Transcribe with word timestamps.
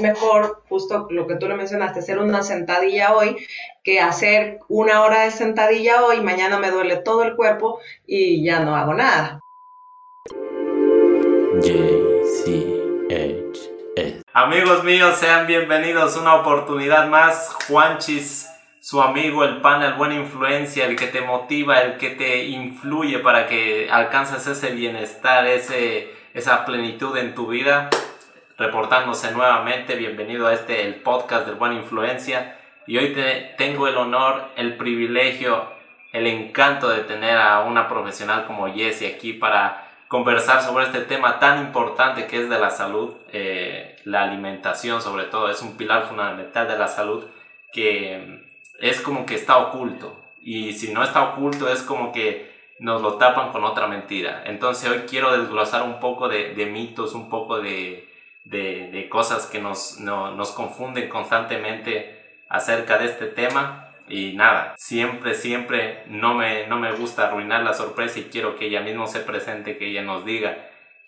mejor, 0.00 0.62
justo 0.68 1.06
lo 1.10 1.26
que 1.26 1.36
tú 1.36 1.48
le 1.48 1.54
mencionaste, 1.54 2.00
hacer 2.00 2.18
una 2.18 2.42
sentadilla 2.42 3.14
hoy 3.14 3.36
que 3.82 4.00
hacer 4.00 4.58
una 4.68 5.02
hora 5.02 5.24
de 5.24 5.30
sentadilla 5.30 6.04
hoy, 6.04 6.20
mañana 6.20 6.58
me 6.58 6.70
duele 6.70 6.96
todo 6.96 7.22
el 7.22 7.36
cuerpo 7.36 7.80
y 8.06 8.44
ya 8.44 8.60
no 8.60 8.76
hago 8.76 8.94
nada. 8.94 9.40
Amigos 14.34 14.84
míos, 14.84 15.16
sean 15.18 15.46
bienvenidos 15.46 16.16
una 16.16 16.36
oportunidad 16.36 17.08
más. 17.08 17.52
Juanchis, 17.66 18.48
su 18.80 19.02
amigo, 19.02 19.42
el 19.42 19.60
pan, 19.60 19.82
el 19.82 19.94
buena 19.94 20.14
influencia, 20.14 20.86
el 20.86 20.94
que 20.94 21.08
te 21.08 21.22
motiva, 21.22 21.80
el 21.80 21.98
que 21.98 22.10
te 22.10 22.44
influye 22.44 23.18
para 23.18 23.46
que 23.46 23.88
alcances 23.90 24.46
ese 24.46 24.70
bienestar, 24.70 25.46
ese, 25.46 26.12
esa 26.34 26.64
plenitud 26.64 27.16
en 27.16 27.34
tu 27.34 27.48
vida. 27.48 27.90
Reportándose 28.58 29.30
nuevamente, 29.30 29.94
bienvenido 29.94 30.48
a 30.48 30.52
este 30.52 30.84
el 30.84 30.96
podcast 30.96 31.46
del 31.46 31.54
buena 31.54 31.76
influencia. 31.76 32.58
Y 32.88 32.98
hoy 32.98 33.12
te, 33.12 33.54
tengo 33.56 33.86
el 33.86 33.96
honor, 33.96 34.48
el 34.56 34.76
privilegio, 34.76 35.64
el 36.12 36.26
encanto 36.26 36.88
de 36.88 37.04
tener 37.04 37.38
a 37.38 37.60
una 37.60 37.86
profesional 37.86 38.46
como 38.46 38.66
Jessie 38.66 39.14
aquí 39.14 39.32
para 39.32 39.86
conversar 40.08 40.60
sobre 40.60 40.86
este 40.86 41.02
tema 41.02 41.38
tan 41.38 41.60
importante 41.66 42.26
que 42.26 42.42
es 42.42 42.50
de 42.50 42.58
la 42.58 42.70
salud, 42.70 43.14
eh, 43.32 43.94
la 44.02 44.24
alimentación 44.24 45.00
sobre 45.02 45.26
todo, 45.26 45.48
es 45.48 45.62
un 45.62 45.76
pilar 45.76 46.08
fundamental 46.08 46.66
de 46.66 46.78
la 46.78 46.88
salud 46.88 47.26
que 47.72 48.44
es 48.80 49.00
como 49.02 49.24
que 49.24 49.36
está 49.36 49.58
oculto 49.58 50.20
y 50.42 50.72
si 50.72 50.92
no 50.92 51.04
está 51.04 51.22
oculto 51.22 51.68
es 51.68 51.82
como 51.82 52.10
que 52.10 52.50
nos 52.80 53.02
lo 53.02 53.18
tapan 53.18 53.52
con 53.52 53.62
otra 53.62 53.86
mentira. 53.86 54.42
Entonces 54.46 54.90
hoy 54.90 55.04
quiero 55.08 55.38
desglosar 55.38 55.84
un 55.84 56.00
poco 56.00 56.28
de, 56.28 56.68
mitos, 56.72 57.14
un 57.14 57.28
poco 57.30 57.60
de, 57.60 58.07
de, 58.48 59.08
cosas 59.10 59.46
que 59.46 59.60
nos, 59.60 60.00
nos 60.00 60.50
confunden 60.52 61.08
constantemente 61.08 62.42
acerca 62.48 62.98
de 62.98 63.06
este 63.06 63.26
tema 63.26 63.90
y 64.08 64.32
nada, 64.32 64.74
siempre, 64.78 65.34
siempre 65.34 66.02
no 66.06 66.34
me, 66.34 66.66
no 66.66 66.78
me 66.78 66.92
gusta 66.92 67.26
arruinar 67.26 67.62
la 67.62 67.74
sorpresa 67.74 68.18
y 68.18 68.24
quiero 68.24 68.56
que 68.56 68.66
ella 68.66 68.80
misma 68.80 69.06
se 69.06 69.20
presente, 69.20 69.76
que 69.76 69.88
ella 69.88 70.02
nos 70.02 70.24
diga 70.24 70.56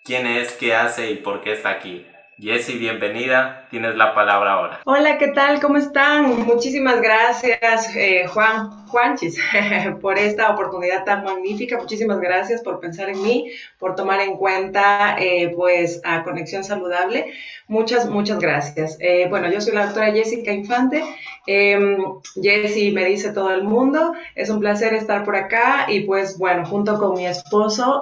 quién 0.03 0.27
es, 0.27 0.53
qué 0.53 0.75
hace 0.75 1.11
y 1.11 1.15
por 1.15 1.41
qué 1.41 1.53
está 1.53 1.71
aquí. 1.71 2.05
Jessie, 2.41 2.79
bienvenida. 2.79 3.67
Tienes 3.69 3.95
la 3.95 4.15
palabra 4.15 4.53
ahora. 4.53 4.81
Hola, 4.85 5.19
¿qué 5.19 5.27
tal? 5.27 5.59
¿Cómo 5.59 5.77
están? 5.77 6.43
Muchísimas 6.47 6.99
gracias, 6.99 7.95
eh, 7.95 8.25
Juan, 8.25 8.87
Juanchis, 8.87 9.37
por 10.01 10.17
esta 10.17 10.49
oportunidad 10.49 11.05
tan 11.05 11.23
magnífica. 11.23 11.77
Muchísimas 11.77 12.19
gracias 12.19 12.63
por 12.63 12.79
pensar 12.79 13.09
en 13.09 13.21
mí, 13.21 13.51
por 13.77 13.93
tomar 13.93 14.21
en 14.21 14.37
cuenta, 14.37 15.17
eh, 15.19 15.53
pues, 15.55 16.01
a 16.03 16.23
Conexión 16.23 16.63
Saludable. 16.63 17.31
Muchas, 17.67 18.09
muchas 18.09 18.39
gracias. 18.39 18.97
Eh, 18.99 19.27
bueno, 19.29 19.47
yo 19.51 19.61
soy 19.61 19.75
la 19.75 19.85
doctora 19.85 20.11
Jessica 20.11 20.51
Infante. 20.51 21.03
Em, 21.45 21.97
Jessie 22.41 22.91
me 22.91 23.05
dice 23.05 23.33
todo 23.33 23.53
el 23.53 23.63
mundo. 23.63 24.13
Es 24.33 24.49
un 24.49 24.59
placer 24.59 24.95
estar 24.95 25.23
por 25.23 25.35
acá 25.35 25.85
y, 25.87 26.01
pues, 26.01 26.39
bueno, 26.39 26.65
junto 26.65 26.97
con 26.97 27.13
mi 27.13 27.27
esposo, 27.27 28.01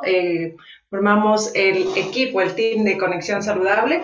formamos 0.89 1.51
el 1.53 1.87
equipo, 1.95 2.41
el 2.41 2.55
team 2.55 2.83
de 2.83 2.97
Conexión 2.97 3.43
Saludable 3.43 4.01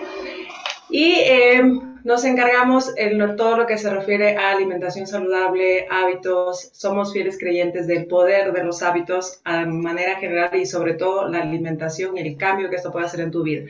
y 0.89 1.13
eh, 1.15 1.63
nos 2.03 2.23
encargamos 2.25 2.93
en 2.97 3.35
todo 3.35 3.57
lo 3.57 3.65
que 3.65 3.79
se 3.79 3.89
refiere 3.89 4.37
a 4.37 4.51
alimentación 4.51 5.07
saludable, 5.07 5.87
hábitos. 5.89 6.69
Somos 6.73 7.11
fieles 7.11 7.39
creyentes 7.39 7.87
del 7.87 8.05
poder 8.05 8.53
de 8.53 8.63
los 8.63 8.83
hábitos 8.83 9.41
a 9.43 9.65
manera 9.65 10.17
general 10.17 10.55
y 10.55 10.67
sobre 10.67 10.93
todo 10.93 11.27
la 11.27 11.39
alimentación 11.39 12.15
y 12.17 12.21
el 12.21 12.37
cambio 12.37 12.69
que 12.69 12.75
esto 12.75 12.91
puede 12.91 13.07
hacer 13.07 13.21
en 13.21 13.31
tu 13.31 13.41
vida. 13.41 13.65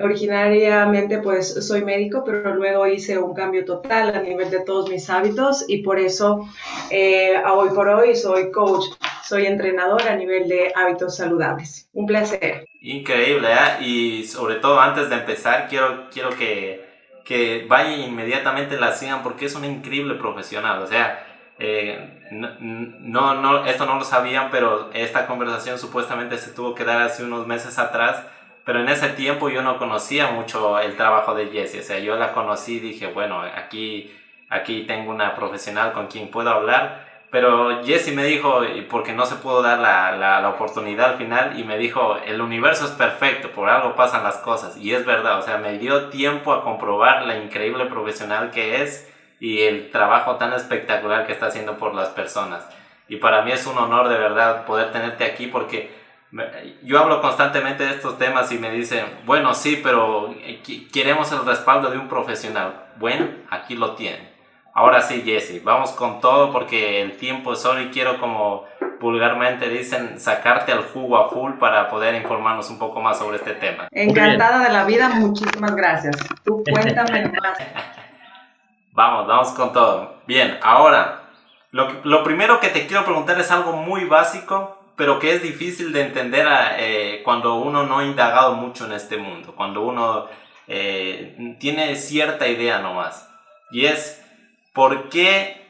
Originariamente 0.00 1.18
pues 1.18 1.66
soy 1.66 1.84
médico, 1.84 2.22
pero 2.24 2.54
luego 2.54 2.86
hice 2.86 3.18
un 3.18 3.34
cambio 3.34 3.64
total 3.64 4.14
a 4.14 4.22
nivel 4.22 4.48
de 4.48 4.60
todos 4.60 4.88
mis 4.88 5.10
hábitos 5.10 5.64
y 5.66 5.82
por 5.82 5.98
eso 5.98 6.48
eh, 6.90 7.34
hoy 7.44 7.70
por 7.70 7.88
hoy 7.88 8.14
soy 8.14 8.52
coach, 8.52 8.84
soy 9.24 9.46
entrenador 9.46 10.02
a 10.02 10.14
nivel 10.14 10.48
de 10.48 10.72
hábitos 10.76 11.16
saludables. 11.16 11.88
Un 11.92 12.06
placer. 12.06 12.64
Increíble, 12.80 13.48
¿eh? 13.52 13.84
y 13.84 14.24
sobre 14.24 14.56
todo 14.56 14.78
antes 14.80 15.10
de 15.10 15.16
empezar 15.16 15.66
quiero, 15.68 16.08
quiero 16.12 16.30
que, 16.30 16.86
que 17.24 17.66
vayan 17.68 18.00
inmediatamente 18.00 18.78
la 18.78 18.92
sigan 18.92 19.24
porque 19.24 19.46
es 19.46 19.56
un 19.56 19.64
increíble 19.64 20.14
profesional, 20.14 20.80
o 20.80 20.86
sea, 20.86 21.26
eh, 21.58 22.20
no, 22.30 23.34
no, 23.34 23.66
esto 23.66 23.84
no 23.84 23.96
lo 23.96 24.04
sabían, 24.04 24.48
pero 24.52 24.90
esta 24.92 25.26
conversación 25.26 25.76
supuestamente 25.76 26.38
se 26.38 26.52
tuvo 26.52 26.72
que 26.72 26.84
dar 26.84 27.02
hace 27.02 27.24
unos 27.24 27.48
meses 27.48 27.80
atrás 27.80 28.24
pero 28.68 28.80
en 28.80 28.88
ese 28.90 29.08
tiempo 29.08 29.48
yo 29.48 29.62
no 29.62 29.78
conocía 29.78 30.30
mucho 30.30 30.78
el 30.78 30.94
trabajo 30.94 31.34
de 31.34 31.46
Jessie, 31.46 31.80
o 31.80 31.82
sea, 31.82 32.00
yo 32.00 32.16
la 32.16 32.34
conocí 32.34 32.76
y 32.76 32.80
dije, 32.80 33.06
bueno, 33.06 33.40
aquí, 33.40 34.14
aquí 34.50 34.82
tengo 34.82 35.10
una 35.10 35.34
profesional 35.34 35.94
con 35.94 36.08
quien 36.08 36.30
puedo 36.30 36.50
hablar, 36.50 37.06
pero 37.30 37.82
Jessie 37.82 38.14
me 38.14 38.24
dijo, 38.24 38.60
porque 38.90 39.14
no 39.14 39.24
se 39.24 39.36
pudo 39.36 39.62
dar 39.62 39.78
la, 39.78 40.12
la, 40.12 40.42
la, 40.42 40.50
oportunidad 40.50 41.12
al 41.12 41.16
final, 41.16 41.58
y 41.58 41.64
me 41.64 41.78
dijo, 41.78 42.18
el 42.26 42.42
universo 42.42 42.84
es 42.84 42.90
perfecto, 42.90 43.52
por 43.52 43.70
algo 43.70 43.96
pasan 43.96 44.22
las 44.22 44.36
cosas, 44.36 44.76
y 44.76 44.92
es 44.92 45.06
verdad, 45.06 45.38
o 45.38 45.42
sea, 45.42 45.56
me 45.56 45.78
dio 45.78 46.10
tiempo 46.10 46.52
a 46.52 46.62
comprobar 46.62 47.26
la 47.26 47.38
increíble 47.38 47.86
profesional 47.86 48.50
que 48.50 48.82
es 48.82 49.10
y 49.40 49.62
el 49.62 49.90
trabajo 49.90 50.36
tan 50.36 50.52
espectacular 50.52 51.26
que 51.26 51.32
está 51.32 51.46
haciendo 51.46 51.78
por 51.78 51.94
las 51.94 52.10
personas. 52.10 52.68
Y 53.08 53.16
para 53.16 53.40
mí 53.40 53.50
es 53.50 53.66
un 53.66 53.78
honor 53.78 54.10
de 54.10 54.18
verdad 54.18 54.66
poder 54.66 54.92
tenerte 54.92 55.24
aquí 55.24 55.46
porque 55.46 55.90
yo 56.82 56.98
hablo 56.98 57.22
constantemente 57.22 57.84
de 57.84 57.90
estos 57.90 58.18
temas 58.18 58.52
y 58.52 58.58
me 58.58 58.70
dicen, 58.70 59.06
bueno, 59.24 59.54
sí, 59.54 59.80
pero 59.82 60.34
eh, 60.40 60.62
queremos 60.92 61.32
el 61.32 61.44
respaldo 61.44 61.90
de 61.90 61.98
un 61.98 62.08
profesional. 62.08 62.86
Bueno, 62.96 63.26
aquí 63.50 63.74
lo 63.76 63.94
tienen. 63.94 64.28
Ahora 64.74 65.00
sí, 65.00 65.22
Jesse, 65.24 65.64
vamos 65.64 65.92
con 65.92 66.20
todo 66.20 66.52
porque 66.52 67.02
el 67.02 67.16
tiempo 67.16 67.54
es 67.54 67.64
oro 67.64 67.80
y 67.80 67.88
quiero 67.88 68.20
como 68.20 68.64
vulgarmente 69.00 69.68
dicen 69.68 70.20
sacarte 70.20 70.72
al 70.72 70.82
jugo 70.82 71.16
a 71.16 71.30
full 71.30 71.52
para 71.54 71.88
poder 71.88 72.14
informarnos 72.14 72.68
un 72.70 72.78
poco 72.78 73.00
más 73.00 73.18
sobre 73.18 73.38
este 73.38 73.54
tema. 73.54 73.88
Encantada 73.90 74.64
de 74.64 74.72
la 74.72 74.84
vida, 74.84 75.08
muchísimas 75.08 75.74
gracias. 75.74 76.16
Tú 76.44 76.62
cuéntame 76.70 77.26
más. 77.26 77.58
vamos, 78.92 79.26
vamos 79.26 79.48
con 79.52 79.72
todo. 79.72 80.20
Bien, 80.26 80.58
ahora, 80.62 81.22
lo, 81.70 81.88
lo 82.04 82.22
primero 82.22 82.60
que 82.60 82.68
te 82.68 82.86
quiero 82.86 83.04
preguntar 83.04 83.40
es 83.40 83.50
algo 83.50 83.72
muy 83.72 84.04
básico 84.04 84.77
pero 84.98 85.20
que 85.20 85.32
es 85.32 85.42
difícil 85.42 85.92
de 85.92 86.02
entender 86.02 86.44
eh, 86.76 87.22
cuando 87.24 87.54
uno 87.54 87.86
no 87.86 88.00
ha 88.00 88.04
indagado 88.04 88.54
mucho 88.54 88.84
en 88.84 88.92
este 88.92 89.16
mundo, 89.16 89.54
cuando 89.54 89.82
uno 89.82 90.26
eh, 90.66 91.56
tiene 91.60 91.94
cierta 91.94 92.48
idea 92.48 92.80
nomás. 92.80 93.30
Y 93.70 93.86
es 93.86 94.20
por 94.74 95.08
qué 95.08 95.64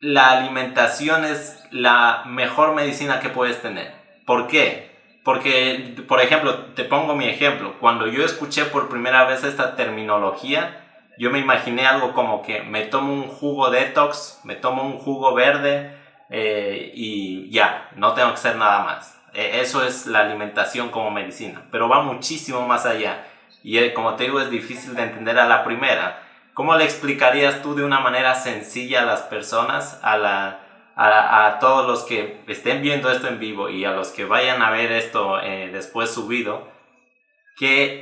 la 0.00 0.30
alimentación 0.30 1.26
es 1.26 1.62
la 1.70 2.22
mejor 2.26 2.74
medicina 2.74 3.20
que 3.20 3.28
puedes 3.28 3.60
tener. 3.60 3.92
¿Por 4.24 4.46
qué? 4.46 4.90
Porque, 5.22 5.94
por 6.08 6.22
ejemplo, 6.22 6.72
te 6.74 6.84
pongo 6.84 7.14
mi 7.14 7.28
ejemplo. 7.28 7.74
Cuando 7.80 8.06
yo 8.06 8.24
escuché 8.24 8.64
por 8.64 8.88
primera 8.88 9.26
vez 9.26 9.44
esta 9.44 9.76
terminología, 9.76 10.86
yo 11.18 11.30
me 11.30 11.38
imaginé 11.38 11.86
algo 11.86 12.14
como 12.14 12.40
que 12.40 12.62
me 12.62 12.84
tomo 12.86 13.12
un 13.12 13.28
jugo 13.28 13.68
detox, 13.68 14.40
me 14.44 14.56
tomo 14.56 14.84
un 14.84 14.96
jugo 14.96 15.34
verde, 15.34 15.99
eh, 16.30 16.92
y 16.94 17.50
ya, 17.50 17.90
no 17.96 18.14
tengo 18.14 18.28
que 18.28 18.34
hacer 18.34 18.56
nada 18.56 18.84
más. 18.84 19.20
E, 19.32 19.60
eso 19.60 19.84
es 19.84 20.06
la 20.06 20.20
alimentación 20.20 20.90
como 20.90 21.10
medicina, 21.10 21.62
pero 21.70 21.88
va 21.88 22.02
muchísimo 22.02 22.66
más 22.66 22.86
allá. 22.86 23.26
Y 23.62 23.78
eh, 23.78 23.92
como 23.92 24.14
te 24.14 24.24
digo, 24.24 24.40
es 24.40 24.50
difícil 24.50 24.94
de 24.94 25.02
entender 25.02 25.38
a 25.38 25.46
la 25.46 25.64
primera. 25.64 26.22
¿Cómo 26.54 26.76
le 26.76 26.84
explicarías 26.84 27.62
tú 27.62 27.74
de 27.74 27.84
una 27.84 28.00
manera 28.00 28.34
sencilla 28.34 29.02
a 29.02 29.06
las 29.06 29.22
personas, 29.22 29.98
a, 30.02 30.16
la, 30.16 30.60
a, 30.96 31.58
todos 31.60 31.86
los 31.86 32.04
que 32.04 32.40
estén 32.46 32.82
viendo 32.82 33.10
esto 33.10 33.28
en 33.28 33.38
vivo 33.38 33.68
y 33.68 33.84
a 33.84 33.92
los 33.92 34.08
que 34.08 34.24
vayan 34.24 34.62
a 34.62 34.70
ver 34.70 34.92
esto 34.92 35.40
eh, 35.40 35.70
después 35.72 36.10
subido, 36.10 36.68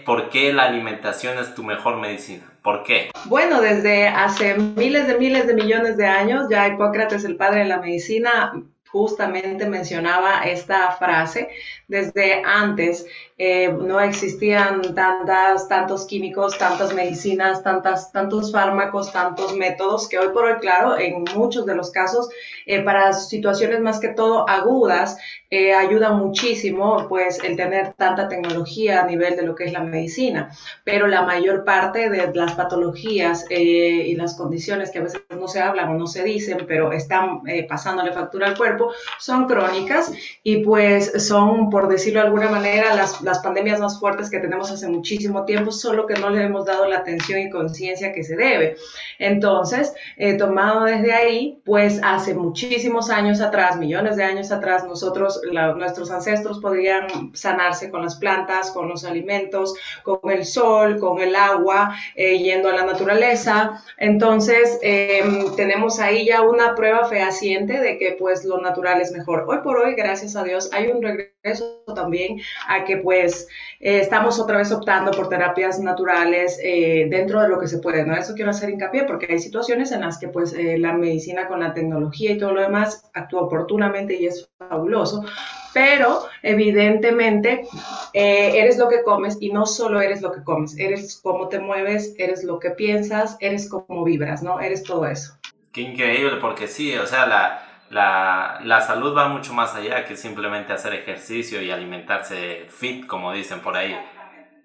por 0.05 0.31
qué 0.31 0.53
la 0.53 0.65
alimentación 0.65 1.39
es 1.39 1.55
tu 1.55 1.65
mejor 1.65 1.97
medicina? 1.97 2.45
¿Por 2.63 2.83
qué? 2.85 3.11
Bueno, 3.25 3.61
desde 3.61 4.09
hace 4.09 4.55
miles 4.55 5.07
de 5.07 5.19
miles 5.19 5.47
de 5.47 5.55
millones 5.55 5.97
de 5.97 6.07
años, 6.07 6.49
ya 6.51 6.69
Hipócrates, 6.69 7.25
el 7.25 7.37
padre 7.37 7.61
de 7.61 7.67
la 7.67 7.81
medicina, 7.81 8.53
justamente 8.89 9.69
mencionaba 9.69 10.43
esta 10.45 10.93
frase 10.93 11.49
desde 11.89 12.43
antes 12.45 13.07
eh, 13.41 13.73
no 13.73 14.01
existían 14.01 14.97
tantas, 14.97 15.69
tantos 15.69 16.07
químicos, 16.07 16.59
tantas 16.59 16.93
medicinas, 16.93 17.63
tantas, 17.63 18.11
tantos 18.11 18.51
fármacos, 18.51 19.13
tantos 19.13 19.57
métodos 19.57 20.09
que 20.09 20.19
hoy 20.19 20.31
por 20.31 20.45
hoy, 20.45 20.59
claro, 20.61 20.99
en 20.99 21.23
muchos 21.37 21.65
de 21.65 21.77
los 21.77 21.93
casos, 21.93 22.29
eh, 22.67 22.83
para 22.83 23.13
situaciones 23.13 23.81
más 23.81 24.01
que 24.01 24.09
todo 24.09 24.49
agudas, 24.49 25.19
eh, 25.51 25.73
ayuda 25.73 26.11
muchísimo 26.11 27.07
pues 27.09 27.39
el 27.45 27.57
tener 27.57 27.95
tanta 27.95 28.29
tecnología 28.29 29.03
a 29.03 29.07
nivel 29.07 29.37
de 29.37 29.43
lo 29.43 29.55
que 29.55 29.67
es 29.67 29.73
la 29.73 29.85
medicina. 29.85 30.51
Pero 30.83 31.07
la 31.07 31.23
mayor 31.23 31.65
parte 31.65 32.11
de 32.11 32.33
las 32.35 32.55
patologías 32.55 33.45
y 33.49 34.17
las 34.17 34.37
condiciones 34.37 34.91
que 34.91 34.99
a 34.99 35.03
veces 35.03 35.23
no 35.31 35.47
se 35.47 35.61
hablan 35.61 35.91
o 35.91 35.95
no 35.95 36.09
se 36.09 36.25
dicen, 36.25 36.65
pero 36.67 36.93
están 36.93 37.43
pasándole 37.69 38.13
factura 38.13 38.49
al 38.49 38.59
cuerpo, 38.59 38.93
son 39.19 39.47
crónicas 39.47 40.13
y 40.43 40.65
pues 40.65 41.25
son, 41.27 41.71
por 41.71 41.89
decirlo 41.89 42.21
de 42.21 42.27
alguna 42.27 42.51
manera, 42.51 42.95
las 42.95 43.23
las 43.29 43.41
pandemias 43.41 43.79
más 43.79 44.01
fuertes 44.01 44.31
que 44.31 44.41
tenemos 44.41 44.71
hace 44.71 44.89
muchísimo 44.89 45.45
tiempo, 45.45 45.71
solo 45.71 46.07
que 46.07 46.15
no 46.15 46.31
le 46.31 46.43
hemos 46.43 46.65
dado 46.65 46.87
la 46.89 46.99
atención 46.99 47.39
y 47.41 47.51
conciencia 47.51 48.13
que 48.13 48.25
se 48.25 48.37
debe. 48.37 48.77
Entonces, 49.19 49.93
eh, 50.17 50.35
tomado 50.35 50.85
desde 50.85 51.13
ahí, 51.13 51.61
pues 51.65 52.01
hace 52.03 52.35
muchísimos 52.35 53.11
años 53.11 53.41
atrás, 53.41 53.77
millones 53.77 54.17
de 54.17 54.25
años 54.25 54.51
atrás, 54.51 54.85
nosotros, 54.85 55.41
nuestros 55.77 56.11
ancestros 56.11 56.59
podrían 56.61 57.35
sanarse 57.35 57.91
con 57.91 58.03
las 58.03 58.17
plantas, 58.17 58.71
con 58.71 58.89
los 58.89 59.05
alimentos, 59.05 59.75
con 60.03 60.31
el 60.31 60.45
sol, 60.45 60.99
con 60.99 61.21
el 61.21 61.37
agua, 61.37 61.95
eh, 62.15 62.39
yendo 62.39 62.71
a 62.71 62.75
la 62.75 62.85
naturaleza. 62.85 63.83
Entonces, 63.99 64.79
em, 64.83 65.55
tenemos 65.57 66.01
ahí 66.01 66.27
ya 66.27 66.43
una 66.43 66.75
prueba 66.75 67.07
fehaciente 67.09 67.81
de 67.81 67.99
que 67.99 68.17
pues 68.19 68.45
lo 68.45 68.61
natural 68.61 69.01
es 69.01 69.13
mejor. 69.13 69.45
Hoy 69.47 69.59
por 69.63 69.79
hoy, 69.79 69.95
gracias 69.95 70.35
a 70.37 70.45
Dios, 70.45 70.71
hay 70.73 70.89
un 70.89 71.03
regreso 71.03 71.83
también 71.95 72.41
a 72.69 72.85
que 72.85 72.99
pues 72.99 73.18
eh, 73.25 74.01
estamos 74.01 74.39
otra 74.41 74.59
vez 74.59 74.73
optando 74.73 75.11
por 75.13 75.29
terapias 75.29 75.79
naturales 75.79 76.59
eh, 76.63 77.07
dentro 77.09 77.41
de 77.41 77.49
lo 77.49 77.59
que 77.59 77.69
se 77.69 77.79
puede, 77.79 78.05
¿no? 78.05 78.17
Eso 78.17 78.35
quiero 78.35 78.51
hacer 78.51 78.71
hincapié 78.71 79.05
porque 79.05 79.27
hay 79.31 79.39
situaciones 79.39 79.93
en 79.93 80.01
las 80.01 80.19
que 80.19 80.29
pues 80.29 80.53
eh, 80.53 80.79
la 80.79 80.93
medicina 80.93 81.47
con 81.47 81.61
la 81.61 81.75
tecnología 81.75 82.33
y 82.33 82.39
todo 82.39 82.53
lo 82.53 82.61
demás 82.61 83.09
actúa 83.15 83.43
oportunamente 83.43 84.15
y 84.15 84.27
es 84.27 84.49
fabuloso, 84.59 85.25
pero 85.73 86.25
evidentemente 86.43 87.67
eres 88.13 88.79
lo 88.79 88.89
que 88.89 89.03
comes 89.03 89.37
y 89.41 89.53
no 89.53 89.67
solo 89.67 90.01
eres 90.01 90.23
lo 90.23 90.33
que 90.33 90.43
comes, 90.43 90.77
eres 90.79 91.21
cómo 91.23 91.49
te 91.49 91.61
mueves, 91.61 92.15
eres 92.19 92.43
lo 92.43 92.59
que 92.59 92.71
piensas, 92.71 93.37
eres 93.41 93.69
cómo 93.69 94.03
vibras, 94.05 94.43
¿no? 94.43 94.61
Eres 94.61 94.83
todo 94.83 95.07
eso. 95.07 95.35
Qué 95.73 95.83
increíble, 95.83 96.39
porque 96.41 96.67
sí, 96.67 96.97
o 96.97 97.07
sea, 97.07 97.27
la, 97.27 97.68
la, 97.91 98.61
la, 98.63 98.81
salud 98.81 99.17
va 99.17 99.29
mucho 99.29 99.55
más 99.55 99.75
allá 99.75 100.05
que 100.05 100.17
simplemente 100.17 100.73
hacer 100.73 100.95
ejercicio 100.95 101.63
y 101.63 101.71
alimentarse 101.71 102.67
fit, 102.69 103.07
como 103.07 103.33
dicen 103.33 103.61
por 103.61 103.77
ahí. 103.77 103.99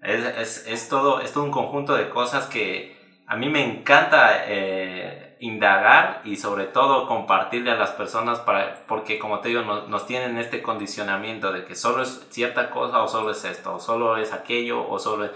Es, 0.02 0.26
es, 0.26 0.68
es 0.68 0.90
todo, 0.90 1.22
es 1.22 1.32
todo 1.32 1.46
un 1.46 1.52
conjunto 1.52 1.96
de 1.96 2.10
cosas 2.10 2.48
que 2.48 2.98
a 3.26 3.36
mí 3.36 3.50
me 3.50 3.64
encanta 3.64 4.44
eh, 4.48 5.38
indagar 5.40 6.22
y 6.24 6.36
sobre 6.36 6.66
todo 6.66 7.08
compartirle 7.08 7.72
a 7.72 7.76
las 7.76 7.92
personas 7.92 8.40
para, 8.40 8.86
porque 8.88 9.18
como 9.18 9.40
te 9.40 9.50
digo, 9.50 9.62
nos, 9.62 10.06
tienen 10.06 10.38
este 10.38 10.62
condicionamiento 10.62 11.52
de 11.52 11.66
que 11.66 11.76
solo 11.76 12.04
es 12.04 12.28
cierta 12.30 12.70
cosa 12.70 13.02
o 13.02 13.08
solo 13.08 13.32
es 13.32 13.44
esto, 13.46 13.76
o 13.76 13.80
solo 13.80 14.18
es 14.18 14.34
aquello, 14.34 14.88
o 14.88 15.00
solo 15.00 15.26
es... 15.26 15.32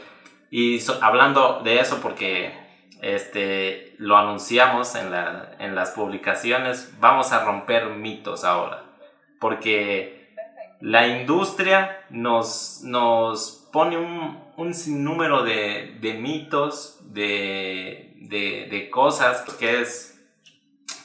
Y 0.50 0.80
hablando 1.01 1.62
de 1.63 1.80
eso 1.80 2.00
porque 2.01 2.67
este, 3.02 3.96
lo 3.98 4.18
anunciamos 4.18 4.96
en, 4.96 5.12
la, 5.12 5.56
en 5.60 5.76
las 5.76 5.92
publicaciones, 5.92 6.94
vamos 7.00 7.32
a 7.32 7.44
romper 7.46 7.90
mitos 7.90 8.44
ahora, 8.44 8.84
porque 9.40 10.36
la 10.80 11.08
industria 11.08 12.06
nos, 12.10 12.82
nos 12.84 13.68
pone 13.72 13.98
un, 13.98 14.44
un 14.58 14.74
sinnúmero 14.74 15.44
de, 15.44 15.98
de 16.00 16.14
mitos, 16.14 17.00
de, 17.14 18.14
de, 18.18 18.68
de 18.70 18.90
cosas 18.90 19.42
que 19.60 19.82
es, 19.82 20.20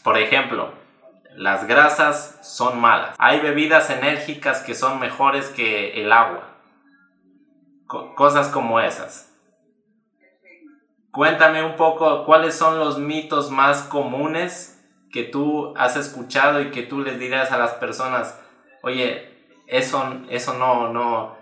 por 0.03 0.19
ejemplo, 0.19 0.73
las 1.37 1.67
grasas 1.67 2.41
son 2.43 2.81
malas. 2.81 3.15
Hay 3.19 3.41
bebidas 3.41 3.89
enérgicas 3.89 4.61
que 4.61 4.75
son 4.75 5.01
mejores 5.01 5.49
que 5.49 6.03
el 6.03 6.13
agua. 6.13 6.49
cosas 7.87 8.49
como 8.49 8.81
esas. 8.81 9.32
Cuéntame 11.13 11.63
un 11.63 11.77
poco 11.77 12.25
cuáles 12.25 12.55
son 12.55 12.79
los 12.79 12.99
mitos 12.99 13.51
más 13.51 13.83
comunes 13.83 14.83
que 15.13 15.25
tú 15.25 15.75
has 15.77 15.95
escuchado 15.97 16.63
y 16.63 16.71
que 16.71 16.85
tú 16.85 17.01
les 17.01 17.19
dirás 17.19 17.53
a 17.53 17.59
las 17.59 17.73
personas, 17.75 18.43
oye, 18.83 19.47
eso, 19.67 20.03
eso 20.31 20.55
no, 20.55 20.89
no, 20.89 21.37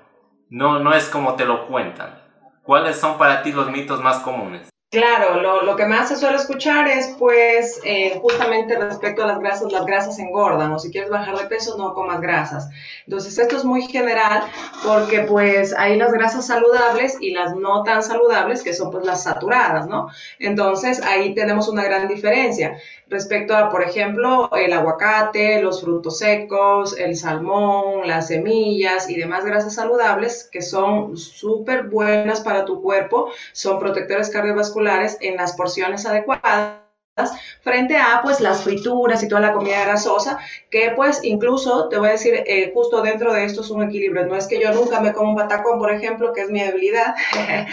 no, 0.49 0.81
no 0.81 0.93
es 0.93 1.09
como 1.09 1.37
te 1.37 1.45
lo 1.45 1.69
cuentan. 1.69 2.21
¿Cuáles 2.65 2.99
son 2.99 3.17
para 3.17 3.43
ti 3.43 3.53
los 3.53 3.71
mitos 3.71 4.03
más 4.03 4.19
comunes? 4.19 4.70
Claro, 4.93 5.41
lo, 5.63 5.77
que 5.77 5.87
más 5.87 6.09
se 6.09 6.17
suele 6.17 6.37
escuchar 6.37 6.89
es 6.89 7.15
pues 7.17 7.81
eh, 7.85 8.19
justamente 8.21 8.77
respecto 8.77 9.23
a 9.23 9.27
las 9.29 9.39
grasas, 9.39 9.71
las 9.71 9.87
grasas 9.87 10.19
engordan 10.19 10.73
o 10.73 10.81
si 10.81 10.91
quieres 10.91 11.11
bajar 11.11 11.39
de 11.39 11.45
peso 11.45 11.79
no 11.79 11.95
comas 11.95 12.21
grasas. 12.21 12.69
Entonces 13.07 13.39
esto 13.39 13.57
es 13.57 13.65
muy 13.65 13.83
general 13.83 14.43
porque 14.85 15.21
pues 15.21 15.73
hay 15.79 15.97
las 15.97 16.13
grasas 16.13 16.45
saludables 16.45 17.19
y 17.21 17.31
las 17.31 17.55
no 17.55 17.85
tan 17.85 18.03
saludables 18.03 18.65
que 18.65 18.75
son 18.75 18.91
pues 18.91 19.07
las 19.07 19.23
saturadas, 19.23 19.87
¿no? 19.87 20.09
Entonces 20.41 21.01
ahí 21.03 21.35
tenemos 21.37 21.69
una 21.69 21.85
gran 21.85 22.09
diferencia 22.09 22.77
respecto 23.09 23.57
a, 23.57 23.71
por 23.71 23.83
ejemplo, 23.83 24.51
el 24.57 24.73
aguacate, 24.73 25.63
los 25.63 25.83
frutos 25.83 26.19
secos, 26.19 26.97
el 26.99 27.17
salmón, 27.17 28.09
las 28.09 28.27
semillas 28.29 29.09
y 29.09 29.17
demás 29.17 29.45
grasas 29.45 29.75
saludables 29.75 30.49
que 30.51 30.63
son 30.63 31.17
súper 31.17 31.85
buenas 31.85 32.41
para 32.41 32.65
tu 32.65 32.83
cuerpo, 32.83 33.31
son 33.53 33.79
protectores 33.79 34.31
cardiovasculares 34.31 34.80
en 35.21 35.37
las 35.37 35.55
porciones 35.55 36.07
adecuadas 36.07 36.81
frente 37.63 37.97
a 37.97 38.21
pues 38.23 38.41
las 38.41 38.63
frituras 38.63 39.23
y 39.23 39.29
toda 39.29 39.41
la 39.41 39.53
comida 39.53 39.85
grasosa 39.85 40.39
que 40.71 40.93
pues 40.97 41.23
incluso 41.23 41.89
te 41.89 41.99
voy 41.99 42.09
a 42.09 42.13
decir 42.13 42.43
eh, 42.47 42.71
justo 42.73 43.03
dentro 43.03 43.33
de 43.35 43.45
esto 43.45 43.61
es 43.61 43.71
un 43.71 43.83
equilibrio. 43.83 44.27
No 44.27 44.37
es 44.37 44.47
que 44.47 44.61
yo 44.61 44.73
nunca 44.73 45.01
me 45.01 45.13
como 45.13 45.31
un 45.31 45.37
patacón 45.37 45.79
por 45.79 45.93
ejemplo 45.93 46.33
que 46.33 46.43
es 46.43 46.51
mi 46.51 46.61
debilidad 46.61 47.15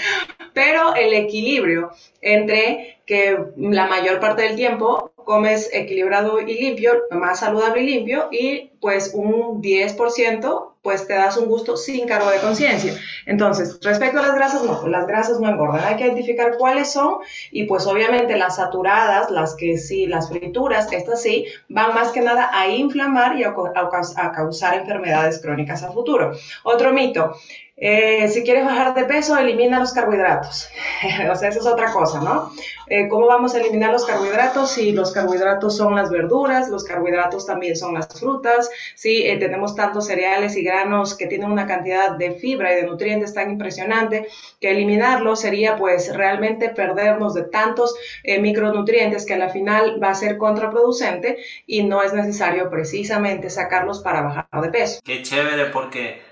pero 0.54 0.96
el 0.96 1.14
equilibrio 1.14 1.92
entre 2.22 3.00
que 3.06 3.38
la 3.58 3.86
mayor 3.88 4.20
parte 4.20 4.42
del 4.42 4.56
tiempo 4.56 5.12
comes 5.28 5.70
equilibrado 5.74 6.40
y 6.40 6.54
limpio, 6.54 7.04
más 7.12 7.42
saludable 7.42 7.82
y 7.82 7.86
limpio, 7.86 8.30
y 8.32 8.72
pues 8.80 9.12
un 9.14 9.62
10% 9.62 10.72
pues 10.88 11.06
te 11.06 11.16
das 11.16 11.36
un 11.36 11.50
gusto 11.50 11.76
sin 11.76 12.08
cargo 12.08 12.30
de 12.30 12.40
conciencia. 12.40 12.94
Entonces, 13.26 13.78
respecto 13.84 14.20
a 14.20 14.22
las 14.22 14.36
grasas, 14.36 14.64
no, 14.64 14.88
las 14.88 15.06
grasas 15.06 15.38
no 15.38 15.50
engordan, 15.50 15.84
hay 15.84 15.98
que 15.98 16.06
identificar 16.06 16.56
cuáles 16.58 16.94
son 16.94 17.18
y 17.52 17.66
pues 17.66 17.86
obviamente 17.88 18.38
las 18.38 18.56
saturadas, 18.56 19.30
las 19.30 19.56
que 19.56 19.78
sí, 19.78 20.06
las 20.06 20.30
frituras, 20.30 20.90
estas 20.94 21.22
sí, 21.22 21.46
van 21.68 21.94
más 21.94 22.14
que 22.14 22.22
nada 22.22 22.50
a 22.54 22.70
inflamar 22.70 23.38
y 23.38 23.44
a, 23.44 23.50
a 23.50 24.32
causar 24.32 24.76
enfermedades 24.76 25.42
crónicas 25.42 25.84
a 25.84 25.92
futuro. 25.92 26.32
Otro 26.64 26.94
mito, 26.94 27.36
eh, 27.80 28.28
si 28.30 28.42
quieres 28.42 28.66
bajar 28.66 28.96
de 28.96 29.04
peso, 29.04 29.38
elimina 29.38 29.80
los 29.80 29.92
carbohidratos. 29.92 30.68
o 31.32 31.36
sea, 31.36 31.50
esa 31.50 31.60
es 31.60 31.66
otra 31.68 31.92
cosa, 31.94 32.20
¿no? 32.22 32.52
Eh, 32.88 33.08
¿Cómo 33.08 33.28
vamos 33.28 33.54
a 33.54 33.60
eliminar 33.60 33.92
los 33.92 34.04
carbohidratos? 34.04 34.72
Si 34.72 34.94
los 34.94 35.12
carbohidratos 35.12 35.78
son 35.78 35.94
las 35.94 36.10
verduras, 36.10 36.70
los 36.70 36.84
carbohidratos 36.84 37.46
también 37.46 37.76
son 37.76 37.94
las 37.94 38.08
frutas, 38.08 38.72
si 38.96 39.28
eh, 39.28 39.38
tenemos 39.38 39.76
tantos 39.76 40.08
cereales 40.08 40.56
y 40.58 40.64
granos 40.64 41.16
que 41.16 41.28
tienen 41.28 41.52
una 41.52 41.68
cantidad 41.68 42.18
de 42.18 42.32
fibra 42.32 42.74
y 42.74 42.78
de 42.78 42.88
nutrientes 42.88 43.36
tan 43.36 43.52
impresionante 43.52 44.28
que 44.60 44.72
eliminarlos 44.72 45.42
sería 45.42 45.76
pues 45.76 46.16
realmente 46.16 46.70
perdernos 46.70 47.36
de 47.36 47.44
tantos 47.44 47.94
micronutrientes 48.40 49.26
que 49.26 49.36
a 49.36 49.38
la 49.38 49.50
final 49.50 50.02
va 50.02 50.10
a 50.10 50.16
ser 50.16 50.38
contraproducente 50.38 51.38
y 51.68 51.84
no 51.84 52.02
es 52.02 52.14
necesario 52.14 52.72
precisamente 52.72 53.52
sacarlos 53.52 54.02
para 54.02 54.22
bajar 54.22 54.48
de 54.64 54.70
peso. 54.70 55.00
Qué 55.04 55.22
chévere 55.22 55.66
porque 55.66 56.27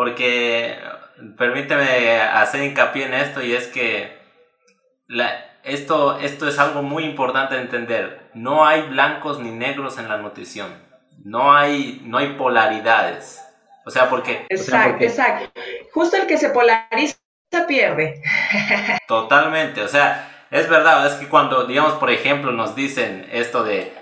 porque 0.00 0.78
permíteme 1.36 2.22
hacer 2.22 2.64
hincapié 2.64 3.04
en 3.04 3.12
esto 3.12 3.42
y 3.42 3.52
es 3.52 3.66
que 3.66 4.18
esto, 5.62 6.18
esto 6.20 6.48
es 6.48 6.58
algo 6.58 6.82
muy 6.82 7.04
importante 7.04 7.54
de 7.54 7.60
entender. 7.60 8.30
No 8.32 8.66
hay 8.66 8.80
blancos 8.88 9.40
ni 9.40 9.50
negros 9.50 9.98
en 9.98 10.08
la 10.08 10.16
nutrición. 10.16 10.72
No 11.22 11.54
hay, 11.54 12.00
no 12.06 12.16
hay 12.16 12.28
polaridades. 12.28 13.44
O 13.84 13.90
sea, 13.90 14.08
porque... 14.08 14.46
Exacto, 14.48 15.04
exacto. 15.04 15.60
Justo 15.92 16.16
el 16.16 16.26
que 16.26 16.38
se 16.38 16.48
polariza 16.48 17.18
pierde. 17.68 18.22
Totalmente, 19.06 19.82
o 19.82 19.88
sea, 19.88 20.46
es 20.50 20.66
verdad, 20.66 21.06
es 21.08 21.12
que 21.16 21.28
cuando, 21.28 21.66
digamos, 21.66 21.92
por 21.96 22.10
ejemplo, 22.10 22.52
nos 22.52 22.74
dicen 22.74 23.28
esto 23.30 23.64
de 23.64 23.92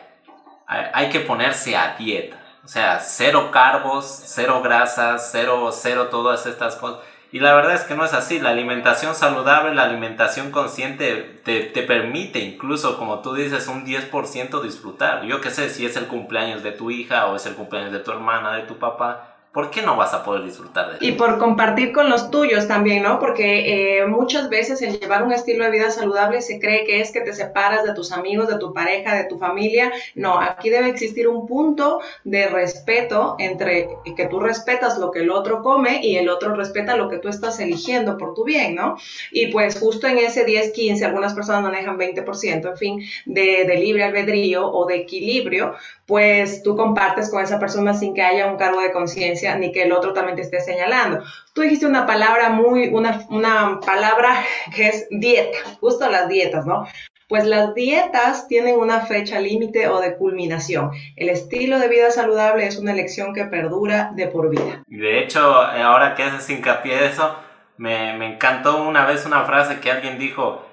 hay 0.69 1.09
que 1.09 1.19
ponerse 1.19 1.77
a 1.77 1.97
dieta. 1.99 2.38
O 2.65 2.69
sea, 2.69 3.01
cero 3.01 3.51
carbos, 3.51 4.23
cero 4.27 4.61
grasas, 4.63 5.29
cero, 5.33 5.71
cero 5.73 6.09
todas 6.11 6.47
estas 6.47 6.77
cosas. 6.77 7.01
Y 7.31 7.41
la 7.41 7.55
verdad 7.55 7.75
es 7.75 7.83
que 7.83 7.95
no 7.95 8.05
es 8.05 8.15
así. 8.15 8.41
La 8.41 8.51
alimentación 8.51 9.15
saludable, 9.15 9.75
la 9.75 9.85
alimentación 9.85 10.51
consciente 10.51 11.41
te, 11.45 11.61
te 11.61 11.83
permite 11.83 12.39
incluso, 12.39 12.97
como 12.97 13.21
tú 13.21 13.35
dices, 13.35 13.69
un 13.69 13.85
10% 13.85 14.63
disfrutar. 14.63 15.25
Yo 15.25 15.41
qué 15.41 15.51
sé, 15.51 15.69
si 15.69 15.85
es 15.85 15.97
el 15.97 16.07
cumpleaños 16.07 16.63
de 16.63 16.73
tu 16.73 16.91
hija 16.91 17.27
o 17.27 17.37
es 17.37 17.45
el 17.47 17.55
cumpleaños 17.55 17.93
de 17.93 18.01
tu 18.01 18.13
hermana, 18.13 18.55
de 18.55 18.63
tu 18.63 18.79
papá, 18.79 19.38
¿por 19.53 19.71
qué 19.71 19.83
no 19.83 19.97
vas 19.97 20.15
a 20.15 20.23
poder 20.23 20.45
disfrutar 20.45 20.89
de 20.89 20.97
eso? 20.97 21.05
Y 21.05 21.13
por 21.13 21.39
compartir 21.39 21.93
con 21.93 22.11
los 22.11 22.31
tuyos 22.31 22.69
también, 22.69 23.03
¿no? 23.03 23.19
Porque 23.19 23.99
eh, 23.99 24.07
muchas 24.07 24.49
veces 24.49 24.83
el 24.83 25.01
llevar 25.01 25.23
un 25.23 25.33
estilo 25.33 25.65
de 25.65 25.71
vida 25.71 25.91
saludable 25.91 26.43
se 26.43 26.61
cree 26.61 26.85
que 26.85 27.01
es 27.01 27.13
que 27.13 27.23
te 27.23 27.33
separas 27.33 27.85
de 27.85 27.95
tus 27.95 28.13
amigos, 28.13 28.49
de 28.49 28.59
tu 28.59 28.73
pareja, 28.73 29.15
de 29.15 29.25
tu 29.25 29.39
familia. 29.39 29.91
No, 30.15 30.39
aquí 30.39 30.71
debe 30.71 30.89
existir 30.89 31.29
un 31.29 31.47
punto 31.47 32.01
de 32.25 32.49
respeto 32.49 33.37
entre 33.39 33.89
que 34.17 34.27
tú 34.27 34.39
respetas 34.41 34.99
lo 34.99 35.11
que 35.11 35.21
el 35.21 35.31
otro 35.31 35.63
come 35.63 36.01
y 36.03 36.17
el 36.17 36.29
otro 36.29 36.55
respeta 36.55 36.97
lo 36.97 37.09
que 37.09 37.19
tú 37.19 37.29
estás 37.29 37.59
eligiendo 37.61 38.19
por 38.19 38.35
tu 38.35 38.45
bien, 38.45 38.75
¿no? 38.75 38.97
Y 39.33 39.49
pues 39.49 39.79
justo 39.79 40.07
en 40.07 40.19
ese 40.19 40.45
10, 40.45 40.73
15, 40.73 41.05
algunas 41.05 41.35
personas 41.35 41.63
manejan 41.63 41.99
20%, 41.99 42.71
en 42.71 42.77
fin, 42.77 43.01
de, 43.27 43.65
de 43.65 43.77
libre 43.77 44.05
albedrío 44.05 44.71
o 44.71 44.87
de 44.87 44.97
equilibrio, 44.97 45.75
pues 46.09 46.63
tú 46.63 46.75
compartes 46.75 47.31
con 47.31 47.45
esa 47.45 47.61
persona 47.61 47.93
sin 47.93 48.15
que 48.15 48.23
haya 48.23 48.47
un 48.47 48.57
cargo 48.57 48.81
de 48.81 48.93
conciencia 48.93 49.55
ni 49.57 49.73
que 49.73 49.83
el 49.83 49.93
otro 49.93 50.15
también 50.15 50.37
te 50.37 50.43
esté 50.43 50.59
señalando. 50.59 51.23
Tú 51.53 51.61
dijiste 51.61 51.85
una 51.85 52.07
palabra 52.07 52.49
muy, 52.49 52.89
una, 52.89 53.27
una 53.29 53.79
palabra 53.85 54.43
que 54.75 54.89
es 54.89 55.07
dieta, 55.11 55.59
justo 55.81 56.09
las 56.09 56.27
dietas, 56.31 56.65
¿no? 56.65 56.89
Pues 57.29 57.45
las 57.45 57.75
dietas 57.75 58.49
tienen 58.49 58.77
una 58.77 59.01
fecha 59.01 59.39
límite 59.39 59.87
o 59.89 60.01
de 60.01 60.17
culminación. 60.17 60.93
El 61.15 61.29
estilo 61.29 61.79
de 61.79 61.89
vida 61.89 62.11
saludable 62.11 62.67
es 62.67 62.79
una 62.79 62.93
elección 62.93 63.35
que 63.35 63.45
perdura 63.45 64.13
de 64.15 64.29
por 64.29 64.49
vida. 64.49 64.83
De 64.87 65.19
hecho, 65.19 65.41
ahora 65.41 66.15
que 66.15 66.23
haces 66.23 66.49
hincapié 66.49 66.97
de 66.97 67.07
eso, 67.09 67.37
me, 67.77 68.17
me 68.17 68.33
encantó 68.33 68.83
una 68.83 69.05
vez 69.05 69.27
una 69.27 69.45
frase 69.45 69.79
que 69.81 69.91
alguien 69.91 70.19
dijo, 70.19 70.65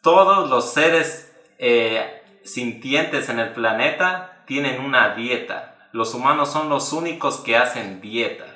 todos 0.00 0.50
los 0.50 0.72
seres 0.72 1.32
eh, 1.60 2.20
sintientes 2.42 3.28
en 3.28 3.38
el 3.38 3.50
planeta 3.50 4.31
tienen 4.46 4.80
una 4.80 5.14
dieta. 5.14 5.88
Los 5.92 6.14
humanos 6.14 6.50
son 6.52 6.68
los 6.68 6.92
únicos 6.92 7.40
que 7.40 7.56
hacen 7.56 8.00
dieta. 8.00 8.46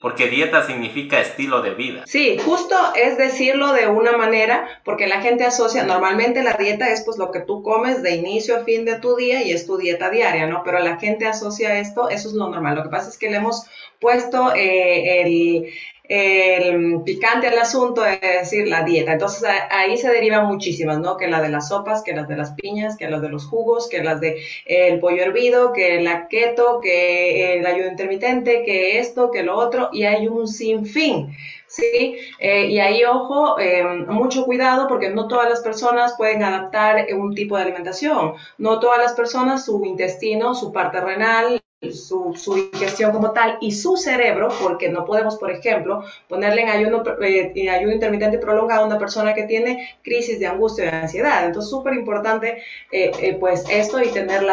Porque 0.00 0.28
dieta 0.28 0.64
significa 0.64 1.18
estilo 1.18 1.60
de 1.60 1.74
vida. 1.74 2.04
Sí, 2.06 2.38
justo 2.38 2.76
es 2.94 3.18
decirlo 3.18 3.72
de 3.72 3.88
una 3.88 4.16
manera, 4.16 4.80
porque 4.84 5.08
la 5.08 5.20
gente 5.20 5.44
asocia, 5.44 5.82
normalmente 5.82 6.44
la 6.44 6.52
dieta 6.52 6.88
es 6.90 7.02
pues 7.04 7.18
lo 7.18 7.32
que 7.32 7.40
tú 7.40 7.64
comes 7.64 8.00
de 8.00 8.14
inicio 8.14 8.56
a 8.56 8.64
fin 8.64 8.84
de 8.84 9.00
tu 9.00 9.16
día 9.16 9.42
y 9.42 9.50
es 9.50 9.66
tu 9.66 9.76
dieta 9.76 10.08
diaria, 10.08 10.46
¿no? 10.46 10.62
Pero 10.62 10.78
la 10.78 11.00
gente 11.00 11.26
asocia 11.26 11.80
esto, 11.80 12.10
eso 12.10 12.28
es 12.28 12.34
lo 12.34 12.48
normal. 12.48 12.76
Lo 12.76 12.84
que 12.84 12.90
pasa 12.90 13.08
es 13.08 13.18
que 13.18 13.28
le 13.28 13.38
hemos 13.38 13.66
puesto 14.00 14.54
eh, 14.54 15.22
el, 15.22 15.66
el 16.08 17.02
picante 17.04 17.48
al 17.48 17.58
asunto 17.58 18.04
es 18.04 18.20
decir, 18.20 18.66
la 18.66 18.82
dieta. 18.82 19.12
Entonces 19.12 19.48
ahí 19.70 19.96
se 19.98 20.10
derivan 20.10 20.46
muchísimas, 20.46 20.98
¿no? 20.98 21.16
Que 21.16 21.28
la 21.28 21.42
de 21.42 21.50
las 21.50 21.68
sopas, 21.68 22.02
que 22.02 22.14
las 22.14 22.28
de 22.28 22.36
las 22.36 22.52
piñas, 22.52 22.96
que 22.96 23.08
las 23.08 23.20
de 23.20 23.28
los 23.28 23.46
jugos, 23.46 23.88
que 23.88 24.02
las 24.02 24.20
de 24.20 24.42
el 24.64 25.00
pollo 25.00 25.22
hervido, 25.22 25.72
que 25.72 26.00
la 26.00 26.28
keto, 26.28 26.80
que 26.80 27.58
el 27.58 27.66
ayuno 27.66 27.88
intermitente, 27.88 28.62
que 28.64 28.98
esto, 28.98 29.30
que 29.30 29.42
lo 29.42 29.56
otro, 29.56 29.90
y 29.92 30.04
hay 30.04 30.28
un 30.28 30.48
sinfín. 30.48 31.36
¿sí? 31.66 32.16
Eh, 32.38 32.66
y 32.66 32.78
ahí, 32.80 33.04
ojo, 33.04 33.58
eh, 33.58 33.84
mucho 34.08 34.44
cuidado 34.44 34.88
porque 34.88 35.10
no 35.10 35.28
todas 35.28 35.48
las 35.48 35.60
personas 35.60 36.14
pueden 36.16 36.42
adaptar 36.42 37.06
un 37.14 37.34
tipo 37.34 37.56
de 37.56 37.62
alimentación. 37.62 38.34
No 38.56 38.80
todas 38.80 38.98
las 38.98 39.12
personas, 39.12 39.64
su 39.66 39.84
intestino, 39.84 40.54
su 40.54 40.72
parte 40.72 41.00
renal, 41.00 41.60
su, 41.80 42.34
su, 42.36 42.70
digestión 42.72 43.12
como 43.12 43.32
tal 43.32 43.56
y 43.60 43.70
su 43.70 43.96
cerebro, 43.96 44.48
porque 44.60 44.88
no 44.88 45.04
podemos, 45.04 45.36
por 45.36 45.50
ejemplo, 45.50 46.02
ponerle 46.28 46.62
en 46.62 46.68
ayuno, 46.70 47.02
eh, 47.22 47.70
ayuno 47.70 47.92
intermitente 47.92 48.38
prolongado 48.38 48.82
a 48.82 48.86
una 48.86 48.98
persona 48.98 49.32
que 49.32 49.44
tiene 49.44 49.96
crisis 50.02 50.40
de 50.40 50.46
angustia 50.48 50.84
y 50.84 50.90
de 50.90 50.96
ansiedad. 50.96 51.46
Entonces, 51.46 51.70
súper 51.70 51.94
importante, 51.94 52.62
eh, 52.90 53.12
eh, 53.20 53.36
pues, 53.38 53.64
esto 53.70 54.02
y 54.02 54.08
tener 54.08 54.42
el 54.42 54.50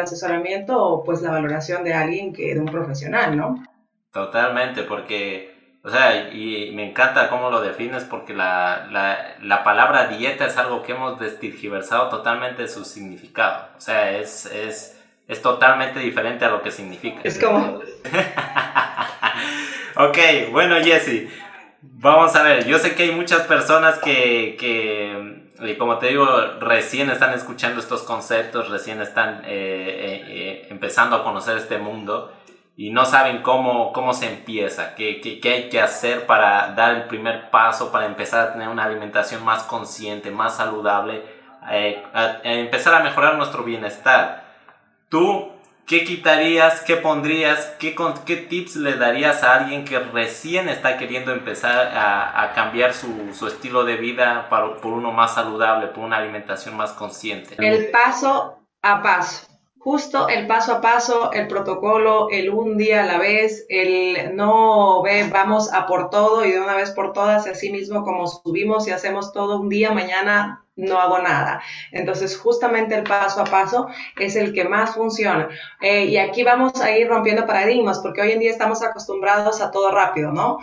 asesoramiento 0.00 0.80
o, 0.80 1.04
pues, 1.04 1.22
la 1.22 1.32
valoración 1.32 1.82
de 1.82 1.92
alguien, 1.92 2.32
que 2.32 2.54
de 2.54 2.60
un 2.60 2.66
profesional, 2.66 3.36
¿no? 3.36 3.64
Totalmente, 4.12 4.84
porque, 4.84 5.78
o 5.82 5.90
sea, 5.90 6.30
y 6.32 6.70
me 6.72 6.90
encanta 6.90 7.28
cómo 7.28 7.50
lo 7.50 7.60
defines, 7.62 8.04
porque 8.04 8.32
la, 8.32 8.86
la, 8.92 9.36
la 9.42 9.64
palabra 9.64 10.06
dieta 10.06 10.46
es 10.46 10.56
algo 10.56 10.82
que 10.82 10.92
hemos 10.92 11.18
destirgiversado 11.18 12.08
totalmente 12.10 12.68
su 12.68 12.84
significado. 12.84 13.70
O 13.76 13.80
sea, 13.80 14.16
es... 14.16 14.46
es 14.46 14.99
es 15.30 15.40
totalmente 15.40 16.00
diferente 16.00 16.44
a 16.44 16.50
lo 16.50 16.60
que 16.60 16.72
significa. 16.72 17.20
Es 17.22 17.38
como... 17.38 17.56
ok, 19.96 20.18
bueno 20.50 20.74
Jesse, 20.82 21.28
vamos 21.80 22.34
a 22.34 22.42
ver, 22.42 22.66
yo 22.66 22.78
sé 22.78 22.96
que 22.96 23.04
hay 23.04 23.12
muchas 23.12 23.42
personas 23.42 23.98
que, 23.98 24.56
que 24.58 25.76
como 25.78 25.98
te 25.98 26.08
digo, 26.08 26.26
recién 26.58 27.10
están 27.10 27.32
escuchando 27.32 27.80
estos 27.80 28.02
conceptos, 28.02 28.70
recién 28.70 29.00
están 29.00 29.42
eh, 29.44 29.46
eh, 29.46 30.24
eh, 30.26 30.66
empezando 30.70 31.14
a 31.14 31.22
conocer 31.22 31.58
este 31.58 31.78
mundo 31.78 32.32
y 32.76 32.90
no 32.90 33.04
saben 33.04 33.42
cómo, 33.42 33.92
cómo 33.92 34.14
se 34.14 34.26
empieza, 34.26 34.96
qué, 34.96 35.20
qué, 35.20 35.38
qué, 35.38 35.52
hay 35.52 35.68
que 35.68 35.80
hacer 35.80 36.26
para 36.26 36.72
dar 36.72 36.96
el 36.96 37.02
primer 37.04 37.50
paso, 37.50 37.92
para 37.92 38.06
empezar 38.06 38.48
a 38.48 38.52
tener 38.52 38.68
una 38.68 38.84
alimentación 38.84 39.44
más 39.44 39.62
consciente, 39.62 40.32
más 40.32 40.56
saludable, 40.56 41.22
a 41.62 42.40
empezar 42.42 42.94
a 42.94 43.04
mejorar 43.04 43.36
nuestro 43.36 43.62
bienestar. 43.62 44.49
¿Tú 45.10 45.48
qué 45.86 46.04
quitarías, 46.04 46.82
qué 46.82 46.96
pondrías, 46.96 47.74
qué, 47.80 47.96
qué 48.24 48.36
tips 48.36 48.76
le 48.76 48.94
darías 48.94 49.42
a 49.42 49.56
alguien 49.56 49.84
que 49.84 49.98
recién 49.98 50.68
está 50.68 50.96
queriendo 50.96 51.32
empezar 51.32 51.90
a, 51.92 52.52
cambiar 52.54 52.94
su, 52.94 53.44
estilo 53.44 53.84
de 53.84 53.96
vida 53.96 54.48
para, 54.48 54.76
por 54.76 54.92
uno 54.92 55.10
más 55.10 55.34
saludable, 55.34 55.88
por 55.88 56.04
una 56.04 56.18
alimentación 56.18 56.76
más 56.76 56.92
consciente? 56.92 57.56
El 57.58 57.90
paso 57.90 58.60
a 58.82 59.02
paso. 59.02 59.48
Justo 59.80 60.28
el 60.28 60.46
paso 60.46 60.74
a 60.74 60.80
paso, 60.80 61.32
el 61.32 61.48
protocolo, 61.48 62.28
el 62.30 62.50
un 62.50 62.76
día 62.76 63.02
a 63.02 63.06
la 63.06 63.18
vez, 63.18 63.66
el 63.68 64.36
no 64.36 65.02
ve, 65.02 65.28
vamos 65.32 65.72
a 65.72 65.86
por 65.86 66.10
todo 66.10 66.44
y 66.44 66.52
de 66.52 66.60
una 66.60 66.76
vez 66.76 66.92
por 66.92 67.14
todas, 67.14 67.48
así 67.48 67.72
mismo 67.72 68.04
como 68.04 68.28
subimos 68.28 68.86
y 68.86 68.92
hacemos 68.92 69.32
todo 69.32 69.58
un 69.58 69.70
día, 69.70 69.90
mañana 69.90 70.66
no 70.80 71.00
hago 71.00 71.18
nada. 71.18 71.62
Entonces, 71.92 72.36
justamente 72.36 72.94
el 72.94 73.04
paso 73.04 73.40
a 73.42 73.44
paso 73.44 73.88
es 74.18 74.36
el 74.36 74.52
que 74.52 74.64
más 74.64 74.94
funciona. 74.94 75.48
Eh, 75.80 76.06
y 76.06 76.16
aquí 76.16 76.42
vamos 76.42 76.80
a 76.80 76.90
ir 76.96 77.08
rompiendo 77.08 77.46
paradigmas, 77.46 78.00
porque 78.00 78.22
hoy 78.22 78.32
en 78.32 78.40
día 78.40 78.50
estamos 78.50 78.82
acostumbrados 78.82 79.60
a 79.60 79.70
todo 79.70 79.90
rápido, 79.92 80.32
¿no? 80.32 80.58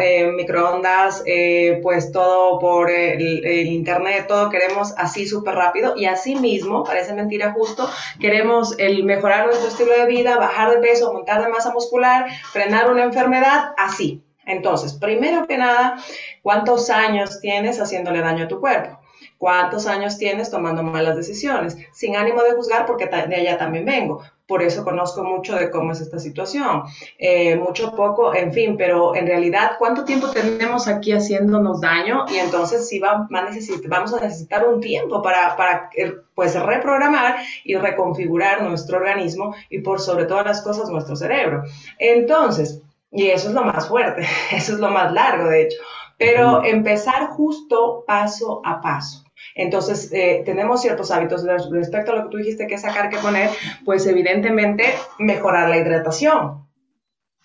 Eh, 0.00 0.30
microondas, 0.32 1.22
eh, 1.26 1.80
pues 1.82 2.12
todo 2.12 2.58
por 2.58 2.90
el, 2.90 3.44
internet, 3.66 4.26
todo 4.28 4.48
queremos 4.50 4.94
así 4.96 5.26
súper 5.26 5.54
rápido. 5.54 5.94
Y 5.96 6.06
así 6.06 6.36
mismo, 6.36 6.84
parece 6.84 7.12
mentira 7.12 7.52
justo, 7.52 7.88
queremos 8.20 8.78
el 8.78 9.04
mejorar 9.04 9.46
nuestro 9.46 9.68
estilo 9.68 9.92
de 9.92 10.06
vida, 10.06 10.38
bajar 10.38 10.70
de 10.70 10.78
peso, 10.78 11.08
aumentar 11.08 11.42
de 11.42 11.48
masa 11.48 11.72
muscular, 11.72 12.26
frenar 12.52 12.90
una 12.90 13.02
enfermedad, 13.02 13.72
así. 13.76 14.22
Entonces, 14.46 14.94
primero 14.94 15.46
que 15.46 15.58
nada, 15.58 15.96
¿cuántos 16.40 16.88
años 16.88 17.40
tienes 17.40 17.80
haciéndole 17.80 18.20
daño 18.20 18.44
a 18.44 18.48
tu 18.48 18.60
cuerpo? 18.60 19.00
¿Cuántos 19.38 19.86
años 19.86 20.16
tienes 20.16 20.50
tomando 20.50 20.82
malas 20.82 21.16
decisiones? 21.16 21.76
Sin 21.92 22.16
ánimo 22.16 22.42
de 22.42 22.52
juzgar, 22.52 22.86
porque 22.86 23.06
de 23.06 23.34
allá 23.36 23.58
también 23.58 23.84
vengo. 23.84 24.22
Por 24.46 24.62
eso 24.62 24.84
conozco 24.84 25.24
mucho 25.24 25.56
de 25.56 25.70
cómo 25.70 25.92
es 25.92 26.00
esta 26.00 26.20
situación. 26.20 26.84
Eh, 27.18 27.56
mucho, 27.56 27.94
poco, 27.94 28.34
en 28.34 28.52
fin, 28.52 28.76
pero 28.76 29.14
en 29.16 29.26
realidad, 29.26 29.72
¿cuánto 29.78 30.04
tiempo 30.04 30.30
tenemos 30.30 30.86
aquí 30.86 31.12
haciéndonos 31.12 31.80
daño? 31.80 32.24
Y 32.28 32.36
entonces 32.36 32.88
sí 32.88 33.00
va, 33.00 33.26
va 33.30 33.50
vamos 33.88 34.14
a 34.14 34.20
necesitar 34.20 34.66
un 34.66 34.80
tiempo 34.80 35.20
para, 35.20 35.56
para 35.56 35.90
eh, 35.96 36.14
pues, 36.34 36.54
reprogramar 36.54 37.36
y 37.64 37.74
reconfigurar 37.74 38.62
nuestro 38.62 38.98
organismo 38.98 39.54
y 39.68 39.80
por 39.80 40.00
sobre 40.00 40.26
todas 40.26 40.46
las 40.46 40.62
cosas 40.62 40.88
nuestro 40.90 41.16
cerebro. 41.16 41.64
Entonces, 41.98 42.82
y 43.10 43.26
eso 43.26 43.48
es 43.48 43.54
lo 43.54 43.64
más 43.64 43.88
fuerte, 43.88 44.22
eso 44.52 44.74
es 44.74 44.78
lo 44.78 44.90
más 44.90 45.12
largo, 45.12 45.48
de 45.48 45.62
hecho. 45.62 45.78
Pero 46.18 46.64
empezar 46.64 47.28
justo 47.28 48.04
paso 48.06 48.62
a 48.64 48.80
paso. 48.80 49.25
Entonces, 49.56 50.12
eh, 50.12 50.42
tenemos 50.44 50.82
ciertos 50.82 51.10
hábitos 51.10 51.44
respecto 51.70 52.12
a 52.12 52.16
lo 52.16 52.22
que 52.24 52.30
tú 52.30 52.36
dijiste 52.36 52.66
que 52.66 52.76
sacar, 52.76 53.08
que 53.08 53.16
poner, 53.16 53.50
pues 53.84 54.06
evidentemente 54.06 54.84
mejorar 55.18 55.70
la 55.70 55.78
hidratación. 55.78 56.66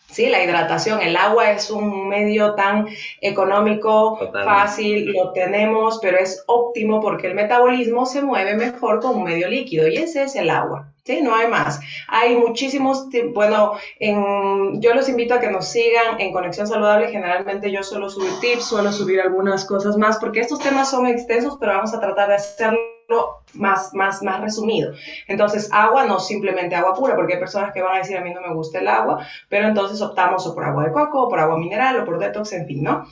Sí, 0.10 0.28
la 0.28 0.44
hidratación, 0.44 1.00
el 1.02 1.16
agua 1.16 1.52
es 1.52 1.72
un 1.72 2.10
medio 2.10 2.54
tan 2.54 2.86
económico, 3.22 4.20
fácil, 4.34 5.14
lo 5.14 5.32
tenemos, 5.32 6.00
pero 6.02 6.18
es 6.18 6.44
óptimo 6.48 7.00
porque 7.00 7.28
el 7.28 7.34
metabolismo 7.34 8.06
se 8.06 8.22
mueve 8.22 8.56
mejor 8.56 9.00
con 9.00 9.16
un 9.16 9.24
medio 9.24 9.48
líquido 9.48 9.88
y 9.88 9.96
ese 9.96 10.24
es 10.24 10.36
el 10.36 10.50
agua. 10.50 10.91
Sí, 11.04 11.22
no 11.22 11.34
hay 11.34 11.48
más. 11.48 11.80
Hay 12.08 12.36
muchísimos, 12.36 13.08
bueno, 13.34 13.74
en, 14.00 14.80
yo 14.82 14.94
los 14.94 15.10
invito 15.10 15.34
a 15.34 15.40
que 15.40 15.50
nos 15.50 15.68
sigan 15.68 16.20
en 16.20 16.32
Conexión 16.32 16.68
Saludable. 16.68 17.10
Generalmente 17.10 17.72
yo 17.72 17.82
suelo 17.82 18.10
subir 18.10 18.32
tips, 18.40 18.66
suelo 18.66 18.92
subir 18.92 19.20
algunas 19.20 19.66
cosas 19.66 19.98
más, 19.98 20.20
porque 20.20 20.42
estos 20.42 20.60
temas 20.60 20.92
son 20.92 21.08
extensos, 21.08 21.58
pero 21.60 21.74
vamos 21.74 21.94
a 21.94 22.00
tratar 22.00 22.30
de 22.30 22.36
hacerlo 22.36 22.78
más, 23.54 23.94
más, 23.96 24.22
más 24.22 24.42
resumido. 24.42 24.94
Entonces, 25.28 25.70
agua 25.72 26.06
no 26.06 26.20
simplemente 26.20 26.76
agua 26.76 26.94
pura, 26.94 27.16
porque 27.16 27.34
hay 27.34 27.40
personas 27.40 27.74
que 27.74 27.82
van 27.82 27.96
a 27.96 28.00
decir 28.00 28.18
a 28.18 28.22
mí 28.22 28.32
no 28.32 28.42
me 28.42 28.54
gusta 28.54 28.80
el 28.80 28.88
agua, 28.88 29.26
pero 29.50 29.68
entonces 29.68 30.02
optamos 30.02 30.46
o 30.46 30.54
por 30.54 30.64
agua 30.66 30.84
de 30.84 30.92
coco, 30.92 31.24
o 31.24 31.30
por 31.30 31.40
agua 31.40 31.58
mineral, 31.58 32.00
o 32.00 32.06
por 32.06 32.20
detox, 32.20 32.54
en 32.54 32.68
fin, 32.68 32.84
¿no? 32.84 33.08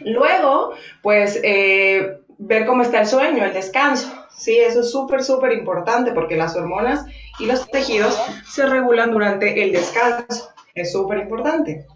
Luego, 0.00 0.72
pues, 1.02 1.40
eh, 1.42 2.21
ver 2.38 2.66
cómo 2.66 2.82
está 2.82 3.00
el 3.00 3.06
sueño, 3.06 3.44
el 3.44 3.52
descanso. 3.52 4.12
Sí, 4.36 4.58
eso 4.58 4.80
es 4.80 4.90
súper, 4.90 5.22
súper 5.22 5.52
importante 5.52 6.12
porque 6.12 6.36
las 6.36 6.56
hormonas 6.56 7.06
y 7.38 7.46
los 7.46 7.68
tejidos 7.70 8.18
se 8.50 8.66
regulan 8.66 9.12
durante 9.12 9.62
el 9.62 9.72
descanso. 9.72 10.50
Es 10.74 10.92
súper 10.92 11.18
importante. 11.18 11.86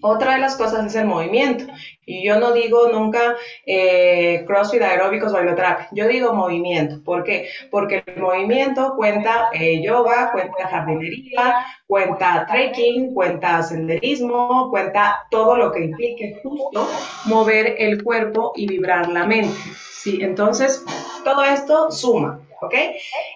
Otra 0.00 0.34
de 0.34 0.40
las 0.40 0.56
cosas 0.56 0.86
es 0.86 0.94
el 0.94 1.06
movimiento. 1.06 1.64
Y 2.06 2.24
yo 2.24 2.38
no 2.38 2.52
digo 2.52 2.88
nunca 2.88 3.36
eh, 3.66 4.44
crossfit, 4.46 4.80
aeróbicos, 4.80 5.32
bailoterapia. 5.32 5.88
Yo 5.92 6.06
digo 6.08 6.32
movimiento. 6.32 7.02
¿Por 7.04 7.24
qué? 7.24 7.48
Porque 7.70 8.02
el 8.06 8.22
movimiento 8.22 8.94
cuenta 8.96 9.50
eh, 9.52 9.82
yoga, 9.82 10.30
cuenta 10.32 10.68
jardinería, 10.68 11.66
cuenta 11.86 12.46
trekking, 12.48 13.12
cuenta 13.12 13.62
senderismo, 13.62 14.70
cuenta 14.70 15.26
todo 15.30 15.56
lo 15.56 15.72
que 15.72 15.84
implique 15.84 16.40
justo 16.42 16.88
mover 17.26 17.74
el 17.78 18.02
cuerpo 18.02 18.52
y 18.56 18.66
vibrar 18.66 19.08
la 19.08 19.26
mente. 19.26 19.58
Sí, 19.90 20.20
entonces 20.22 20.84
todo 21.24 21.42
esto 21.44 21.90
suma. 21.90 22.40
¿Ok? 22.60 22.74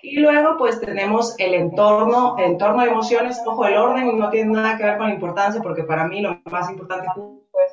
Y 0.02 0.20
luego 0.20 0.56
pues 0.56 0.80
tenemos 0.80 1.34
el 1.38 1.54
entorno, 1.54 2.36
el 2.38 2.52
entorno 2.52 2.82
de 2.82 2.88
emociones, 2.88 3.40
ojo, 3.46 3.66
el 3.66 3.76
orden 3.76 4.18
no 4.18 4.30
tiene 4.30 4.52
nada 4.52 4.76
que 4.76 4.84
ver 4.84 4.98
con 4.98 5.08
la 5.08 5.14
importancia 5.14 5.62
porque 5.62 5.84
para 5.84 6.06
mí 6.06 6.20
lo 6.20 6.40
más 6.50 6.70
importante 6.70 7.08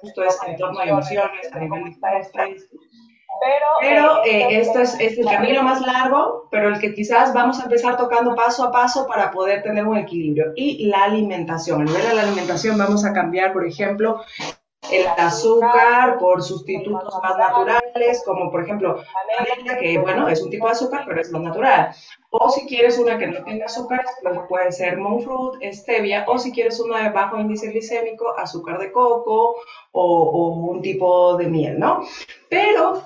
justo 0.02 0.24
es 0.24 0.38
el 0.46 0.54
entorno 0.54 0.80
de 0.80 0.90
emociones 0.90 1.52
a 1.52 1.60
nivel 1.60 1.84
de 1.86 1.92
pero, 3.80 4.26
eh, 4.26 4.42
eh, 4.42 4.60
esto 4.60 4.80
es, 4.80 5.00
es, 5.00 5.18
el 5.18 5.26
camino 5.26 5.64
más 5.64 5.82
largo, 5.82 6.50
pero 6.52 6.68
el 6.68 6.80
que 6.80 6.94
quizás 6.94 7.34
vamos 7.34 7.60
a 7.60 7.64
empezar 7.64 7.96
tocando 7.96 8.36
paso 8.36 8.66
a 8.66 8.72
paso 8.72 9.08
para 9.08 9.32
poder 9.32 9.64
tener 9.64 9.88
un 9.88 9.98
equilibrio. 9.98 10.52
Y 10.56 10.88
la 10.88 11.04
alimentación. 11.06 11.82
A 11.82 11.86
nivel 11.86 12.02
de 12.02 12.16
la 12.16 12.24
alimentación 12.24 12.78
vamos 12.78 13.06
a 13.06 13.14
cambiar, 13.14 13.54
por 13.54 13.66
ejemplo, 13.66 14.22
el 14.92 15.08
azúcar 15.18 16.18
por 16.20 16.42
sustitutos 16.42 17.14
más 17.22 17.38
naturales, 17.38 18.24
como 18.26 18.52
por 18.52 18.64
ejemplo 18.64 19.02
la 19.66 19.78
que 19.78 19.98
bueno, 19.98 20.28
es 20.28 20.42
un 20.42 20.50
tipo 20.50 20.66
de 20.66 20.72
azúcar, 20.72 21.04
pero 21.08 21.22
es 21.22 21.32
más 21.32 21.42
natural. 21.42 21.94
O 22.32 22.50
si 22.50 22.68
quieres 22.68 22.98
una 23.00 23.18
que 23.18 23.28
no 23.28 23.44
tenga 23.44 23.66
azúcar, 23.66 24.06
pues 24.22 24.40
puede 24.48 24.72
ser 24.72 24.98
monk 24.98 25.24
fruit, 25.24 25.74
stevia, 25.74 26.26
o 26.28 26.38
si 26.38 26.52
quieres 26.52 26.80
una 26.80 27.04
de 27.04 27.10
bajo 27.10 27.40
índice 27.40 27.68
glicémico, 27.68 28.38
azúcar 28.38 28.80
de 28.80 28.92
coco 28.92 29.56
o, 29.92 30.04
o 30.04 30.48
un 30.72 30.82
tipo 30.82 31.36
de 31.38 31.48
miel, 31.48 31.80
¿no? 31.80 32.04
Pero 32.50 33.02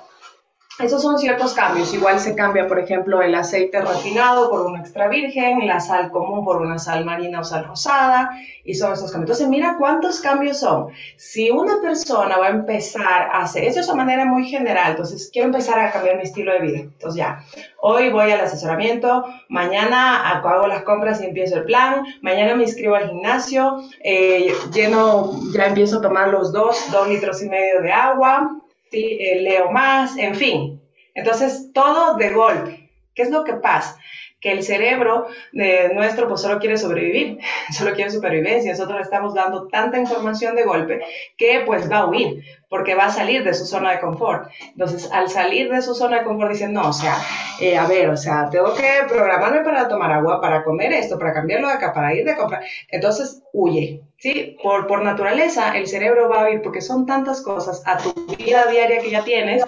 esos 0.78 1.02
son 1.02 1.18
ciertos 1.18 1.54
cambios. 1.54 1.94
Igual 1.94 2.18
se 2.18 2.34
cambia, 2.34 2.66
por 2.66 2.78
ejemplo, 2.78 3.22
el 3.22 3.34
aceite 3.34 3.80
refinado 3.80 4.50
por 4.50 4.62
un 4.62 4.76
extra 4.76 5.08
virgen, 5.08 5.66
la 5.66 5.78
sal 5.78 6.10
común 6.10 6.44
por 6.44 6.60
una 6.60 6.78
sal 6.78 7.04
marina 7.04 7.40
o 7.40 7.44
sal 7.44 7.64
rosada, 7.64 8.30
y 8.64 8.74
son 8.74 8.92
esos 8.92 9.12
cambios. 9.12 9.30
Entonces, 9.30 9.48
mira 9.48 9.76
cuántos 9.78 10.20
cambios 10.20 10.58
son. 10.58 10.88
Si 11.16 11.50
una 11.50 11.80
persona 11.80 12.38
va 12.38 12.46
a 12.46 12.50
empezar 12.50 13.30
a 13.32 13.42
hacer, 13.42 13.64
esto 13.64 13.80
es 13.80 13.88
una 13.88 14.04
manera 14.04 14.24
muy 14.24 14.48
general, 14.48 14.92
entonces 14.92 15.30
quiero 15.32 15.46
empezar 15.46 15.78
a 15.78 15.92
cambiar 15.92 16.16
mi 16.16 16.22
estilo 16.22 16.52
de 16.52 16.60
vida. 16.60 16.78
Entonces, 16.78 17.18
ya, 17.18 17.44
hoy 17.80 18.10
voy 18.10 18.32
al 18.32 18.40
asesoramiento, 18.40 19.24
mañana 19.48 20.28
hago 20.28 20.66
las 20.66 20.82
compras 20.82 21.20
y 21.20 21.26
empiezo 21.26 21.56
el 21.56 21.64
plan, 21.64 22.04
mañana 22.20 22.56
me 22.56 22.64
inscribo 22.64 22.96
al 22.96 23.08
gimnasio, 23.10 23.82
eh, 24.02 24.52
lleno, 24.72 25.38
ya 25.54 25.66
empiezo 25.66 25.98
a 25.98 26.02
tomar 26.02 26.28
los 26.28 26.52
dos, 26.52 26.90
dos 26.90 27.08
litros 27.08 27.42
y 27.42 27.48
medio 27.48 27.80
de 27.80 27.92
agua, 27.92 28.63
eh, 28.94 29.40
leo 29.40 29.70
más, 29.70 30.16
en 30.16 30.34
fin. 30.34 30.80
Entonces, 31.14 31.70
todo 31.72 32.16
de 32.16 32.30
golpe. 32.30 32.90
¿Qué 33.14 33.22
es 33.22 33.30
lo 33.30 33.44
que 33.44 33.54
pasa? 33.54 33.96
Que 34.40 34.52
el 34.52 34.62
cerebro 34.62 35.26
de 35.52 35.94
nuestro 35.94 36.28
pues 36.28 36.40
solo 36.40 36.58
quiere 36.58 36.76
sobrevivir, 36.76 37.38
solo 37.72 37.94
quiere 37.94 38.10
supervivencia. 38.10 38.72
Nosotros 38.72 38.96
le 38.98 39.02
estamos 39.02 39.34
dando 39.34 39.68
tanta 39.68 39.98
información 39.98 40.56
de 40.56 40.64
golpe 40.64 41.00
que 41.36 41.62
pues 41.64 41.90
va 41.90 41.98
a 41.98 42.06
huir, 42.06 42.42
porque 42.74 42.96
va 42.96 43.04
a 43.04 43.10
salir 43.10 43.44
de 43.44 43.54
su 43.54 43.66
zona 43.66 43.92
de 43.92 44.00
confort. 44.00 44.50
Entonces, 44.72 45.08
al 45.12 45.30
salir 45.30 45.70
de 45.70 45.80
su 45.80 45.94
zona 45.94 46.18
de 46.18 46.24
confort, 46.24 46.50
dicen, 46.50 46.72
no, 46.72 46.88
o 46.88 46.92
sea, 46.92 47.16
eh, 47.60 47.76
a 47.76 47.86
ver, 47.86 48.10
o 48.10 48.16
sea, 48.16 48.50
tengo 48.50 48.74
que 48.74 48.88
programarme 49.08 49.60
para 49.60 49.86
tomar 49.86 50.10
agua, 50.10 50.40
para 50.40 50.64
comer 50.64 50.92
esto, 50.92 51.16
para 51.16 51.32
cambiarlo 51.32 51.68
de 51.68 51.74
acá, 51.74 51.92
para 51.92 52.12
ir 52.12 52.24
de 52.24 52.34
compra. 52.34 52.62
Entonces, 52.88 53.44
huye, 53.52 54.02
¿sí? 54.18 54.56
Por, 54.60 54.88
por 54.88 55.04
naturaleza, 55.04 55.78
el 55.78 55.86
cerebro 55.86 56.28
va 56.28 56.46
a 56.46 56.50
ir, 56.50 56.62
porque 56.62 56.80
son 56.80 57.06
tantas 57.06 57.42
cosas 57.42 57.80
a 57.86 57.96
tu 57.98 58.12
vida 58.34 58.66
diaria 58.66 59.00
que 59.00 59.10
ya 59.10 59.22
tienes, 59.22 59.62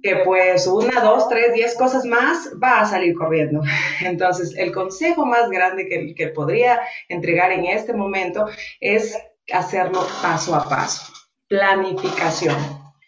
que 0.00 0.14
pues 0.24 0.68
una, 0.68 1.00
dos, 1.00 1.28
tres, 1.28 1.52
diez 1.52 1.74
cosas 1.74 2.04
más 2.04 2.48
va 2.62 2.78
a 2.78 2.86
salir 2.86 3.16
corriendo. 3.16 3.60
Entonces, 4.02 4.54
el 4.56 4.70
consejo 4.70 5.26
más 5.26 5.50
grande 5.50 5.88
que, 5.88 6.14
que 6.14 6.28
podría 6.28 6.78
entregar 7.08 7.50
en 7.50 7.64
este 7.64 7.92
momento 7.92 8.46
es 8.78 9.18
hacerlo 9.52 10.06
paso 10.22 10.54
a 10.54 10.68
paso. 10.68 11.19
Planificación, 11.50 12.56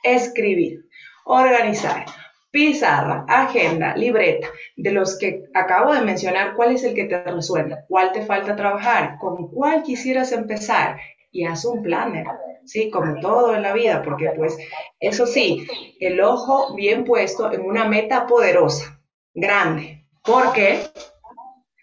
escribir, 0.02 0.84
organizar, 1.26 2.06
pizarra, 2.50 3.24
agenda, 3.28 3.94
libreta, 3.94 4.48
de 4.76 4.90
los 4.90 5.16
que 5.16 5.44
acabo 5.54 5.92
de 5.92 6.00
mencionar, 6.00 6.56
¿cuál 6.56 6.72
es 6.72 6.82
el 6.82 6.92
que 6.92 7.04
te 7.04 7.22
resuena? 7.22 7.84
¿Cuál 7.86 8.10
te 8.10 8.26
falta 8.26 8.56
trabajar? 8.56 9.16
¿Con 9.20 9.48
cuál 9.48 9.84
quisieras 9.84 10.32
empezar? 10.32 10.98
Y 11.30 11.44
haz 11.44 11.64
un 11.64 11.84
planner, 11.84 12.26
¿sí? 12.64 12.90
Como 12.90 13.20
todo 13.20 13.54
en 13.54 13.62
la 13.62 13.74
vida, 13.74 14.02
porque 14.02 14.32
pues 14.36 14.58
eso 14.98 15.24
sí, 15.24 15.64
el 16.00 16.20
ojo 16.20 16.74
bien 16.74 17.04
puesto 17.04 17.52
en 17.52 17.60
una 17.60 17.84
meta 17.84 18.26
poderosa, 18.26 19.00
grande. 19.32 20.04
¿Por 20.24 20.52
qué? 20.52 20.80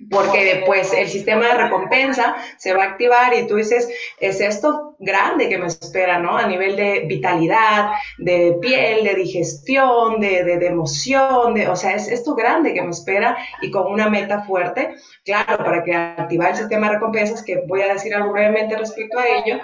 Porque 0.09 0.45
después 0.45 0.93
el 0.93 1.09
sistema 1.09 1.47
de 1.47 1.55
recompensa 1.55 2.35
se 2.57 2.73
va 2.73 2.83
a 2.83 2.87
activar 2.87 3.33
y 3.33 3.47
tú 3.47 3.55
dices, 3.55 3.89
es 4.19 4.39
esto 4.39 4.95
grande 4.99 5.49
que 5.49 5.57
me 5.57 5.67
espera, 5.67 6.19
¿no? 6.19 6.37
A 6.37 6.47
nivel 6.47 6.75
de 6.75 7.01
vitalidad, 7.01 7.91
de 8.17 8.57
piel, 8.61 9.03
de 9.03 9.15
digestión, 9.15 10.21
de, 10.21 10.43
de, 10.43 10.65
emoción, 10.65 11.53
de, 11.53 11.67
o 11.67 11.75
sea, 11.75 11.95
es 11.95 12.07
esto 12.07 12.33
grande 12.35 12.73
que 12.73 12.81
me 12.81 12.91
espera 12.91 13.37
y 13.61 13.71
con 13.71 13.91
una 13.91 14.09
meta 14.09 14.43
fuerte, 14.43 14.95
claro, 15.25 15.57
para 15.57 15.83
que 15.83 15.93
activar 15.93 16.51
el 16.51 16.57
sistema 16.57 16.87
de 16.87 16.93
recompensas, 16.93 17.43
que 17.43 17.61
voy 17.67 17.81
a 17.81 17.93
decir 17.93 18.15
algo 18.15 18.31
brevemente 18.31 18.77
respecto 18.77 19.19
a 19.19 19.27
ello, 19.27 19.59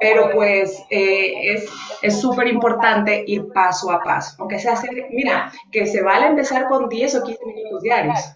pero 0.00 0.30
pues 0.32 0.82
eh, 0.90 1.64
es 2.02 2.20
súper 2.20 2.48
importante 2.48 3.24
ir 3.26 3.46
paso 3.54 3.90
a 3.90 4.02
paso, 4.02 4.36
aunque 4.40 4.58
se 4.58 4.68
hace, 4.68 4.88
mira, 5.10 5.52
que 5.70 5.86
se 5.86 6.02
vale 6.02 6.26
empezar 6.26 6.68
con 6.68 6.88
10 6.88 7.14
o 7.14 7.24
15 7.24 7.46
minutos 7.46 7.82
diarios 7.82 8.34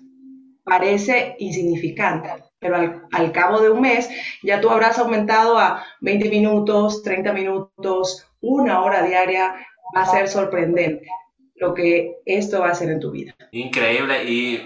parece 0.68 1.36
insignificante, 1.38 2.30
pero 2.58 3.02
al, 3.12 3.32
cabo 3.32 3.60
de 3.60 3.70
un 3.70 3.80
mes 3.80 4.08
ya 4.42 4.60
tú 4.60 4.70
habrás 4.70 4.98
aumentado 4.98 5.58
a 5.58 5.84
20 6.00 6.28
minutos, 6.28 7.02
30 7.02 7.32
minutos, 7.32 8.26
una 8.40 8.82
hora 8.82 9.02
diaria, 9.02 9.54
va 9.96 10.02
a 10.02 10.06
ser 10.06 10.28
sorprendente 10.28 11.08
lo 11.56 11.74
que 11.74 12.18
esto 12.24 12.60
va 12.60 12.68
a 12.68 12.72
hacer 12.72 12.88
en 12.90 13.00
tu 13.00 13.10
vida. 13.10 13.34
Increíble, 13.50 14.24
y 14.24 14.64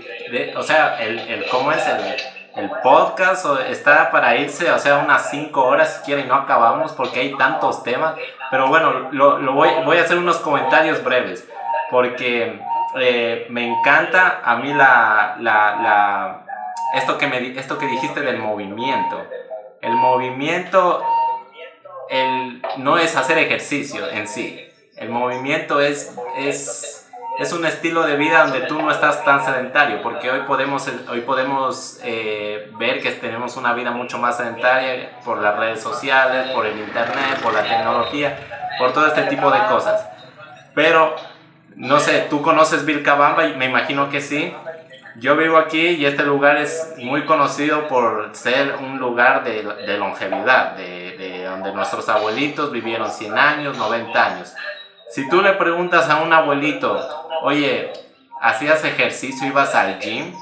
o 0.57 0.62
sea, 0.62 1.03
el, 1.03 1.19
el 1.21 1.49
cómo 1.49 1.73
es 1.73 1.83
el, 1.87 2.65
el 2.65 2.71
podcast 2.83 3.47
está 3.71 4.11
para 4.11 4.37
irse, 4.37 4.71
o 4.71 4.79
sea, 4.79 4.99
unas 4.99 5.31
5 5.31 5.62
horas 5.62 5.97
si 5.97 6.05
quieren 6.05 6.29
no 6.29 6.35
acabamos 6.35 6.93
porque 6.93 7.21
hay 7.21 7.37
tantos 7.37 7.83
temas, 7.83 8.15
pero 8.51 8.69
bueno, 8.69 9.11
lo, 9.12 9.38
lo 9.38 9.53
voy, 9.55 9.71
voy 9.87 9.97
a 9.97 10.03
hacer 10.03 10.19
unos 10.19 10.37
comentarios 10.38 11.03
breves, 11.03 11.49
porque 11.91 12.61
eh, 13.00 13.46
me 13.50 13.66
encanta 13.66 14.40
a 14.44 14.57
mí 14.57 14.72
la, 14.74 16.44
esto, 16.94 17.18
que 17.18 17.26
me, 17.26 17.59
esto 17.59 17.78
que 17.78 17.87
dijiste 17.87 18.20
del 18.20 18.38
movimiento. 18.38 19.24
El 19.81 19.94
movimiento 19.94 21.02
el, 22.11 22.62
no 22.78 22.98
es 22.98 23.16
hacer 23.16 23.38
ejercicio 23.38 24.09
en 24.09 24.28
sí. 24.28 24.68
El 24.96 25.09
movimiento 25.09 25.81
es, 25.81 26.14
es, 26.37 27.11
es 27.38 27.52
un 27.52 27.64
estilo 27.64 28.02
de 28.02 28.16
vida 28.16 28.42
donde 28.42 28.61
tú 28.66 28.81
no 28.81 28.90
estás 28.90 29.24
tan 29.24 29.44
sedentario, 29.44 30.02
porque 30.02 30.31
hoy 30.31 30.40
podemos, 30.40 30.87
hoy 31.11 31.22
podemos 31.22 31.98
eh, 32.05 32.70
ver 32.78 33.02
que 33.02 33.11
tenemos 33.12 33.57
una 33.57 33.72
vida 33.72 33.90
mucho 33.90 34.18
más 34.18 34.37
sedentaria 34.37 35.18
por 35.24 35.38
las 35.38 35.59
redes 35.59 35.81
sociales, 35.81 36.50
por 36.50 36.66
el 36.66 36.78
internet, 36.78 37.40
por 37.42 37.55
la 37.55 37.62
tecnología, 37.62 38.38
por 38.78 38.92
todo 38.92 39.07
este 39.07 39.22
tipo 39.22 39.50
de 39.50 39.64
cosas. 39.66 40.07
Pero 40.74 41.16
no 41.83 41.99
sé, 41.99 42.29
¿tú 42.31 42.42
conoces 42.42 42.85
Vilcabamba? 42.85 43.42
Me 43.57 43.64
imagino 43.64 44.09
que 44.09 44.21
sí. 44.21 44.55
Yo 45.16 45.37
vivo 45.37 45.59
aquí 45.59 45.81
y 45.81 46.07
este 46.07 46.23
lugar 46.23 46.57
es 46.57 46.95
muy 46.99 47.25
conocido 47.25 47.88
por 47.88 48.31
ser 48.37 48.77
un 48.77 49.01
lugar 49.01 49.42
de, 49.42 49.64
de 49.64 49.99
longevidad, 49.99 50.77
de, 50.77 51.16
de, 51.18 51.45
donde 51.45 51.73
nuestros 51.73 52.09
abuelitos 52.09 52.71
vivieron 52.71 53.11
100 53.11 53.37
años, 53.37 53.77
90 53.79 54.25
años. 54.25 54.55
Si 55.11 55.29
tú 55.29 55.42
le 55.42 55.55
preguntas 55.55 56.09
a 56.09 56.23
un 56.23 56.33
abuelito, 56.33 57.01
oye, 57.42 57.92
¿hacías 58.40 58.85
ejercicio, 58.85 59.49
ibas 59.49 59.75
al 59.75 59.99
gym? 59.99 60.33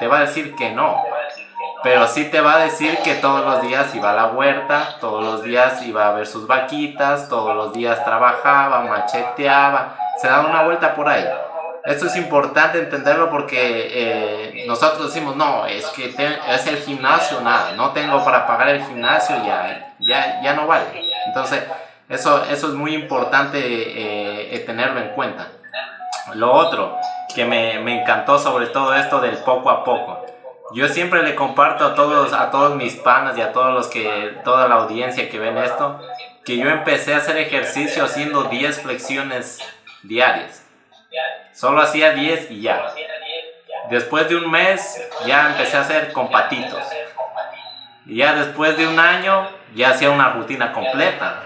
Te 0.00 0.08
va 0.08 0.16
a 0.16 0.20
decir 0.22 0.54
que 0.54 0.70
no. 0.70 0.96
Pero 1.82 2.06
sí 2.08 2.24
te 2.30 2.40
va 2.40 2.54
a 2.54 2.64
decir 2.64 2.96
que 3.04 3.16
todos 3.16 3.44
los 3.44 3.60
días 3.60 3.94
iba 3.94 4.12
a 4.12 4.14
la 4.14 4.26
huerta, 4.28 4.96
todos 4.98 5.22
los 5.22 5.42
días 5.42 5.82
iba 5.82 6.08
a 6.08 6.12
ver 6.12 6.26
sus 6.26 6.46
vaquitas, 6.46 7.28
todos 7.28 7.54
los 7.54 7.74
días 7.74 8.02
trabajaba, 8.02 8.80
macheteaba 8.80 10.05
se 10.20 10.28
da 10.28 10.40
una 10.40 10.62
vuelta 10.62 10.94
por 10.94 11.08
ahí. 11.08 11.24
Esto 11.84 12.06
es 12.06 12.16
importante 12.16 12.80
entenderlo 12.80 13.30
porque 13.30 13.88
eh, 13.92 14.64
nosotros 14.66 15.06
decimos, 15.06 15.36
no, 15.36 15.66
es 15.66 15.86
que 15.90 16.06
es 16.48 16.66
el 16.66 16.78
gimnasio, 16.78 17.40
nada, 17.40 17.72
no 17.76 17.92
tengo 17.92 18.24
para 18.24 18.44
pagar 18.44 18.70
el 18.70 18.84
gimnasio, 18.84 19.36
ya, 19.46 19.94
ya, 20.00 20.42
ya 20.42 20.54
no 20.54 20.66
vale. 20.66 20.84
Entonces, 21.26 21.62
eso, 22.08 22.44
eso 22.44 22.68
es 22.68 22.74
muy 22.74 22.92
importante 22.92 23.60
eh, 23.62 24.58
tenerlo 24.66 25.00
en 25.00 25.10
cuenta. 25.10 25.48
Lo 26.34 26.52
otro 26.52 26.98
que 27.32 27.44
me, 27.44 27.78
me, 27.78 28.00
encantó 28.00 28.36
sobre 28.38 28.66
todo 28.66 28.92
esto 28.94 29.20
del 29.20 29.36
poco 29.38 29.70
a 29.70 29.84
poco. 29.84 30.26
Yo 30.74 30.88
siempre 30.88 31.22
le 31.22 31.36
comparto 31.36 31.86
a 31.86 31.94
todos, 31.94 32.32
a 32.32 32.50
todos 32.50 32.74
mis 32.74 32.96
panas 32.96 33.38
y 33.38 33.42
a 33.42 33.52
todos 33.52 33.72
los 33.72 33.86
que, 33.86 34.36
toda 34.42 34.66
la 34.66 34.76
audiencia 34.76 35.28
que 35.28 35.38
ven 35.38 35.56
esto, 35.58 36.00
que 36.44 36.56
yo 36.56 36.68
empecé 36.68 37.14
a 37.14 37.18
hacer 37.18 37.36
ejercicio 37.36 38.04
haciendo 38.04 38.44
10 38.44 38.82
flexiones 38.82 39.60
diarias. 40.06 40.64
Solo 41.52 41.80
hacía 41.80 42.12
10 42.12 42.50
y 42.50 42.62
ya. 42.62 42.94
Después 43.90 44.28
de 44.28 44.36
un 44.36 44.50
mes 44.50 45.00
ya 45.26 45.50
empecé 45.50 45.76
a 45.76 45.80
hacer 45.80 46.12
con 46.12 46.30
patitos. 46.30 46.82
Y 48.04 48.18
ya 48.18 48.34
después 48.34 48.76
de 48.76 48.86
un 48.86 48.98
año 48.98 49.48
ya 49.74 49.90
hacía 49.90 50.10
una 50.10 50.30
rutina 50.30 50.72
completa. 50.72 51.42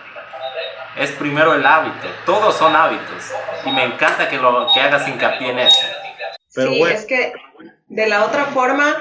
Es 0.96 1.12
primero 1.12 1.54
el 1.54 1.64
hábito. 1.64 2.08
Todos 2.26 2.56
son 2.56 2.74
hábitos. 2.74 3.32
Y 3.64 3.70
me 3.70 3.84
encanta 3.84 4.28
que, 4.28 4.36
lo, 4.36 4.72
que 4.72 4.80
hagas 4.80 5.06
hincapié 5.08 5.50
en 5.50 5.58
eso. 5.60 5.86
sí, 6.48 6.82
es 6.82 7.06
que 7.06 7.32
de 7.88 8.06
la 8.08 8.24
otra 8.24 8.46
forma 8.46 8.96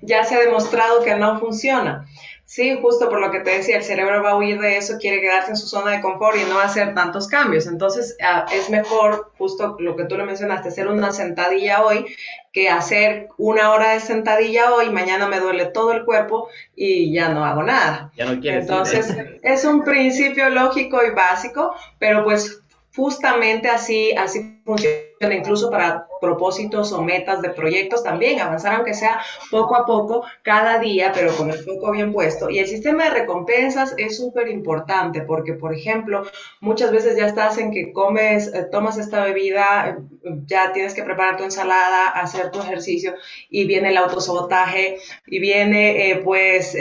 ya 0.00 0.24
se 0.24 0.36
ha 0.36 0.40
demostrado 0.40 1.02
que 1.02 1.14
no 1.14 1.38
funciona. 1.40 2.06
Sí, 2.46 2.78
justo 2.80 3.08
por 3.08 3.20
lo 3.20 3.30
que 3.30 3.40
te 3.40 3.50
decía, 3.50 3.78
el 3.78 3.84
cerebro 3.84 4.22
va 4.22 4.30
a 4.30 4.36
huir 4.36 4.60
de 4.60 4.76
eso, 4.76 4.98
quiere 4.98 5.20
quedarse 5.20 5.50
en 5.50 5.56
su 5.56 5.66
zona 5.66 5.92
de 5.92 6.02
confort 6.02 6.36
y 6.36 6.44
no 6.50 6.60
hacer 6.60 6.94
tantos 6.94 7.26
cambios. 7.26 7.66
Entonces, 7.66 8.16
ah, 8.22 8.44
es 8.52 8.68
mejor, 8.68 9.32
justo 9.38 9.76
lo 9.78 9.96
que 9.96 10.04
tú 10.04 10.16
le 10.16 10.24
mencionaste, 10.24 10.68
hacer 10.68 10.88
una 10.88 11.10
sentadilla 11.10 11.82
hoy 11.82 12.04
que 12.52 12.68
hacer 12.68 13.28
una 13.38 13.72
hora 13.72 13.94
de 13.94 14.00
sentadilla 14.00 14.74
hoy, 14.74 14.90
mañana 14.90 15.26
me 15.26 15.40
duele 15.40 15.64
todo 15.66 15.92
el 15.92 16.04
cuerpo 16.04 16.48
y 16.76 17.12
ya 17.12 17.30
no 17.30 17.44
hago 17.44 17.62
nada. 17.62 18.12
Ya 18.14 18.26
no 18.26 18.32
Entonces, 18.40 19.16
es 19.42 19.64
un 19.64 19.82
principio 19.82 20.50
lógico 20.50 21.00
y 21.02 21.10
básico, 21.10 21.74
pero 21.98 22.24
pues 22.24 22.62
justamente 22.94 23.68
así, 23.68 24.12
así 24.12 24.60
funciona 24.64 24.96
incluso 25.32 25.70
para 25.70 26.06
propósitos 26.20 26.92
o 26.92 27.02
metas 27.02 27.42
de 27.42 27.50
proyectos 27.50 28.02
también, 28.02 28.40
avanzar 28.40 28.74
aunque 28.74 28.94
sea 28.94 29.20
poco 29.50 29.76
a 29.76 29.84
poco, 29.84 30.24
cada 30.42 30.78
día, 30.78 31.12
pero 31.14 31.34
con 31.36 31.50
el 31.50 31.58
foco 31.58 31.90
bien 31.92 32.12
puesto. 32.12 32.50
Y 32.50 32.58
el 32.58 32.66
sistema 32.66 33.04
de 33.04 33.10
recompensas 33.10 33.94
es 33.98 34.16
súper 34.16 34.48
importante 34.48 35.20
porque, 35.22 35.52
por 35.52 35.74
ejemplo, 35.74 36.24
muchas 36.60 36.90
veces 36.90 37.16
ya 37.16 37.26
estás 37.26 37.58
en 37.58 37.70
que 37.70 37.92
comes, 37.92 38.48
eh, 38.54 38.66
tomas 38.70 38.98
esta 38.98 39.24
bebida, 39.24 39.88
eh, 39.88 40.32
ya 40.46 40.72
tienes 40.72 40.94
que 40.94 41.02
preparar 41.02 41.36
tu 41.36 41.44
ensalada, 41.44 42.08
hacer 42.08 42.50
tu 42.50 42.60
ejercicio 42.60 43.14
y 43.50 43.66
viene 43.66 43.90
el 43.90 43.96
autosabotaje 43.96 44.98
y 45.26 45.38
viene 45.38 46.10
eh, 46.10 46.20
pues 46.24 46.74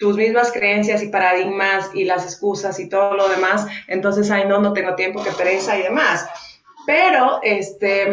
tus 0.00 0.16
mismas 0.16 0.50
creencias 0.50 1.02
y 1.02 1.08
paradigmas 1.08 1.90
y 1.94 2.04
las 2.04 2.24
excusas 2.24 2.80
y 2.80 2.88
todo 2.88 3.14
lo 3.14 3.28
demás, 3.28 3.66
entonces, 3.86 4.30
ay, 4.30 4.44
no, 4.48 4.58
no 4.58 4.72
tengo 4.72 4.94
tiempo, 4.94 5.22
que 5.22 5.30
pereza 5.30 5.78
y 5.78 5.82
demás. 5.82 6.26
Pero, 6.90 7.38
este, 7.44 8.12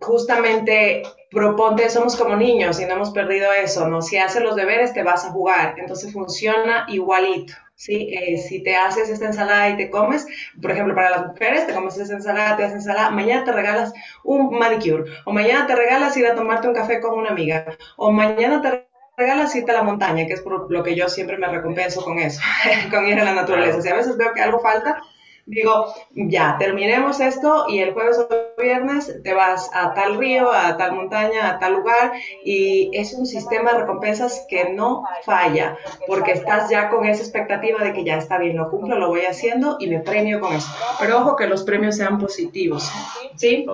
justamente, 0.00 1.04
proponte, 1.30 1.88
somos 1.88 2.16
como 2.16 2.34
niños 2.34 2.80
y 2.80 2.84
no 2.84 2.94
hemos 2.94 3.10
perdido 3.10 3.52
eso, 3.52 3.86
¿no? 3.86 4.02
Si 4.02 4.16
haces 4.18 4.42
los 4.42 4.56
deberes, 4.56 4.92
te 4.92 5.04
vas 5.04 5.24
a 5.24 5.30
jugar, 5.30 5.76
entonces 5.78 6.12
funciona 6.12 6.86
igualito. 6.88 7.54
¿sí? 7.76 8.12
Eh, 8.12 8.38
si 8.38 8.64
te 8.64 8.74
haces 8.74 9.10
esta 9.10 9.26
ensalada 9.26 9.68
y 9.68 9.76
te 9.76 9.90
comes, 9.90 10.26
por 10.60 10.72
ejemplo, 10.72 10.96
para 10.96 11.10
las 11.10 11.26
mujeres, 11.28 11.68
te 11.68 11.72
comes 11.72 11.96
esa 11.98 12.14
ensalada, 12.14 12.56
te 12.56 12.64
haces 12.64 12.78
ensalada, 12.78 13.10
mañana 13.10 13.44
te 13.44 13.52
regalas 13.52 13.92
un 14.24 14.58
manicure, 14.58 15.04
o 15.24 15.32
mañana 15.32 15.68
te 15.68 15.76
regalas 15.76 16.16
ir 16.16 16.26
a 16.26 16.34
tomarte 16.34 16.66
un 16.66 16.74
café 16.74 17.00
con 17.00 17.16
una 17.16 17.30
amiga, 17.30 17.76
o 17.96 18.10
mañana 18.10 18.60
te 18.60 18.88
regalas 19.16 19.54
irte 19.54 19.70
a 19.70 19.74
la 19.74 19.82
montaña, 19.84 20.26
que 20.26 20.32
es 20.32 20.40
por 20.40 20.68
lo 20.68 20.82
que 20.82 20.96
yo 20.96 21.08
siempre 21.08 21.38
me 21.38 21.46
recompenso 21.46 22.02
con 22.02 22.18
eso, 22.18 22.40
con 22.90 23.06
ir 23.06 23.20
a 23.20 23.24
la 23.24 23.34
naturaleza. 23.34 23.80
Si 23.80 23.88
a 23.88 23.94
veces 23.94 24.16
veo 24.16 24.32
que 24.34 24.42
algo 24.42 24.58
falta, 24.58 25.00
digo, 25.46 25.94
ya, 26.10 26.56
terminemos 26.58 27.20
esto 27.20 27.66
y 27.68 27.78
el 27.78 27.92
jueves 27.92 28.18
o 28.18 28.28
viernes 28.60 29.22
te 29.22 29.32
vas 29.32 29.70
a 29.72 29.94
tal 29.94 30.18
río, 30.18 30.50
a 30.52 30.76
tal 30.76 30.92
montaña, 30.92 31.50
a 31.50 31.58
tal 31.58 31.74
lugar 31.74 32.12
y 32.44 32.90
es 32.92 33.14
un 33.14 33.26
sistema 33.26 33.72
de 33.72 33.80
recompensas 33.80 34.44
que 34.48 34.70
no 34.70 35.04
falla 35.24 35.78
porque 36.08 36.32
estás 36.32 36.68
ya 36.68 36.88
con 36.88 37.06
esa 37.06 37.22
expectativa 37.22 37.82
de 37.82 37.92
que 37.92 38.04
ya 38.04 38.16
está 38.16 38.38
bien, 38.38 38.56
lo 38.56 38.70
cumplo, 38.70 38.98
lo 38.98 39.08
voy 39.08 39.24
haciendo 39.24 39.76
y 39.78 39.86
me 39.86 40.00
premio 40.00 40.40
con 40.40 40.52
eso. 40.52 40.68
Pero 40.98 41.18
ojo 41.18 41.36
que 41.36 41.46
los 41.46 41.62
premios 41.62 41.96
sean 41.96 42.18
positivos, 42.18 42.90
¿sí? 43.36 43.66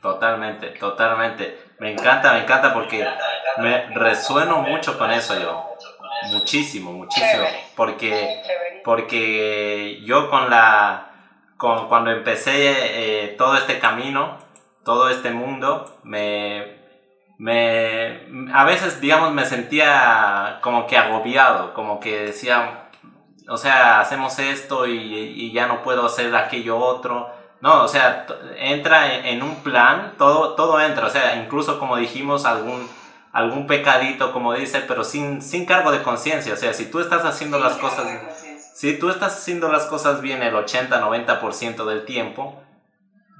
Totalmente, 0.00 0.68
totalmente. 0.68 1.58
Me 1.78 1.92
encanta, 1.92 2.32
me 2.34 2.40
encanta 2.40 2.72
porque 2.72 3.04
me 3.58 3.86
resueno 3.94 4.62
mucho 4.62 4.96
con 4.96 5.10
eso 5.10 5.38
yo. 5.38 5.74
Muchísimo, 6.32 6.92
muchísimo. 6.92 7.44
Porque, 7.74 8.42
porque 8.84 10.00
yo 10.04 10.30
con 10.30 10.48
la, 10.48 11.15
con, 11.56 11.88
cuando 11.88 12.10
empecé 12.10 13.24
eh, 13.24 13.34
todo 13.36 13.56
este 13.56 13.78
camino, 13.78 14.38
todo 14.84 15.08
este 15.08 15.30
mundo, 15.30 15.98
me, 16.04 16.78
me, 17.38 18.50
a 18.52 18.64
veces, 18.64 19.00
digamos, 19.00 19.32
me 19.32 19.44
sentía 19.44 20.58
como 20.62 20.86
que 20.86 20.96
agobiado, 20.96 21.74
como 21.74 22.00
que 22.00 22.26
decía, 22.26 22.90
o 23.48 23.56
sea, 23.56 24.00
hacemos 24.00 24.38
esto 24.38 24.86
y, 24.86 24.94
y 24.96 25.52
ya 25.52 25.66
no 25.66 25.82
puedo 25.82 26.06
hacer 26.06 26.34
aquello 26.34 26.78
otro. 26.78 27.30
No, 27.60 27.82
o 27.82 27.88
sea, 27.88 28.26
entra 28.58 29.28
en, 29.28 29.42
un 29.42 29.56
plan, 29.56 30.14
todo, 30.18 30.54
todo 30.54 30.80
entra, 30.80 31.06
o 31.06 31.10
sea, 31.10 31.36
incluso 31.36 31.78
como 31.78 31.96
dijimos, 31.96 32.44
algún, 32.44 32.86
algún 33.32 33.66
pecadito, 33.66 34.32
como 34.32 34.52
dice, 34.52 34.84
pero 34.86 35.04
sin, 35.04 35.40
sin 35.40 35.64
cargo 35.64 35.90
de 35.90 36.02
conciencia, 36.02 36.52
o 36.52 36.56
sea, 36.56 36.74
si 36.74 36.90
tú 36.90 37.00
estás 37.00 37.24
haciendo 37.24 37.58
las 37.58 37.76
cosas, 37.78 38.06
si 38.76 38.98
tú 38.98 39.08
estás 39.08 39.38
haciendo 39.38 39.72
las 39.72 39.86
cosas 39.86 40.20
bien 40.20 40.42
el 40.42 40.52
80-90% 40.52 41.86
del 41.86 42.04
tiempo, 42.04 42.62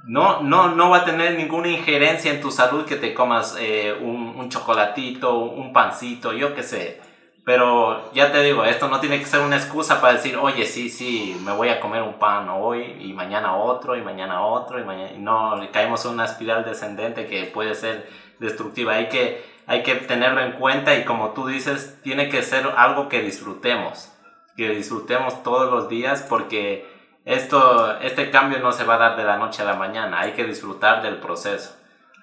no, 0.07 0.41
no, 0.41 0.69
no 0.69 0.89
va 0.89 0.97
a 0.97 1.05
tener 1.05 1.35
ninguna 1.37 1.67
injerencia 1.67 2.31
en 2.31 2.41
tu 2.41 2.49
salud 2.49 2.85
que 2.85 2.95
te 2.95 3.13
comas 3.13 3.55
eh, 3.59 3.95
un, 4.01 4.33
un 4.35 4.49
chocolatito, 4.49 5.37
un 5.37 5.71
pancito, 5.73 6.33
yo 6.33 6.55
qué 6.55 6.63
sé. 6.63 6.99
Pero 7.45 8.11
ya 8.13 8.31
te 8.31 8.41
digo, 8.41 8.65
esto 8.65 8.87
no 8.87 8.99
tiene 8.99 9.19
que 9.19 9.27
ser 9.27 9.41
una 9.41 9.57
excusa 9.57 10.01
para 10.01 10.13
decir, 10.13 10.35
oye, 10.37 10.65
sí, 10.65 10.89
sí, 10.89 11.39
me 11.45 11.51
voy 11.51 11.69
a 11.69 11.79
comer 11.79 12.01
un 12.01 12.15
pan 12.15 12.49
hoy 12.49 12.97
y 12.99 13.13
mañana 13.13 13.57
otro 13.57 13.95
y 13.95 14.01
mañana 14.01 14.41
otro 14.41 14.79
y 14.79 14.85
mañana... 14.85 15.11
No, 15.19 15.61
caemos 15.71 16.03
en 16.05 16.13
una 16.13 16.25
espiral 16.25 16.65
descendente 16.65 17.27
que 17.27 17.43
puede 17.43 17.75
ser 17.75 18.09
destructiva. 18.39 18.95
Hay 18.95 19.09
que, 19.09 19.45
hay 19.67 19.83
que 19.83 19.93
tenerlo 19.93 20.41
en 20.41 20.53
cuenta 20.53 20.95
y 20.95 21.05
como 21.05 21.29
tú 21.33 21.45
dices, 21.45 21.99
tiene 22.01 22.27
que 22.27 22.41
ser 22.41 22.73
algo 22.75 23.07
que 23.07 23.21
disfrutemos, 23.21 24.16
que 24.57 24.69
disfrutemos 24.71 25.43
todos 25.43 25.71
los 25.71 25.87
días 25.87 26.25
porque 26.27 26.85
esto, 27.23 27.97
este 28.01 28.31
cambio 28.31 28.59
no 28.59 28.71
se 28.73 28.83
va 28.83 28.95
a 28.95 28.97
dar 28.97 29.17
de 29.17 29.23
la 29.23 29.37
noche 29.37 29.61
a 29.61 29.65
la 29.65 29.75
mañana, 29.75 30.19
hay 30.19 30.33
que 30.33 30.43
disfrutar 30.43 31.01
del 31.01 31.17
proceso. 31.17 31.75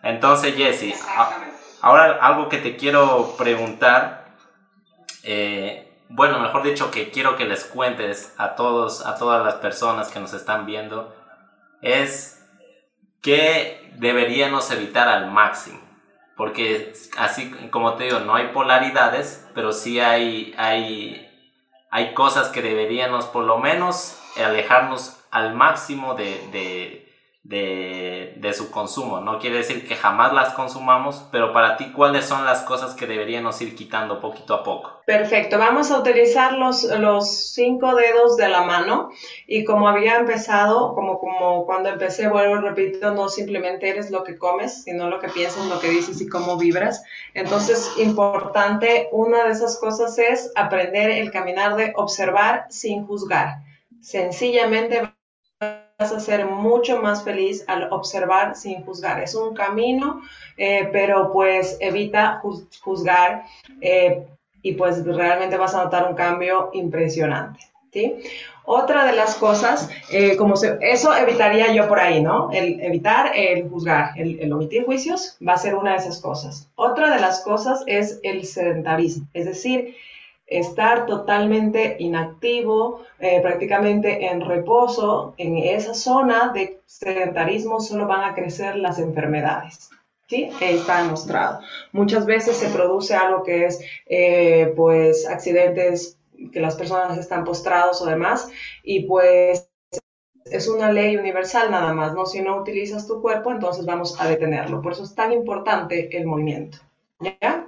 Entonces, 0.03 0.55
Jesse, 0.57 0.95
ahora 1.81 2.19
algo 2.21 2.49
que 2.49 2.59
te 2.59 2.77
quiero 2.77 3.35
preguntar 3.39 4.25
eh, 5.23 5.85
bueno, 6.09 6.39
mejor 6.39 6.63
dicho, 6.63 6.91
que 6.91 7.11
quiero 7.11 7.37
que 7.37 7.47
les 7.47 7.65
cuentes 7.65 8.35
a 8.37 8.55
todos, 8.55 9.05
a 9.05 9.17
todas 9.17 9.45
las 9.45 9.55
personas 9.55 10.11
que 10.11 10.21
nos 10.21 10.35
están 10.35 10.67
viendo, 10.67 11.15
es 11.83 12.47
que 13.23 13.91
deberíamos 13.97 14.71
evitar 14.71 15.09
al 15.09 15.31
máximo. 15.31 15.81
Porque 16.37 16.93
así 17.17 17.51
como 17.71 17.95
te 17.95 18.05
digo, 18.05 18.21
no 18.21 18.35
hay 18.35 18.49
polaridades, 18.49 19.49
pero 19.55 19.73
sí 19.73 19.99
hay, 19.99 20.55
hay, 20.59 21.34
hay 21.95 22.13
cosas 22.13 22.49
que 22.49 22.61
deberíamos 22.61 23.27
por 23.27 23.45
lo 23.45 23.59
menos 23.59 24.19
alejarnos 24.37 25.17
al 25.31 25.55
máximo 25.55 26.15
de 26.15 26.49
de, 26.51 27.04
de, 27.45 28.53
su 28.55 28.71
consumo. 28.71 29.21
No 29.21 29.39
quiere 29.39 29.59
decir 29.59 29.87
que 29.87 29.97
jamás 29.97 30.33
las 30.33 30.55
consumamos, 30.55 31.27
pero 31.31 31.53
para 31.53 31.77
ti, 31.77 31.93
¿cuáles 31.93 32.25
son 32.25 32.45
las 32.45 32.63
cosas 32.63 32.95
que 32.95 33.07
deberíamos 33.07 33.61
ir 33.61 33.75
quitando 33.75 34.21
poquito 34.21 34.55
a 34.55 34.63
poco? 34.63 35.03
Perfecto, 35.05 35.59
vamos 35.59 35.91
a 35.91 35.99
utilizar 35.99 36.55
los, 36.55 36.85
los 36.85 37.53
cinco 37.53 37.95
dedos 37.95 38.37
de 38.37 38.49
la 38.49 38.63
mano 38.63 39.11
y 39.47 39.65
como 39.65 39.89
había 39.89 40.17
empezado, 40.17 40.95
como, 40.95 41.19
como 41.19 41.67
cuando 41.67 41.91
empecé, 41.91 42.29
vuelvo, 42.29 42.57
repito, 42.57 43.13
no 43.13 43.29
simplemente 43.29 43.89
eres 43.89 44.11
lo 44.11 44.25
que 44.25 44.39
comes, 44.39 44.85
sino 44.85 45.11
lo 45.11 45.19
que 45.19 45.29
piensas, 45.29 45.67
lo 45.67 45.81
que 45.81 45.91
dices 45.91 46.21
y 46.21 46.29
cómo 46.29 46.57
vibras. 46.57 47.03
Entonces, 47.35 47.93
importante, 47.99 49.09
una 49.13 49.45
de 49.45 49.53
esas 49.53 49.79
cosas 49.79 50.19
es 50.19 50.51
aprender 50.55 51.11
el 51.11 51.31
caminar 51.31 51.77
de 51.77 51.93
observar 51.97 52.67
sin 52.71 53.05
juzgar. 53.07 53.57
Sencillamente 54.01 55.14
a 55.99 56.21
ser 56.21 56.47
mucho 56.47 57.01
más 57.01 57.23
feliz 57.23 57.65
al 57.69 57.93
observar 57.93 58.57
sin 58.57 58.83
juzgar. 58.85 59.23
Es 59.23 59.35
un 59.35 59.55
camino, 59.55 60.23
eh, 60.57 60.89
pero 60.93 61.33
pues 61.33 61.77
evita 61.81 62.41
juzgar 62.83 63.45
eh, 63.81 64.27
y 64.63 64.73
pues 64.73 65.05
realmente 65.05 65.57
vas 65.57 65.75
a 65.75 65.85
notar 65.85 66.09
un 66.09 66.17
cambio 66.17 66.71
impresionante. 66.73 67.61
¿sí? 67.93 68.17
Otra 68.65 69.05
de 69.05 69.13
las 69.13 69.37
cosas, 69.37 69.89
eh, 70.11 70.37
como 70.37 70.55
eso 70.81 71.15
evitaría 71.15 71.73
yo 71.73 71.87
por 71.87 72.01
ahí, 72.01 72.23
¿no? 72.23 72.51
El 72.51 72.81
evitar 72.81 73.33
el 73.37 73.69
juzgar, 73.69 74.19
el, 74.19 74.41
el, 74.41 74.53
omitir 74.53 74.87
juicios 74.87 75.37
va 75.47 75.53
a 75.53 75.59
ser 75.59 75.75
una 75.75 75.93
de 75.93 75.99
esas 75.99 76.21
cosas. 76.21 76.71
Otra 76.75 77.15
de 77.15 77.21
las 77.21 77.43
cosas 77.43 77.85
es 77.87 78.21
el 78.23 78.47
sedentarismo, 78.47 79.27
es 79.35 79.45
decir, 79.45 79.95
estar 80.47 81.07
totalmente 81.07 81.97
inactivo, 81.99 83.03
eh, 83.19 83.41
prácticamente 83.41 84.27
en 84.27 84.41
reposo, 84.41 85.35
en 85.39 85.57
esa 85.57 85.95
zona 85.95 86.53
de 86.53 86.81
sedentarismo 86.87 87.81
solo 87.81 88.07
van 88.07 88.25
a 88.25 88.35
crecer 88.35 88.77
las 88.77 88.99
enfermedades. 88.99 89.91
¿Sí? 90.27 90.51
Está 90.61 91.03
demostrado. 91.03 91.61
Muchas 91.93 92.25
veces 92.25 92.57
se 92.57 92.71
produce 92.71 93.15
algo 93.15 93.43
que 93.43 93.67
es, 93.67 93.81
eh, 94.07 94.73
pues, 94.75 95.29
accidentes 95.29 96.19
que 96.51 96.61
las 96.61 96.77
personas 96.77 97.19
están 97.19 97.45
postrados 97.45 98.01
o 98.01 98.07
demás, 98.07 98.49
y 98.83 99.05
pues 99.05 99.69
es 100.45 100.69
una 100.69 100.93
ley 100.93 101.17
universal 101.17 101.71
nada 101.71 101.93
más, 101.95 102.15
¿no? 102.15 102.27
Si 102.27 102.41
no 102.43 102.57
utilizas 102.57 103.07
tu 103.07 103.21
cuerpo, 103.21 103.51
entonces 103.51 103.87
vamos 103.87 104.21
a 104.21 104.29
detenerlo. 104.29 104.83
Por 104.83 104.93
eso 104.93 105.05
es 105.05 105.15
tan 105.15 105.33
importante 105.33 106.17
el 106.17 106.27
movimiento. 106.27 106.79
¿Ya? 107.21 107.67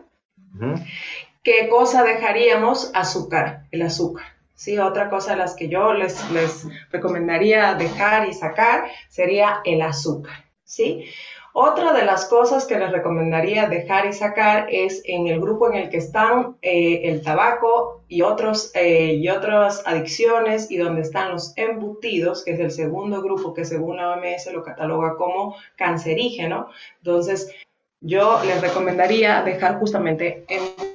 ¿Qué 1.47 1.69
cosa 1.69 2.03
dejaríamos? 2.03 2.91
Azúcar, 2.93 3.69
el 3.71 3.83
azúcar. 3.83 4.25
Sí, 4.57 4.79
otra 4.79 5.09
cosa 5.09 5.31
de 5.31 5.37
las 5.37 5.55
que 5.55 5.69
yo 5.69 5.93
les, 5.93 6.29
les 6.33 6.67
recomendaría 6.91 7.75
dejar 7.75 8.29
y 8.29 8.35
sacar 8.35 8.87
sería 9.09 9.61
el 9.65 9.81
azúcar. 9.81 10.45
¿sí? 10.65 11.05
Otra 11.53 11.93
de 11.93 12.05
las 12.05 12.25
cosas 12.25 12.67
que 12.67 12.77
les 12.77 12.91
recomendaría 12.91 13.69
dejar 13.69 14.07
y 14.07 14.13
sacar 14.13 14.67
es 14.73 15.03
en 15.05 15.29
el 15.29 15.41
grupo 15.41 15.69
en 15.71 15.75
el 15.75 15.89
que 15.89 15.99
están 15.99 16.57
eh, 16.63 17.03
el 17.05 17.23
tabaco 17.23 18.03
y, 18.09 18.23
otros, 18.23 18.73
eh, 18.75 19.15
y 19.15 19.29
otras 19.29 19.85
adicciones 19.87 20.69
y 20.69 20.79
donde 20.79 21.03
están 21.03 21.31
los 21.31 21.57
embutidos, 21.57 22.45
que 22.45 22.55
es 22.55 22.59
el 22.59 22.73
segundo 22.73 23.23
grupo 23.23 23.55
que 23.55 23.65
según 23.65 23.99
la 23.99 24.15
OMS 24.15 24.53
lo 24.53 24.65
cataloga 24.65 25.15
como 25.15 25.55
cancerígeno. 25.77 26.71
Entonces, 26.99 27.55
yo 28.01 28.41
les 28.45 28.61
recomendaría 28.61 29.43
dejar 29.43 29.79
justamente 29.79 30.45
embutidos, 30.49 30.86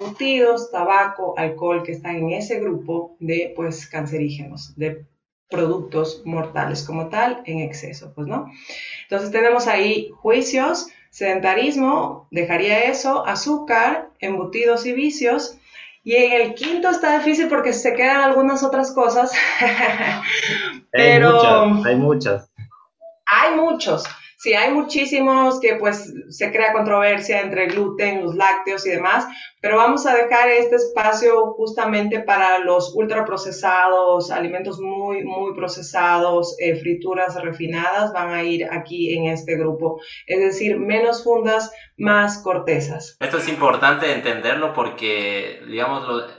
tabaco, 0.71 1.33
alcohol 1.37 1.83
que 1.83 1.91
están 1.91 2.15
en 2.17 2.31
ese 2.31 2.59
grupo 2.59 3.15
de 3.19 3.53
pues 3.55 3.87
cancerígenos, 3.87 4.75
de 4.75 5.05
productos 5.49 6.23
mortales 6.25 6.83
como 6.83 7.09
tal 7.09 7.43
en 7.45 7.59
exceso, 7.59 8.13
pues 8.15 8.27
no. 8.27 8.47
Entonces 9.03 9.31
tenemos 9.31 9.67
ahí 9.67 10.09
juicios, 10.21 10.87
sedentarismo, 11.09 12.27
dejaría 12.31 12.85
eso, 12.85 13.27
azúcar, 13.27 14.09
embutidos 14.19 14.85
y 14.85 14.93
vicios. 14.93 15.57
Y 16.03 16.15
en 16.15 16.31
el 16.33 16.55
quinto 16.55 16.89
está 16.89 17.19
difícil 17.19 17.47
porque 17.47 17.73
se 17.73 17.93
quedan 17.93 18.21
algunas 18.21 18.63
otras 18.63 18.91
cosas. 18.91 19.31
Pero 20.91 21.41
hay 21.41 21.61
muchas, 21.69 21.85
hay 21.85 21.95
muchas. 21.95 22.51
Hay 23.27 23.55
muchos. 23.55 24.03
Sí, 24.41 24.55
hay 24.55 24.73
muchísimos 24.73 25.59
que 25.59 25.75
pues 25.75 26.11
se 26.29 26.51
crea 26.51 26.73
controversia 26.73 27.41
entre 27.41 27.67
gluten, 27.67 28.23
los 28.23 28.33
lácteos 28.33 28.87
y 28.87 28.89
demás, 28.89 29.27
pero 29.61 29.77
vamos 29.77 30.07
a 30.07 30.15
dejar 30.15 30.49
este 30.49 30.77
espacio 30.77 31.53
justamente 31.53 32.21
para 32.21 32.57
los 32.57 32.91
ultraprocesados, 32.95 34.31
alimentos 34.31 34.79
muy, 34.79 35.23
muy 35.23 35.53
procesados, 35.53 36.55
eh, 36.57 36.75
frituras 36.75 37.39
refinadas, 37.39 38.13
van 38.13 38.33
a 38.33 38.41
ir 38.41 38.67
aquí 38.71 39.15
en 39.15 39.27
este 39.27 39.57
grupo. 39.57 40.01
Es 40.25 40.39
decir, 40.39 40.79
menos 40.79 41.23
fundas, 41.23 41.71
más 41.95 42.39
cortezas. 42.39 43.17
Esto 43.19 43.37
es 43.37 43.47
importante 43.47 44.11
entenderlo 44.11 44.73
porque, 44.73 45.61
digamos, 45.67 46.31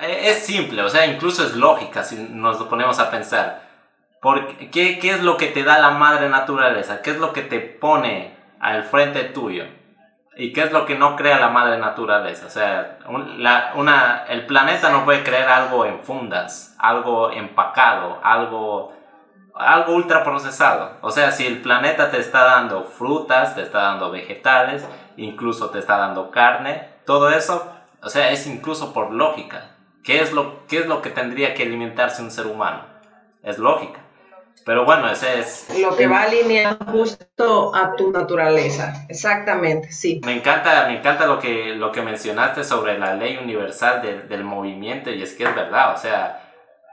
e, 0.00 0.28
es 0.28 0.38
simple, 0.38 0.82
o 0.82 0.88
sea, 0.88 1.06
incluso 1.06 1.46
es 1.46 1.54
lógica 1.54 2.02
si 2.02 2.16
nos 2.16 2.58
lo 2.58 2.68
ponemos 2.68 2.98
a 2.98 3.12
pensar 3.12 3.61
porque, 4.22 4.70
¿qué, 4.70 5.00
¿Qué 5.00 5.10
es 5.10 5.20
lo 5.20 5.36
que 5.36 5.48
te 5.48 5.64
da 5.64 5.80
la 5.80 5.90
madre 5.90 6.28
naturaleza? 6.28 7.02
¿Qué 7.02 7.10
es 7.10 7.18
lo 7.18 7.32
que 7.32 7.42
te 7.42 7.58
pone 7.58 8.36
al 8.60 8.84
frente 8.84 9.24
tuyo? 9.24 9.64
¿Y 10.36 10.52
qué 10.52 10.62
es 10.62 10.70
lo 10.70 10.86
que 10.86 10.96
no 10.96 11.16
crea 11.16 11.40
la 11.40 11.48
madre 11.48 11.76
naturaleza? 11.78 12.46
O 12.46 12.50
sea, 12.50 13.00
una, 13.74 14.24
el 14.28 14.46
planeta 14.46 14.90
no 14.90 15.04
puede 15.04 15.24
crear 15.24 15.48
algo 15.48 15.84
en 15.86 15.98
fundas, 15.98 16.76
algo 16.78 17.32
empacado, 17.32 18.20
algo, 18.22 18.92
algo 19.56 19.92
ultra 19.92 20.22
procesado. 20.22 20.98
O 21.00 21.10
sea, 21.10 21.32
si 21.32 21.44
el 21.44 21.60
planeta 21.60 22.12
te 22.12 22.20
está 22.20 22.44
dando 22.44 22.84
frutas, 22.84 23.56
te 23.56 23.62
está 23.62 23.82
dando 23.82 24.12
vegetales, 24.12 24.86
incluso 25.16 25.70
te 25.70 25.80
está 25.80 25.96
dando 25.98 26.30
carne, 26.30 26.90
todo 27.06 27.28
eso, 27.30 27.72
o 28.00 28.08
sea, 28.08 28.30
es 28.30 28.46
incluso 28.46 28.92
por 28.92 29.10
lógica. 29.10 29.72
¿Qué 30.04 30.20
es 30.20 30.32
lo, 30.32 30.64
qué 30.68 30.78
es 30.78 30.86
lo 30.86 31.02
que 31.02 31.10
tendría 31.10 31.54
que 31.54 31.64
alimentarse 31.64 32.22
un 32.22 32.30
ser 32.30 32.46
humano? 32.46 32.84
Es 33.42 33.58
lógica. 33.58 34.01
Pero 34.64 34.84
bueno, 34.84 35.10
ese 35.10 35.40
es... 35.40 35.68
Lo 35.80 35.96
que 35.96 36.06
va 36.06 36.22
alineado 36.22 36.78
justo 36.86 37.74
a 37.74 37.96
tu 37.96 38.12
naturaleza, 38.12 39.04
exactamente, 39.08 39.90
sí. 39.90 40.20
Me 40.24 40.36
encanta, 40.36 40.86
me 40.86 40.98
encanta 40.98 41.26
lo 41.26 41.40
que, 41.40 41.74
lo 41.74 41.90
que 41.90 42.02
mencionaste 42.02 42.62
sobre 42.62 42.98
la 42.98 43.14
ley 43.14 43.38
universal 43.38 44.28
del 44.28 44.44
movimiento 44.44 45.10
y 45.10 45.22
es 45.22 45.34
que 45.34 45.44
es 45.44 45.54
verdad, 45.54 45.94
o 45.94 45.98
sea, 45.98 46.42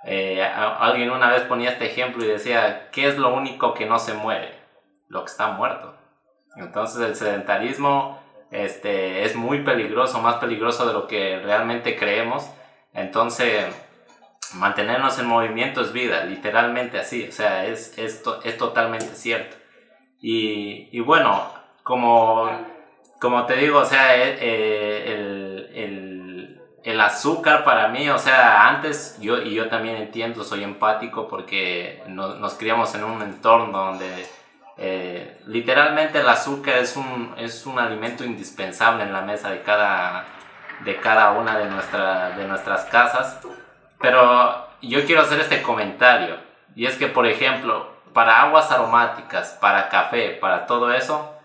eh, 0.04 0.42
alguien 0.44 1.12
una 1.12 1.30
vez 1.30 1.44
ponía 1.44 1.72
este 1.72 1.86
ejemplo 1.86 2.24
y 2.24 2.28
decía, 2.28 2.90
¿qué 2.92 3.08
es 3.08 3.18
lo 3.18 3.34
único 3.34 3.74
que 3.74 3.86
no 3.86 4.00
se 4.00 4.14
muere? 4.14 4.54
Lo 5.08 5.24
que 5.24 5.32
está 5.32 5.50
muerto. 5.50 5.96
Entonces 6.56 7.02
el 7.02 7.16
sedentarismo 7.16 8.20
este, 8.52 9.26
es 9.26 9.36
muy 9.36 9.64
peligroso, 9.64 10.20
más 10.20 10.36
peligroso 10.36 10.88
de 10.88 10.94
lo 10.94 11.08
que 11.08 11.40
realmente 11.44 11.96
creemos. 11.96 12.50
Entonces 12.94 13.66
mantenernos 14.56 15.20
en 15.20 15.28
movimiento 15.28 15.82
es 15.82 15.94
vida, 15.94 16.24
literalmente 16.26 17.00
así, 17.00 17.28
o 17.28 17.32
sea, 17.32 17.66
es, 17.66 17.98
es 17.98 18.58
totalmente 18.58 19.16
cierto. 19.16 19.58
Y, 20.22 20.90
y, 20.92 21.00
bueno, 21.00 21.52
como, 21.84 22.50
como 23.20 23.46
te 23.46 23.56
digo, 23.56 23.80
o 23.80 23.86
sea, 23.86 24.18
eh, 24.18 24.38
eh, 24.42 25.04
el, 25.08 25.72
el, 25.74 26.62
el, 26.84 27.02
azúcar 27.02 27.64
para 27.64 27.88
mí, 27.88 28.10
o 28.10 28.18
sea, 28.18 28.68
antes 28.68 29.18
yo, 29.22 29.42
y 29.42 29.54
yo 29.54 29.70
también 29.70 29.96
entiendo, 29.96 30.44
soy 30.44 30.64
empático 30.64 31.28
porque 31.30 32.04
nos, 32.08 32.54
criamos 32.56 32.94
en 32.96 33.06
un 33.06 33.22
entorno 33.22 33.78
donde 33.78 34.28
eh, 34.78 35.42
literalmente 35.48 36.20
el 36.20 36.28
azúcar 36.28 36.80
es 36.80 36.98
un, 36.98 37.34
es 37.38 37.66
un 37.66 37.80
alimento 37.80 38.26
indispensable 38.26 39.04
en 39.04 39.14
la 39.14 39.22
mesa 39.22 39.52
de 39.52 39.62
cada, 39.62 40.26
de 40.84 40.98
cada 40.98 41.32
una 41.32 41.58
de, 41.58 41.66
nuestra, 41.66 42.32
de 42.32 42.46
nuestras 42.46 42.86
casas. 42.86 43.40
Pero 44.00 44.68
yo 44.82 45.06
quiero 45.06 45.22
hacer 45.22 45.40
este 45.40 45.62
comentario. 45.62 46.38
Y 46.76 46.86
es 46.86 46.96
que, 46.96 47.08
por 47.08 47.28
ejemplo, 47.28 47.88
para 48.14 48.42
aguas 48.42 48.72
aromáticas, 48.72 49.58
para 49.60 49.90
café, 49.90 50.32
para 50.32 50.66
todo 50.66 50.94
eso, 50.94 51.36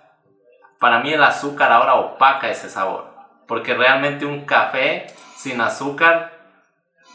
para 0.78 1.00
mí 1.00 1.12
el 1.12 1.22
azúcar 1.22 1.72
ahora 1.72 1.94
opaca 1.94 2.50
ese 2.50 2.68
sabor. 2.68 3.12
Porque 3.46 3.74
realmente 3.74 4.26
un 4.26 4.44
café 4.44 5.06
sin 5.36 5.60
azúcar, 5.60 6.32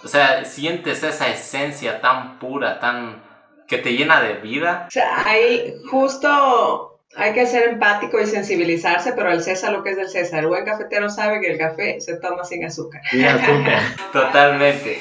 o 0.04 0.08
sea, 0.08 0.46
sientes 0.46 1.04
esa 1.04 1.28
esencia 1.28 2.02
tan 2.02 2.40
pura, 2.40 2.80
tan 2.80 3.24
que 3.68 3.78
te 3.78 3.94
llena 3.94 4.22
de 4.22 4.36
vida. 4.36 4.86
O 4.88 4.92
sea, 4.92 5.24
hay 5.26 5.76
justo 5.90 7.00
hay 7.16 7.34
que 7.34 7.48
ser 7.48 7.70
empático 7.70 8.20
y 8.20 8.28
sensibilizarse, 8.28 9.14
pero 9.14 9.32
el 9.32 9.42
César 9.42 9.72
lo 9.72 9.84
que 9.84 9.92
es 9.92 9.98
del 9.98 10.10
César. 10.10 10.40
El 10.40 10.48
buen 10.48 10.66
cafetero 10.66 11.10
sabe 11.10 11.42
que 11.42 11.52
el 11.52 11.58
café 11.58 12.00
se 12.00 12.18
toma 12.18 12.44
sin 12.44 12.66
azúcar. 12.66 13.02
Sin 13.10 13.26
azúcar. 13.26 13.82
Totalmente. 14.14 15.00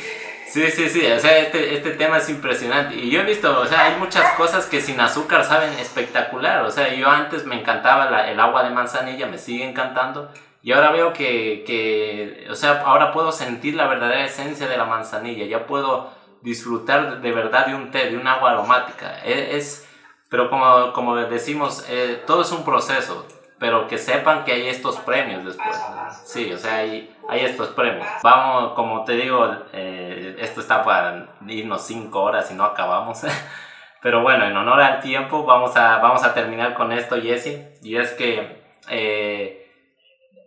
Sí, 0.49 0.71
sí, 0.71 0.89
sí, 0.89 1.05
o 1.05 1.19
sea, 1.21 1.39
este, 1.41 1.75
este 1.75 1.91
tema 1.91 2.17
es 2.17 2.29
impresionante. 2.31 2.95
Y 2.97 3.11
yo 3.11 3.21
he 3.21 3.25
visto, 3.25 3.61
o 3.61 3.67
sea, 3.67 3.85
hay 3.85 3.97
muchas 3.99 4.33
cosas 4.33 4.65
que 4.65 4.81
sin 4.81 4.99
azúcar 4.99 5.45
saben 5.45 5.75
espectacular. 5.75 6.65
O 6.65 6.71
sea, 6.71 6.95
yo 6.95 7.09
antes 7.09 7.45
me 7.45 7.61
encantaba 7.61 8.27
el 8.27 8.41
agua 8.41 8.65
de 8.65 8.71
manzanilla, 8.71 9.27
me 9.27 9.37
sigue 9.37 9.69
encantando. 9.69 10.33
Y 10.63 10.73
ahora 10.73 10.91
veo 10.91 11.13
que, 11.13 11.65
que, 11.67 12.47
o 12.51 12.55
sea, 12.55 12.81
ahora 12.81 13.13
puedo 13.13 13.31
sentir 13.31 13.75
la 13.75 13.89
verdadera 13.89 14.25
esencia 14.25 14.67
de 14.69 14.79
la 14.79 14.87
manzanilla. 14.87 15.45
Ya 15.45 15.67
puedo 15.67 16.11
disfrutar 16.41 17.21
de 17.21 17.33
verdad 17.33 17.67
de 17.67 17.75
un 17.75 17.91
té, 17.91 18.09
de 18.09 18.17
un 18.17 18.27
agua 18.27 18.53
aromática. 18.53 19.23
E, 19.25 19.57
es, 19.57 19.87
pero 20.31 20.49
como, 20.49 20.95
como 20.95 21.17
decimos, 21.17 21.85
eh, 21.91 22.23
todo 22.27 22.41
es 22.43 22.53
un 22.53 22.65
proceso 22.65 23.27
pero 23.59 23.89
que 23.89 23.99
sepan 23.99 24.45
que 24.45 24.53
hay 24.53 24.69
estos 24.69 24.97
premios 24.99 25.45
después. 25.45 25.77
Sí, 26.25 26.53
o 26.53 26.59
sea, 26.59 26.77
hay, 26.77 27.15
hay 27.29 27.41
estos 27.41 27.69
premios. 27.69 28.07
Vamos, 28.23 28.73
como 28.75 29.05
te 29.05 29.13
digo, 29.13 29.49
eh, 29.73 30.37
esto 30.39 30.61
está 30.61 30.85
para 30.85 31.29
irnos 31.47 31.87
cinco 31.87 32.23
horas 32.23 32.51
y 32.51 32.55
no 32.55 32.65
acabamos. 32.65 33.23
pero 34.03 34.23
bueno, 34.23 34.45
en 34.45 34.57
honor 34.57 34.81
al 34.81 35.01
tiempo, 35.01 35.45
vamos 35.45 35.77
a, 35.77 35.99
vamos 35.99 36.23
a 36.25 36.35
terminar 36.35 36.75
con 36.75 36.93
esto, 36.93 37.21
Jesse. 37.21 37.79
Y 37.83 37.97
es 37.97 38.13
que 38.13 38.63
eh, 38.89 39.71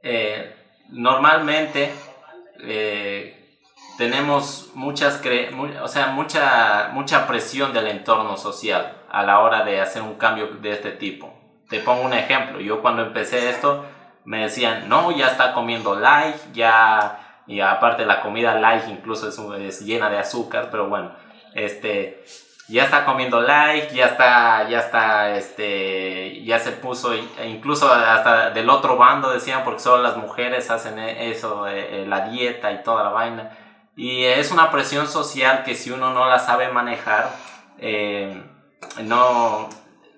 eh, 0.04 0.56
normalmente 0.90 1.92
tenemos 3.98 4.72
muchas 4.76 5.22
o 5.82 5.88
sea, 5.88 6.08
mucha, 6.08 6.90
mucha 6.94 7.28
presión 7.28 7.74
del 7.74 7.88
entorno 7.88 8.38
social 8.38 8.98
a 9.10 9.24
la 9.24 9.40
hora 9.40 9.66
de 9.66 9.82
hacer 9.82 10.02
un 10.04 10.16
cambio 10.16 10.48
de 10.48 10.72
este 10.72 10.92
tipo 10.92 11.41
te 11.72 11.80
pongo 11.80 12.02
un 12.02 12.14
ejemplo. 12.14 12.60
Yo 12.60 12.82
cuando 12.82 13.02
empecé 13.02 13.50
esto 13.50 13.86
me 14.26 14.42
decían, 14.42 14.88
no, 14.90 15.10
ya 15.12 15.28
está 15.28 15.54
comiendo 15.54 15.96
light, 15.96 16.36
ya, 16.54 17.42
y 17.48 17.62
aparte 17.62 18.06
la 18.06 18.22
comida 18.22 18.56
light 18.56 18.84
incluso 18.90 19.56
es, 19.56 19.80
llena 19.80 20.10
de 20.10 20.20
azúcar, 20.20 20.68
pero 20.70 20.90
bueno, 20.90 21.14
este, 21.56 22.24
ya 22.68 22.84
está 22.84 23.06
comiendo 23.06 23.42
light, 23.42 23.90
ya 23.92 24.08
está, 24.08 24.68
ya 24.70 24.80
está, 24.80 25.36
este, 25.36 26.44
ya 26.44 26.60
se 26.60 26.74
puso, 26.74 27.14
incluso 27.46 27.92
hasta 27.92 28.52
del 28.52 28.70
otro 28.70 28.98
bando 28.98 29.32
decían, 29.32 29.64
porque 29.64 29.80
solo 29.80 30.04
las 30.04 30.18
mujeres 30.18 30.70
hacen 30.70 31.00
e, 31.00 31.32
eso, 31.32 31.66
la 32.06 32.30
dieta 32.30 32.72
y 32.74 32.84
toda 32.84 33.06
la 33.06 33.10
vaina. 33.10 33.58
Y 33.96 34.26
es 34.26 34.52
una 34.52 34.72
presión 34.72 35.08
social 35.08 35.64
que 35.64 35.74
si 35.76 35.92
uno 35.92 36.14
no 36.14 36.28
la 36.28 36.40
sabe 36.40 36.70
manejar, 36.70 37.30
eh, 37.80 38.44
no, 39.04 39.70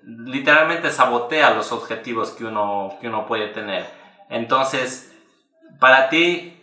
literalmente 0.06 0.90
sabotea 0.90 1.50
los 1.50 1.72
objetivos 1.72 2.30
que 2.30 2.44
uno, 2.44 2.94
que 3.00 3.08
uno 3.08 3.26
puede 3.26 3.48
tener. 3.48 3.86
Entonces, 4.28 5.14
para 5.80 6.08
ti, 6.08 6.62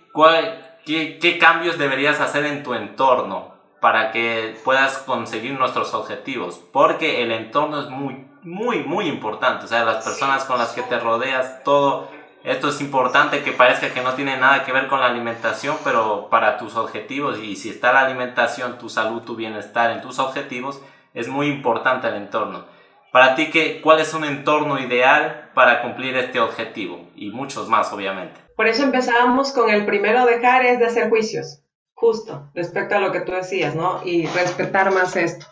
qué, 0.85 1.19
qué, 1.19 1.37
cambios 1.37 1.77
deberías 1.77 2.19
hacer 2.19 2.45
en 2.45 2.63
tu 2.63 2.73
entorno 2.73 3.55
para 3.79 4.11
que 4.11 4.59
puedas 4.63 4.99
conseguir 4.99 5.57
nuestros 5.57 5.93
objetivos? 5.93 6.61
Porque 6.71 7.23
el 7.23 7.31
entorno 7.31 7.81
es 7.81 7.89
muy, 7.89 8.27
muy, 8.43 8.83
muy 8.83 9.07
importante. 9.07 9.65
O 9.65 9.67
sea, 9.67 9.83
las 9.83 10.03
personas 10.03 10.45
con 10.45 10.57
las 10.57 10.71
que 10.73 10.83
te 10.83 10.99
rodeas, 10.99 11.63
todo 11.63 12.09
esto 12.43 12.69
es 12.69 12.81
importante 12.81 13.43
que 13.43 13.51
parezca 13.51 13.93
que 13.93 14.01
no 14.01 14.13
tiene 14.13 14.37
nada 14.37 14.63
que 14.63 14.71
ver 14.71 14.87
con 14.87 14.99
la 14.99 15.07
alimentación, 15.07 15.77
pero 15.83 16.27
para 16.29 16.57
tus 16.57 16.75
objetivos, 16.75 17.37
y 17.39 17.55
si 17.55 17.69
está 17.69 17.93
la 17.93 18.01
alimentación, 18.01 18.77
tu 18.77 18.89
salud, 18.89 19.21
tu 19.21 19.35
bienestar 19.35 19.91
en 19.91 20.01
tus 20.01 20.17
objetivos, 20.17 20.81
es 21.13 21.27
muy 21.27 21.47
importante 21.47 22.07
el 22.07 22.15
entorno. 22.15 22.65
Para 23.11 23.35
ti, 23.35 23.49
¿qué, 23.49 23.81
¿cuál 23.81 23.99
es 23.99 24.13
un 24.13 24.23
entorno 24.23 24.79
ideal 24.79 25.51
para 25.53 25.81
cumplir 25.81 26.15
este 26.15 26.39
objetivo? 26.39 27.09
Y 27.15 27.29
muchos 27.31 27.67
más, 27.67 27.91
obviamente. 27.91 28.39
Por 28.55 28.67
eso 28.67 28.83
empezamos 28.83 29.51
con 29.51 29.69
el 29.69 29.85
primero 29.85 30.25
dejar 30.25 30.65
es 30.65 30.79
de 30.79 30.85
hacer 30.85 31.09
juicios, 31.09 31.61
justo, 31.93 32.49
respecto 32.53 32.95
a 32.95 32.99
lo 32.99 33.11
que 33.11 33.21
tú 33.21 33.33
decías, 33.33 33.75
¿no? 33.75 34.01
Y 34.05 34.27
respetar 34.27 34.93
más 34.93 35.17
esto. 35.17 35.45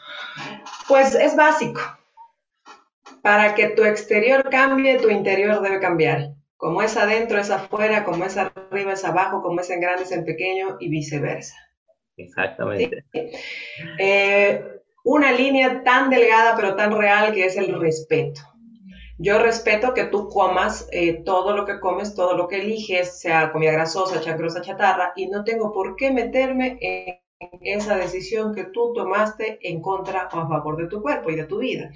Pues 0.88 1.16
es 1.16 1.36
básico. 1.36 1.82
Para 3.22 3.56
que 3.56 3.68
tu 3.70 3.84
exterior 3.84 4.50
cambie, 4.50 4.98
tu 5.00 5.10
interior 5.10 5.62
debe 5.62 5.82
cambiar. 5.82 6.36
Como 6.56 6.82
es 6.82 6.96
adentro, 6.96 7.40
es 7.40 7.50
afuera, 7.50 8.06
como 8.06 8.24
es 8.24 8.38
arriba, 8.38 8.94
es 8.94 9.04
abajo, 9.04 9.42
como 9.42 9.60
es 9.60 9.70
en 9.70 9.82
grande, 9.82 10.04
es 10.04 10.12
en 10.14 10.24
pequeño 10.24 10.78
y 10.80 10.90
viceversa. 10.90 11.56
Exactamente. 12.16 13.06
Eh, 13.98 14.79
una 15.10 15.32
línea 15.32 15.84
tan 15.84 16.10
delgada 16.12 16.56
pero 16.56 16.76
tan 16.76 16.92
real 16.92 17.34
que 17.34 17.46
es 17.46 17.58
el 17.58 17.80
respeto. 17.80 18.42
Yo 19.18 19.40
respeto 19.40 19.94
que 19.94 20.06
tú 20.06 20.30
comas 20.30 20.88
eh, 20.92 21.24
todo 21.26 21.56
lo 21.56 21.66
que 21.66 21.80
comes, 21.80 22.14
todo 22.14 22.38
lo 22.38 22.48
que 22.48 22.62
eliges, 22.62 23.20
sea 23.20 23.52
comida 23.52 23.72
grasosa, 23.72 24.22
chacrosa, 24.22 24.62
chatarra, 24.62 25.12
y 25.16 25.28
no 25.28 25.44
tengo 25.44 25.74
por 25.74 25.96
qué 25.96 26.12
meterme 26.12 26.78
en 26.80 27.20
esa 27.62 27.98
decisión 27.98 28.54
que 28.54 28.66
tú 28.66 28.94
tomaste 28.94 29.58
en 29.62 29.82
contra 29.82 30.30
o 30.32 30.38
a 30.38 30.48
favor 30.48 30.78
de 30.78 30.88
tu 30.88 31.02
cuerpo 31.02 31.32
y 31.32 31.36
de 31.36 31.46
tu 31.46 31.58
vida. 31.58 31.90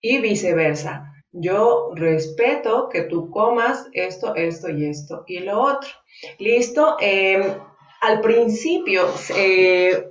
Y 0.00 0.18
viceversa. 0.18 1.12
Yo 1.32 1.90
respeto 1.94 2.88
que 2.88 3.02
tú 3.02 3.30
comas 3.30 3.86
esto, 3.92 4.34
esto 4.34 4.70
y 4.70 4.86
esto 4.86 5.24
y 5.28 5.40
lo 5.40 5.60
otro. 5.60 5.90
Listo. 6.38 6.96
Em, 7.00 7.42
al 8.00 8.20
principio, 8.20 9.02
eh, 9.36 10.09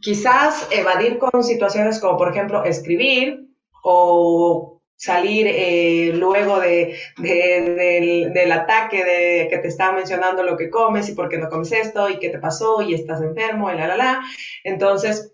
quizás 0.00 0.68
evadir 0.70 1.18
con 1.18 1.42
situaciones 1.42 2.00
como, 2.00 2.16
por 2.16 2.30
ejemplo, 2.30 2.64
escribir 2.64 3.48
o 3.82 4.80
salir 4.96 5.46
eh, 5.48 6.12
luego 6.14 6.58
de, 6.58 6.98
del, 7.18 8.52
ataque 8.52 9.04
de 9.04 9.48
que 9.48 9.58
te 9.58 9.68
estaba 9.68 9.92
mencionando 9.92 10.42
lo 10.42 10.56
que 10.56 10.70
comes 10.70 11.08
y 11.08 11.14
por 11.14 11.28
qué 11.28 11.38
no 11.38 11.48
comes 11.48 11.70
esto 11.70 12.10
y 12.10 12.18
qué 12.18 12.30
te 12.30 12.38
pasó 12.38 12.82
y 12.82 12.94
estás 12.94 13.22
enfermo 13.22 13.70
y 13.70 13.76
la, 13.76 13.86
la, 13.86 13.96
la. 13.96 14.20
Entonces, 14.64 15.32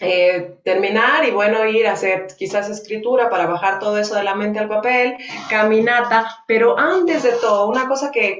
eh, 0.00 0.58
terminar 0.64 1.24
y 1.26 1.32
bueno, 1.32 1.66
ir 1.66 1.86
a 1.86 1.92
hacer 1.92 2.28
quizás 2.38 2.70
escritura 2.70 3.28
para 3.28 3.46
bajar 3.46 3.78
todo 3.78 3.98
eso 3.98 4.14
de 4.14 4.22
la 4.22 4.34
mente 4.34 4.58
al 4.58 4.68
papel, 4.68 5.16
caminata, 5.50 6.44
pero 6.46 6.78
antes 6.78 7.24
de 7.24 7.32
todo, 7.32 7.68
una 7.68 7.88
cosa 7.88 8.10
que 8.10 8.38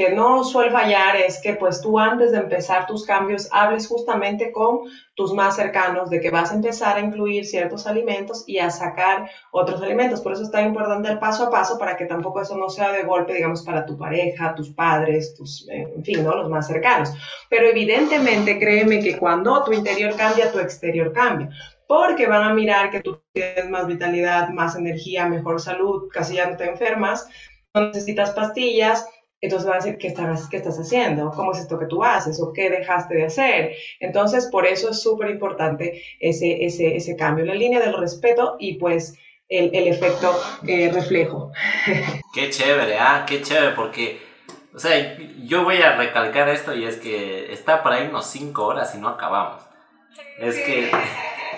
que 0.00 0.14
no 0.14 0.44
suele 0.44 0.70
fallar 0.70 1.14
es 1.16 1.42
que 1.42 1.52
pues 1.52 1.82
tú 1.82 1.98
antes 1.98 2.32
de 2.32 2.38
empezar 2.38 2.86
tus 2.86 3.04
cambios 3.04 3.50
hables 3.52 3.86
justamente 3.86 4.50
con 4.50 4.78
tus 5.14 5.34
más 5.34 5.56
cercanos 5.56 6.08
de 6.08 6.22
que 6.22 6.30
vas 6.30 6.50
a 6.50 6.54
empezar 6.54 6.96
a 6.96 7.00
incluir 7.00 7.44
ciertos 7.44 7.86
alimentos 7.86 8.44
y 8.46 8.60
a 8.60 8.70
sacar 8.70 9.30
otros 9.50 9.82
alimentos. 9.82 10.22
Por 10.22 10.32
eso 10.32 10.44
es 10.44 10.50
tan 10.50 10.68
importante 10.68 11.10
el 11.10 11.18
paso 11.18 11.44
a 11.44 11.50
paso 11.50 11.78
para 11.78 11.98
que 11.98 12.06
tampoco 12.06 12.40
eso 12.40 12.56
no 12.56 12.70
sea 12.70 12.92
de 12.92 13.02
golpe, 13.02 13.34
digamos, 13.34 13.62
para 13.62 13.84
tu 13.84 13.98
pareja, 13.98 14.54
tus 14.54 14.70
padres, 14.70 15.34
tus, 15.34 15.68
en 15.68 16.02
fin, 16.02 16.24
¿no? 16.24 16.34
Los 16.34 16.48
más 16.48 16.66
cercanos. 16.66 17.12
Pero 17.50 17.66
evidentemente 17.66 18.58
créeme 18.58 19.00
que 19.00 19.18
cuando 19.18 19.62
tu 19.64 19.74
interior 19.74 20.16
cambia, 20.16 20.50
tu 20.50 20.60
exterior 20.60 21.12
cambia 21.12 21.50
porque 21.86 22.26
van 22.26 22.44
a 22.44 22.54
mirar 22.54 22.90
que 22.90 23.00
tú 23.00 23.20
tienes 23.34 23.68
más 23.68 23.86
vitalidad, 23.86 24.48
más 24.48 24.76
energía, 24.76 25.26
mejor 25.26 25.60
salud, 25.60 26.08
casi 26.10 26.36
ya 26.36 26.48
no 26.48 26.56
te 26.56 26.64
enfermas, 26.64 27.28
no 27.74 27.88
necesitas 27.88 28.30
pastillas, 28.30 29.04
entonces 29.40 29.66
van 29.66 29.80
a 29.80 29.84
decir, 29.84 29.98
¿qué 29.98 30.08
estás, 30.08 30.48
¿qué 30.48 30.58
estás 30.58 30.78
haciendo? 30.78 31.30
¿Cómo 31.30 31.52
es 31.52 31.60
esto 31.60 31.78
que 31.78 31.86
tú 31.86 32.04
haces? 32.04 32.40
¿O 32.40 32.52
qué 32.52 32.68
dejaste 32.68 33.14
de 33.14 33.24
hacer? 33.24 33.72
Entonces, 33.98 34.46
por 34.46 34.66
eso 34.66 34.90
es 34.90 35.02
súper 35.02 35.30
importante 35.30 36.02
ese, 36.20 36.64
ese, 36.64 36.96
ese, 36.96 37.16
cambio, 37.16 37.44
la 37.46 37.54
línea 37.54 37.80
del 37.80 37.96
respeto 37.96 38.56
y 38.58 38.74
pues 38.74 39.16
el, 39.48 39.70
el 39.74 39.88
efecto 39.88 40.38
eh, 40.66 40.90
reflejo. 40.92 41.52
Qué 42.34 42.50
chévere, 42.50 42.98
ah, 42.98 43.24
qué 43.26 43.42
chévere, 43.42 43.74
porque, 43.74 44.20
o 44.72 44.78
sea, 44.78 45.18
yo 45.42 45.64
voy 45.64 45.82
a 45.82 45.96
recalcar 45.96 46.48
esto 46.48 46.72
y 46.76 46.84
es 46.84 46.96
que 46.96 47.52
está 47.52 47.82
para 47.82 48.00
irnos 48.00 48.26
cinco 48.26 48.66
horas 48.66 48.94
y 48.94 48.98
no 48.98 49.08
acabamos. 49.08 49.64
Es 50.38 50.54
que 50.54 50.88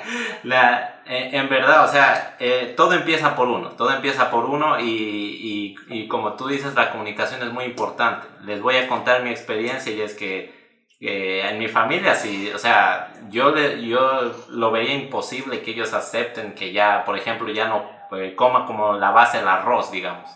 la, 0.42 1.02
eh, 1.06 1.30
en 1.32 1.48
verdad, 1.48 1.84
o 1.84 1.88
sea, 1.88 2.36
eh, 2.38 2.74
todo 2.76 2.94
empieza 2.94 3.34
por 3.34 3.48
uno, 3.48 3.70
todo 3.70 3.92
empieza 3.92 4.30
por 4.30 4.44
uno 4.44 4.78
y, 4.80 5.76
y, 5.88 6.08
como 6.08 6.34
tú 6.34 6.48
dices, 6.48 6.74
la 6.74 6.90
comunicación 6.90 7.42
es 7.42 7.52
muy 7.52 7.64
importante. 7.64 8.26
Les 8.44 8.60
voy 8.60 8.76
a 8.76 8.88
contar 8.88 9.22
mi 9.22 9.30
experiencia 9.30 9.92
y 9.92 10.00
es 10.00 10.14
que 10.14 10.62
en 11.04 11.58
mi 11.58 11.66
familia, 11.66 12.14
sí, 12.14 12.52
o 12.54 12.58
sea, 12.58 13.12
yo, 13.28 13.56
yo 13.56 14.32
lo 14.50 14.70
veía 14.70 14.94
imposible 14.94 15.60
que 15.60 15.72
ellos 15.72 15.92
acepten 15.94 16.54
que 16.54 16.72
ya, 16.72 17.04
por 17.04 17.18
ejemplo, 17.18 17.50
ya 17.50 17.66
no 17.66 18.02
eh, 18.12 18.34
coma 18.34 18.66
como 18.66 18.92
la 18.94 19.10
base 19.10 19.38
del 19.38 19.48
arroz, 19.48 19.90
digamos. 19.90 20.30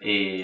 Y, 0.00 0.42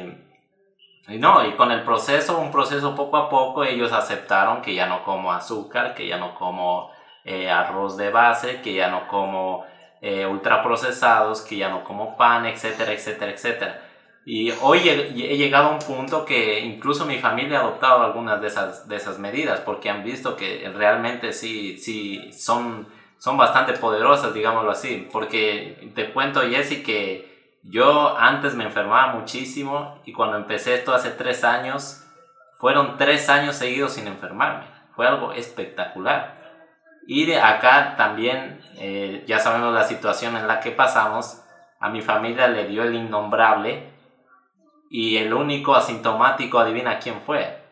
y 1.08 1.18
no, 1.18 1.46
y 1.46 1.52
con 1.52 1.70
el 1.72 1.82
proceso, 1.82 2.38
un 2.38 2.52
proceso 2.52 2.94
poco 2.94 3.16
a 3.16 3.28
poco, 3.28 3.64
ellos 3.64 3.92
aceptaron 3.92 4.62
que 4.62 4.74
ya 4.74 4.86
no 4.86 5.02
como 5.04 5.32
azúcar, 5.32 5.94
que 5.94 6.06
ya 6.06 6.16
no 6.16 6.34
como 6.34 6.90
eh, 7.24 7.50
arroz 7.50 7.96
de 7.96 8.10
base, 8.10 8.60
que 8.60 8.74
ya 8.74 8.88
no 8.90 9.08
como 9.08 9.64
eh, 10.00 10.26
ultraprocesados, 10.26 11.42
que 11.42 11.56
ya 11.56 11.68
no 11.70 11.82
como 11.84 12.16
pan, 12.16 12.46
etcétera, 12.46 12.92
etcétera, 12.92 13.32
etcétera. 13.32 13.80
Y 14.26 14.50
hoy 14.62 14.88
he, 14.88 15.36
llegado 15.36 15.68
a 15.68 15.70
un 15.72 15.78
punto 15.78 16.24
que 16.24 16.60
incluso 16.60 17.04
mi 17.04 17.18
familia 17.18 17.58
ha 17.58 17.62
adoptado 17.62 18.02
algunas 18.02 18.40
de 18.40 18.46
esas, 18.46 18.88
de 18.88 18.96
esas 18.96 19.18
medidas 19.18 19.60
porque 19.60 19.90
han 19.90 20.02
visto 20.02 20.34
que 20.36 20.70
realmente 20.74 21.32
sí, 21.34 21.76
sí 21.78 22.32
son, 22.32 22.88
son 23.18 23.36
bastante 23.36 23.74
poderosas, 23.74 24.32
digámoslo 24.32 24.70
así. 24.70 25.08
Porque 25.12 25.90
te 25.94 26.10
cuento, 26.12 26.40
Jessy, 26.40 26.82
que 26.82 27.58
yo 27.62 28.16
antes 28.16 28.54
me 28.54 28.64
enfermaba 28.64 29.14
muchísimo 29.14 30.00
y 30.06 30.12
cuando 30.12 30.36
empecé 30.38 30.74
esto 30.74 30.94
hace 30.94 31.10
tres 31.10 31.44
años, 31.44 32.02
fueron 32.58 32.96
tres 32.96 33.28
años 33.28 33.56
seguidos 33.56 33.92
sin 33.92 34.06
enfermarme. 34.06 34.64
Fue 34.96 35.06
algo 35.06 35.32
espectacular. 35.32 36.33
Y 37.06 37.26
de 37.26 37.40
acá 37.40 37.94
también, 37.96 38.60
eh, 38.78 39.24
ya 39.26 39.38
sabemos 39.38 39.74
la 39.74 39.84
situación 39.84 40.36
en 40.36 40.46
la 40.46 40.60
que 40.60 40.70
pasamos, 40.70 41.42
a 41.80 41.90
mi 41.90 42.00
familia 42.00 42.48
le 42.48 42.66
dio 42.66 42.82
el 42.82 42.94
innombrable 42.94 43.90
y 44.90 45.18
el 45.18 45.34
único 45.34 45.74
asintomático, 45.74 46.58
adivina 46.58 46.98
quién 46.98 47.20
fue. 47.20 47.62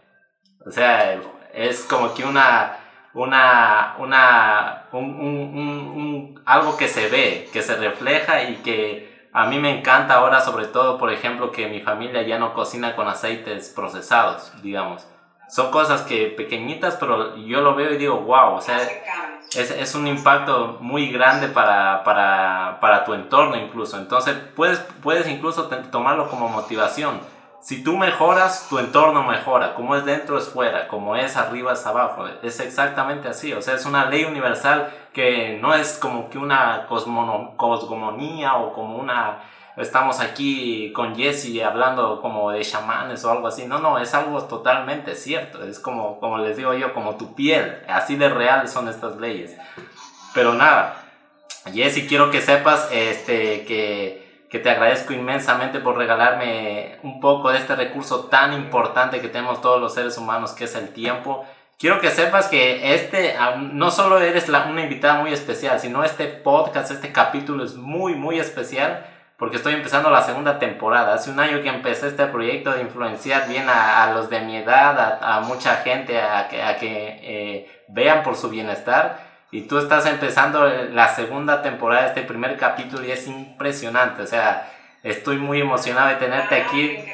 O 0.66 0.70
sea, 0.70 1.18
es 1.54 1.84
como 1.84 2.12
que 2.12 2.24
una, 2.24 2.76
una, 3.14 3.96
una, 3.98 4.84
un, 4.92 6.42
algo 6.44 6.76
que 6.76 6.88
se 6.88 7.08
ve, 7.08 7.48
que 7.52 7.62
se 7.62 7.76
refleja 7.76 8.42
y 8.42 8.56
que 8.56 9.30
a 9.32 9.46
mí 9.46 9.58
me 9.58 9.78
encanta 9.78 10.14
ahora, 10.14 10.40
sobre 10.40 10.66
todo, 10.66 10.98
por 10.98 11.10
ejemplo, 11.10 11.50
que 11.52 11.68
mi 11.68 11.80
familia 11.80 12.22
ya 12.22 12.38
no 12.38 12.52
cocina 12.52 12.94
con 12.94 13.08
aceites 13.08 13.70
procesados, 13.70 14.52
digamos 14.62 15.06
son 15.52 15.70
cosas 15.70 16.00
que 16.00 16.28
pequeñitas, 16.28 16.96
pero 16.96 17.36
yo 17.36 17.60
lo 17.60 17.74
veo 17.74 17.92
y 17.92 17.98
digo, 17.98 18.20
wow, 18.20 18.54
o 18.54 18.60
sea, 18.62 18.80
es, 19.54 19.70
es 19.70 19.94
un 19.94 20.06
impacto 20.06 20.78
muy 20.80 21.12
grande 21.12 21.48
para, 21.48 22.02
para, 22.04 22.78
para, 22.80 23.04
tu 23.04 23.12
entorno 23.12 23.56
incluso. 23.56 23.98
Entonces, 23.98 24.34
puedes, 24.56 24.78
puedes 25.02 25.28
incluso 25.28 25.66
tomarlo 25.90 26.30
como 26.30 26.48
motivación. 26.48 27.20
Si 27.60 27.84
tú 27.84 27.98
mejoras, 27.98 28.66
tu 28.70 28.78
entorno 28.78 29.24
mejora. 29.24 29.74
Como 29.74 29.94
es 29.94 30.06
dentro, 30.06 30.38
es 30.38 30.48
fuera. 30.48 30.88
Como 30.88 31.16
es 31.16 31.36
arriba, 31.36 31.74
es 31.74 31.84
abajo. 31.86 32.24
Es 32.42 32.58
exactamente 32.58 33.28
así. 33.28 33.52
O 33.52 33.60
sea, 33.60 33.74
es 33.74 33.84
una 33.84 34.06
ley 34.06 34.24
universal 34.24 34.90
que 35.12 35.58
no 35.60 35.74
es 35.74 35.98
como 35.98 36.30
que 36.30 36.38
una 36.38 36.86
cosmogonía 36.86 38.54
o 38.54 38.72
como 38.72 38.96
una 38.96 39.42
estamos 39.76 40.20
aquí 40.20 40.92
con 40.92 41.16
Jesse 41.16 41.62
hablando 41.62 42.20
como 42.20 42.50
de 42.50 42.62
chamanes 42.62 43.24
o 43.24 43.30
algo 43.30 43.46
así. 43.48 43.66
No, 43.66 43.78
no, 43.78 43.98
es 43.98 44.14
algo 44.14 44.42
totalmente 44.44 45.14
cierto. 45.14 45.64
Es 45.64 45.78
como, 45.78 46.20
como 46.20 46.38
les 46.38 46.56
digo 46.56 46.74
yo, 46.74 46.92
como 46.92 47.16
tu 47.16 47.34
piel. 47.34 47.82
Así 47.88 48.16
de 48.16 48.28
real 48.28 48.68
son 48.68 48.88
estas 48.88 49.16
leyes. 49.16 49.56
Pero 50.34 50.54
nada, 50.54 51.02
Jesse, 51.72 52.06
quiero 52.06 52.30
que 52.30 52.40
sepas 52.40 52.88
este, 52.92 53.64
que, 53.64 54.46
que 54.50 54.58
te 54.58 54.70
agradezco 54.70 55.12
inmensamente 55.12 55.80
por 55.80 55.96
regalarme 55.96 56.98
un 57.02 57.20
poco 57.20 57.50
de 57.50 57.58
este 57.58 57.76
recurso 57.76 58.26
tan 58.26 58.52
importante 58.52 59.20
que 59.20 59.28
tenemos 59.28 59.60
todos 59.60 59.80
los 59.80 59.94
seres 59.94 60.18
humanos, 60.18 60.52
que 60.52 60.64
es 60.64 60.74
el 60.74 60.92
tiempo. 60.92 61.46
Quiero 61.78 62.00
que 62.00 62.10
sepas 62.10 62.46
que 62.46 62.94
este, 62.94 63.34
no 63.72 63.90
solo 63.90 64.20
eres 64.20 64.48
la, 64.48 64.66
una 64.66 64.82
invitada 64.82 65.20
muy 65.20 65.32
especial, 65.32 65.80
sino 65.80 66.04
este 66.04 66.26
podcast, 66.26 66.92
este 66.92 67.10
capítulo 67.10 67.64
es 67.64 67.74
muy, 67.74 68.14
muy 68.14 68.38
especial 68.38 69.04
porque 69.42 69.56
estoy 69.56 69.74
empezando 69.74 70.08
la 70.08 70.22
segunda 70.22 70.60
temporada. 70.60 71.14
Hace 71.14 71.32
un 71.32 71.40
año 71.40 71.60
que 71.62 71.68
empecé 71.68 72.06
este 72.06 72.26
proyecto 72.26 72.70
de 72.70 72.82
influenciar 72.82 73.48
bien 73.48 73.68
a, 73.68 74.04
a 74.04 74.14
los 74.14 74.30
de 74.30 74.38
mi 74.38 74.56
edad, 74.56 75.18
a, 75.20 75.40
mucha 75.40 75.78
gente, 75.78 76.20
a 76.20 76.46
que, 76.46 76.62
a 76.62 76.76
que 76.76 77.18
eh, 77.20 77.82
vean 77.88 78.22
por 78.22 78.36
su 78.36 78.50
bienestar. 78.50 79.18
Y 79.50 79.62
tú 79.62 79.78
estás 79.78 80.06
empezando 80.06 80.64
la 80.92 81.08
segunda 81.08 81.60
temporada, 81.60 82.06
este 82.06 82.22
primer 82.22 82.56
capítulo, 82.56 83.04
y 83.04 83.10
es 83.10 83.26
impresionante. 83.26 84.22
O 84.22 84.26
sea, 84.28 84.70
estoy 85.02 85.38
muy 85.38 85.60
emocionado 85.60 86.10
de 86.10 86.14
tenerte 86.24 86.54
aquí, 86.54 87.04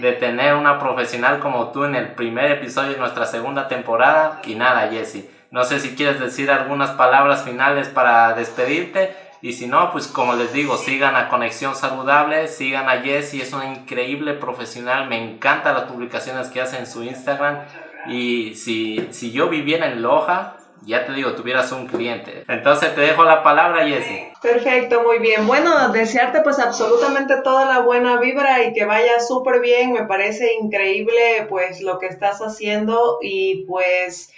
de 0.00 0.12
tener 0.12 0.56
una 0.56 0.78
profesional 0.78 1.38
como 1.38 1.72
tú 1.72 1.84
en 1.84 1.94
el 1.94 2.08
primer 2.08 2.50
episodio 2.50 2.90
de 2.90 2.98
nuestra 2.98 3.24
segunda 3.24 3.68
temporada. 3.68 4.42
Y 4.44 4.54
nada, 4.54 4.86
Jesse, 4.90 5.30
no 5.50 5.64
sé 5.64 5.80
si 5.80 5.96
quieres 5.96 6.20
decir 6.20 6.50
algunas 6.50 6.90
palabras 6.90 7.42
finales 7.42 7.88
para 7.88 8.34
despedirte 8.34 9.29
Y 9.42 9.54
si 9.54 9.66
no, 9.66 9.90
pues 9.90 10.06
como 10.06 10.34
les 10.34 10.52
digo, 10.52 10.76
sigan 10.76 11.16
a 11.16 11.28
Conexión 11.28 11.74
Saludable, 11.74 12.46
sigan 12.48 12.88
a 12.88 13.00
Jessie, 13.00 13.42
es 13.42 13.52
una 13.52 13.72
increíble 13.72 14.34
profesional, 14.34 15.08
me 15.08 15.16
encantan 15.22 15.74
las 15.74 15.84
publicaciones 15.84 16.48
que 16.48 16.60
hace 16.60 16.78
en 16.78 16.86
su 16.86 17.02
Instagram. 17.02 17.60
Y 18.06 18.54
si, 18.54 19.08
si 19.10 19.32
yo 19.32 19.48
viviera 19.48 19.86
en 19.86 20.02
Loja, 20.02 20.56
ya 20.82 21.04
te 21.04 21.12
digo, 21.12 21.32
tuvieras 21.32 21.72
un 21.72 21.86
cliente. 21.86 22.44
Entonces 22.48 22.94
te 22.94 23.00
dejo 23.02 23.24
la 23.24 23.42
palabra, 23.42 23.86
Jessie. 23.86 24.32
Perfecto, 24.40 25.02
muy 25.02 25.18
bien. 25.18 25.46
Bueno, 25.46 25.90
desearte 25.90 26.40
pues 26.40 26.58
absolutamente 26.58 27.34
toda 27.42 27.66
la 27.66 27.80
buena 27.80 28.18
vibra 28.18 28.62
y 28.64 28.72
que 28.72 28.84
vaya 28.86 29.20
súper 29.20 29.60
bien. 29.60 29.92
Me 29.92 30.04
parece 30.04 30.54
increíble 30.54 31.46
pues 31.48 31.82
lo 31.82 31.98
que 31.98 32.06
estás 32.06 32.40
haciendo 32.40 33.18
y 33.20 33.66
pues 33.66 34.32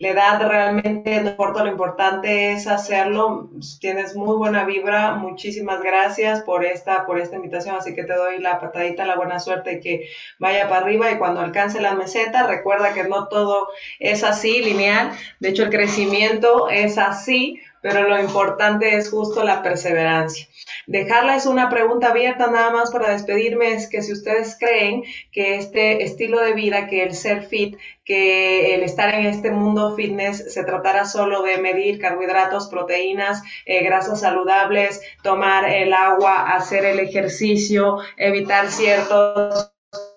la 0.00 0.10
edad 0.10 0.48
realmente 0.48 1.20
no 1.22 1.30
importa, 1.30 1.64
lo 1.64 1.72
importante 1.72 2.52
es 2.52 2.68
hacerlo. 2.68 3.50
Tienes 3.80 4.14
muy 4.14 4.36
buena 4.36 4.64
vibra. 4.64 5.14
Muchísimas 5.16 5.82
gracias 5.82 6.42
por 6.42 6.64
esta, 6.64 7.04
por 7.04 7.18
esta 7.18 7.34
invitación. 7.34 7.74
Así 7.74 7.96
que 7.96 8.04
te 8.04 8.14
doy 8.14 8.38
la 8.38 8.60
patadita, 8.60 9.04
la 9.06 9.16
buena 9.16 9.40
suerte 9.40 9.72
y 9.72 9.80
que 9.80 10.08
vaya 10.38 10.68
para 10.68 10.82
arriba. 10.82 11.10
Y 11.10 11.18
cuando 11.18 11.40
alcance 11.40 11.80
la 11.80 11.96
meseta, 11.96 12.46
recuerda 12.46 12.94
que 12.94 13.04
no 13.08 13.26
todo 13.26 13.70
es 13.98 14.22
así, 14.22 14.62
lineal. 14.62 15.10
De 15.40 15.48
hecho, 15.48 15.64
el 15.64 15.70
crecimiento 15.70 16.68
es 16.68 16.96
así, 16.96 17.60
pero 17.82 18.08
lo 18.08 18.20
importante 18.20 18.96
es 18.96 19.10
justo 19.10 19.44
la 19.44 19.62
perseverancia. 19.62 20.46
Dejarles 20.86 21.46
una 21.46 21.68
pregunta 21.68 22.08
abierta 22.08 22.48
nada 22.48 22.70
más 22.70 22.90
para 22.90 23.10
despedirme 23.10 23.74
es 23.74 23.88
que 23.88 24.02
si 24.02 24.12
ustedes 24.12 24.56
creen 24.58 25.04
que 25.32 25.56
este 25.56 26.02
estilo 26.02 26.40
de 26.40 26.54
vida, 26.54 26.86
que 26.86 27.02
el 27.02 27.14
ser 27.14 27.42
fit, 27.42 27.76
que 28.04 28.74
el 28.74 28.82
estar 28.82 29.14
en 29.14 29.26
este 29.26 29.50
mundo 29.50 29.94
fitness 29.94 30.52
se 30.52 30.64
tratara 30.64 31.04
solo 31.04 31.42
de 31.42 31.58
medir 31.58 31.98
carbohidratos, 32.00 32.68
proteínas, 32.68 33.42
eh, 33.66 33.82
grasas 33.82 34.20
saludables, 34.20 35.02
tomar 35.22 35.68
el 35.68 35.92
agua, 35.92 36.54
hacer 36.54 36.84
el 36.84 37.00
ejercicio, 37.00 37.98
evitar 38.16 38.68
ciertos 38.68 39.72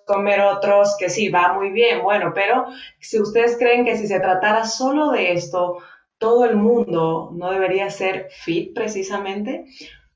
comer 0.06 0.40
otros, 0.40 0.96
que 0.98 1.08
sí, 1.08 1.28
va 1.28 1.52
muy 1.54 1.70
bien, 1.70 2.02
bueno, 2.02 2.32
pero 2.34 2.66
si 2.98 3.20
ustedes 3.20 3.56
creen 3.56 3.84
que 3.84 3.96
si 3.96 4.06
se 4.06 4.20
tratara 4.20 4.64
solo 4.66 5.10
de 5.10 5.32
esto, 5.32 5.78
todo 6.22 6.44
el 6.44 6.54
mundo 6.54 7.32
no 7.34 7.50
debería 7.50 7.90
ser 7.90 8.28
fit 8.30 8.72
precisamente, 8.72 9.66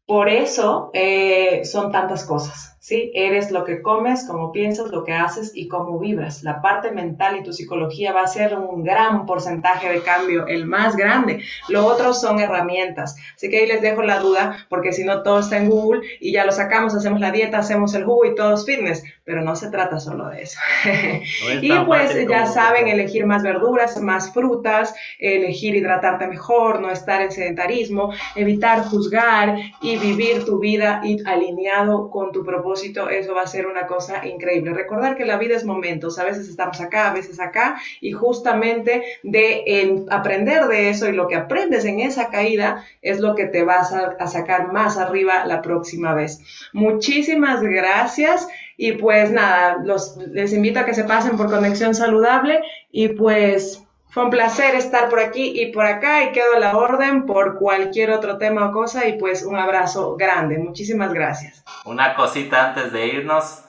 por 0.06 0.28
eso 0.28 0.92
eh, 0.94 1.64
son 1.64 1.90
tantas 1.90 2.24
cosas. 2.24 2.75
¿Sí? 2.86 3.10
Eres 3.14 3.50
lo 3.50 3.64
que 3.64 3.82
comes, 3.82 4.24
cómo 4.28 4.52
piensas, 4.52 4.92
lo 4.92 5.02
que 5.02 5.12
haces 5.12 5.50
y 5.56 5.66
cómo 5.66 5.98
vibras. 5.98 6.44
La 6.44 6.62
parte 6.62 6.92
mental 6.92 7.36
y 7.36 7.42
tu 7.42 7.52
psicología 7.52 8.12
va 8.12 8.22
a 8.22 8.28
ser 8.28 8.56
un 8.56 8.84
gran 8.84 9.26
porcentaje 9.26 9.88
de 9.88 10.02
cambio, 10.02 10.46
el 10.46 10.66
más 10.66 10.94
grande. 10.94 11.42
Lo 11.68 11.84
otro 11.84 12.14
son 12.14 12.38
herramientas. 12.38 13.16
Así 13.34 13.50
que 13.50 13.58
ahí 13.58 13.66
les 13.66 13.82
dejo 13.82 14.02
la 14.02 14.20
duda, 14.20 14.68
porque 14.68 14.92
si 14.92 15.02
no 15.02 15.24
todo 15.24 15.40
está 15.40 15.56
en 15.56 15.68
Google 15.68 16.02
y 16.20 16.30
ya 16.30 16.46
lo 16.46 16.52
sacamos, 16.52 16.94
hacemos 16.94 17.18
la 17.18 17.32
dieta, 17.32 17.58
hacemos 17.58 17.92
el 17.94 18.04
jugo 18.04 18.24
y 18.24 18.36
todos 18.36 18.64
fitness, 18.64 19.02
pero 19.24 19.42
no 19.42 19.56
se 19.56 19.68
trata 19.68 19.98
solo 19.98 20.28
de 20.28 20.42
eso. 20.42 20.60
y 21.60 21.72
pues 21.86 22.14
ya 22.28 22.46
saben, 22.46 22.86
elegir 22.86 23.26
más 23.26 23.42
verduras, 23.42 24.00
más 24.00 24.32
frutas, 24.32 24.94
elegir 25.18 25.74
hidratarte 25.74 26.28
mejor, 26.28 26.80
no 26.80 26.92
estar 26.92 27.20
en 27.20 27.32
sedentarismo, 27.32 28.12
evitar 28.36 28.84
juzgar 28.84 29.56
y 29.80 29.96
vivir 29.96 30.44
tu 30.44 30.60
vida 30.60 31.02
alineado 31.24 32.10
con 32.10 32.30
tu 32.30 32.44
propósito 32.44 32.75
eso 32.82 33.34
va 33.34 33.42
a 33.42 33.46
ser 33.46 33.66
una 33.66 33.86
cosa 33.86 34.26
increíble. 34.26 34.72
Recordar 34.72 35.16
que 35.16 35.24
la 35.24 35.38
vida 35.38 35.56
es 35.56 35.64
momentos, 35.64 36.18
a 36.18 36.24
veces 36.24 36.48
estamos 36.48 36.80
acá, 36.80 37.10
a 37.10 37.14
veces 37.14 37.40
acá, 37.40 37.80
y 38.00 38.12
justamente 38.12 39.02
de 39.22 40.04
aprender 40.10 40.66
de 40.66 40.90
eso 40.90 41.08
y 41.08 41.12
lo 41.12 41.28
que 41.28 41.36
aprendes 41.36 41.84
en 41.84 42.00
esa 42.00 42.30
caída 42.30 42.84
es 43.02 43.20
lo 43.20 43.34
que 43.34 43.46
te 43.46 43.62
vas 43.62 43.92
a, 43.92 44.26
sacar 44.26 44.72
más 44.72 44.98
arriba 44.98 45.44
la 45.46 45.62
próxima 45.62 46.14
vez. 46.14 46.40
Muchísimas 46.72 47.62
gracias. 47.62 48.48
Y 48.76 48.92
pues 48.92 49.30
nada, 49.30 49.78
los, 49.82 50.18
les 50.18 50.52
invito 50.52 50.80
a 50.80 50.84
que 50.84 50.92
se 50.92 51.04
pasen 51.04 51.36
por 51.36 51.50
Conexión 51.50 51.94
Saludable 51.94 52.60
y 52.90 53.08
pues 53.08 53.85
fue 54.16 54.24
un 54.24 54.30
placer 54.30 54.74
estar 54.76 55.10
por 55.10 55.20
aquí 55.20 55.60
y 55.60 55.72
por 55.72 55.84
acá 55.84 56.22
y 56.22 56.32
quedo 56.32 56.56
a 56.56 56.58
la 56.58 56.78
orden 56.78 57.26
por 57.26 57.58
cualquier 57.58 58.12
otro 58.12 58.38
tema 58.38 58.64
o 58.64 58.72
cosa 58.72 59.06
y 59.06 59.18
pues 59.18 59.44
un 59.44 59.56
abrazo 59.56 60.16
grande. 60.16 60.56
Muchísimas 60.56 61.12
gracias. 61.12 61.62
Una 61.84 62.14
cosita 62.14 62.68
antes 62.68 62.92
de 62.92 63.08
irnos. 63.08 63.64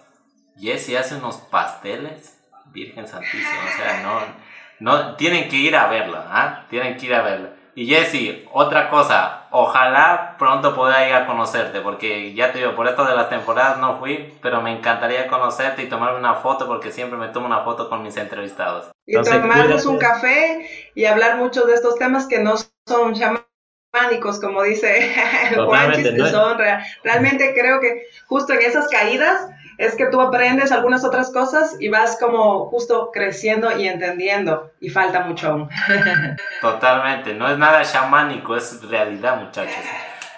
Jessy 0.57 0.95
hace 0.95 1.15
unos 1.15 1.35
pasteles. 1.35 2.39
Virgen 2.67 3.05
Santísima. 3.09 3.59
O 3.65 3.77
sea, 3.77 4.03
no, 4.03 4.21
no 4.79 5.15
tienen 5.17 5.49
que 5.49 5.57
ir 5.57 5.75
a 5.75 5.87
verla. 5.87 6.25
¿ah? 6.29 6.65
Tienen 6.69 6.95
que 6.95 7.07
ir 7.07 7.13
a 7.13 7.23
verla. 7.23 7.49
Y 7.77 7.85
Jessy, 7.85 8.43
otra 8.53 8.89
cosa, 8.89 9.43
ojalá 9.51 10.35
pronto 10.39 10.75
pueda 10.75 11.07
ir 11.07 11.13
a 11.13 11.27
conocerte, 11.27 11.79
porque 11.79 12.33
ya 12.33 12.51
te 12.51 12.57
digo, 12.57 12.73
por 12.73 12.87
esto 12.87 13.05
de 13.05 13.15
las 13.15 13.29
temporadas 13.29 13.77
no 13.77 13.99
fui, 13.99 14.33
pero 14.41 14.63
me 14.63 14.71
encallaría 14.71 15.27
conocerte 15.27 15.83
y 15.83 15.87
tomarme 15.87 16.17
una 16.17 16.33
foto, 16.33 16.65
porque 16.65 16.91
siempre 16.91 17.19
me 17.19 17.27
tomo 17.27 17.45
una 17.45 17.59
foto 17.59 17.87
con 17.87 18.01
mis 18.01 18.17
entrevistados. 18.17 18.89
Y 19.05 19.13
tomarnos 19.21 19.85
un 19.85 19.99
café 19.99 20.91
y 20.95 21.05
hablar 21.05 21.37
mucho 21.37 21.67
de 21.67 21.75
estos 21.75 21.99
temas 21.99 22.25
que 22.25 22.39
no 22.39 22.55
son 22.87 23.13
chamánicos, 23.13 24.39
como 24.41 24.63
dice 24.63 25.13
Juanchis, 25.55 26.09
que 26.09 26.29
son 26.31 26.57
realmente 27.03 27.53
creo 27.53 27.79
que 27.79 28.07
justo 28.25 28.53
en 28.53 28.63
esas 28.63 28.87
caídas 28.87 29.51
es 29.77 29.95
que 29.95 30.07
tú 30.07 30.19
aprendes 30.19 30.71
algunas 30.71 31.05
otras 31.05 31.31
cosas 31.31 31.75
y 31.79 31.89
vas 31.89 32.17
como 32.19 32.65
justo 32.67 33.11
creciendo 33.13 33.77
y 33.77 33.87
entendiendo 33.87 34.71
y 34.79 34.89
falta 34.89 35.21
mucho 35.21 35.51
aún. 35.51 35.69
Totalmente, 36.61 37.33
no 37.33 37.49
es 37.49 37.57
nada 37.57 37.83
chamánico, 37.83 38.55
es 38.55 38.81
realidad 38.89 39.39
muchachos. 39.39 39.85